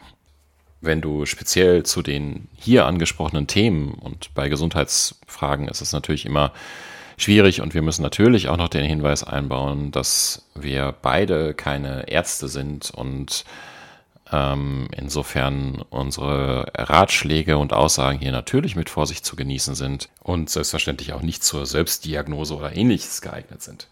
wenn 0.83 1.01
du 1.01 1.25
speziell 1.25 1.83
zu 1.83 2.01
den 2.01 2.47
hier 2.55 2.85
angesprochenen 2.85 3.47
Themen 3.47 3.93
und 3.93 4.33
bei 4.35 4.49
Gesundheitsfragen 4.49 5.67
ist 5.67 5.81
es 5.81 5.93
natürlich 5.93 6.25
immer 6.25 6.51
schwierig 7.17 7.61
und 7.61 7.73
wir 7.73 7.81
müssen 7.81 8.03
natürlich 8.03 8.49
auch 8.49 8.57
noch 8.57 8.69
den 8.69 8.85
Hinweis 8.85 9.23
einbauen, 9.23 9.91
dass 9.91 10.49
wir 10.55 10.93
beide 11.01 11.53
keine 11.53 12.09
Ärzte 12.09 12.47
sind 12.47 12.91
und 12.91 13.45
ähm, 14.31 14.87
insofern 14.95 15.83
unsere 15.89 16.65
Ratschläge 16.75 17.57
und 17.57 17.71
Aussagen 17.71 18.19
hier 18.19 18.31
natürlich 18.31 18.75
mit 18.75 18.89
Vorsicht 18.89 19.25
zu 19.25 19.35
genießen 19.35 19.75
sind 19.75 20.09
und 20.21 20.49
selbstverständlich 20.49 21.13
auch 21.13 21.21
nicht 21.21 21.43
zur 21.43 21.65
Selbstdiagnose 21.65 22.55
oder 22.55 22.75
ähnliches 22.75 23.21
geeignet 23.21 23.61
sind. 23.61 23.87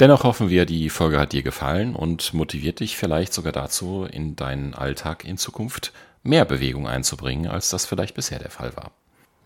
Dennoch 0.00 0.22
hoffen 0.22 0.48
wir, 0.48 0.64
die 0.64 0.90
Folge 0.90 1.18
hat 1.18 1.32
dir 1.32 1.42
gefallen 1.42 1.96
und 1.96 2.32
motiviert 2.32 2.80
dich 2.80 2.96
vielleicht 2.96 3.32
sogar 3.32 3.52
dazu, 3.52 4.06
in 4.08 4.36
deinen 4.36 4.74
Alltag 4.74 5.24
in 5.24 5.38
Zukunft 5.38 5.92
mehr 6.22 6.44
Bewegung 6.44 6.86
einzubringen, 6.86 7.50
als 7.50 7.70
das 7.70 7.86
vielleicht 7.86 8.14
bisher 8.14 8.38
der 8.38 8.50
Fall 8.50 8.76
war. 8.76 8.92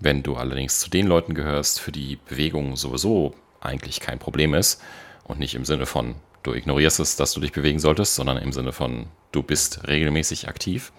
Wenn 0.00 0.22
du 0.22 0.36
allerdings 0.36 0.80
zu 0.80 0.90
den 0.90 1.06
Leuten 1.06 1.34
gehörst, 1.34 1.80
für 1.80 1.92
die 1.92 2.18
Bewegung 2.28 2.76
sowieso 2.76 3.34
eigentlich 3.60 4.00
kein 4.00 4.18
Problem 4.18 4.54
ist 4.54 4.82
und 5.24 5.38
nicht 5.38 5.54
im 5.54 5.64
Sinne 5.64 5.86
von 5.86 6.16
du 6.42 6.54
ignorierst 6.54 7.00
es, 7.00 7.16
dass 7.16 7.32
du 7.32 7.40
dich 7.40 7.52
bewegen 7.52 7.78
solltest, 7.78 8.16
sondern 8.16 8.36
im 8.36 8.52
Sinne 8.52 8.72
von 8.72 9.06
du 9.30 9.42
bist 9.42 9.86
regelmäßig 9.86 10.48
aktiv, 10.48 10.92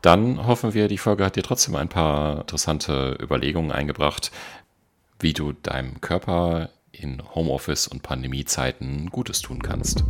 dann 0.00 0.46
hoffen 0.46 0.74
wir, 0.74 0.88
die 0.88 0.98
Folge 0.98 1.24
hat 1.24 1.36
dir 1.36 1.42
trotzdem 1.42 1.76
ein 1.76 1.88
paar 1.88 2.40
interessante 2.40 3.16
Überlegungen 3.22 3.70
eingebracht, 3.70 4.32
wie 5.20 5.32
du 5.32 5.52
deinem 5.52 6.00
Körper 6.00 6.70
in 6.90 7.22
Homeoffice 7.34 7.86
und 7.86 8.02
Pandemiezeiten 8.02 9.10
Gutes 9.10 9.40
tun 9.40 9.62
kannst. 9.62 10.04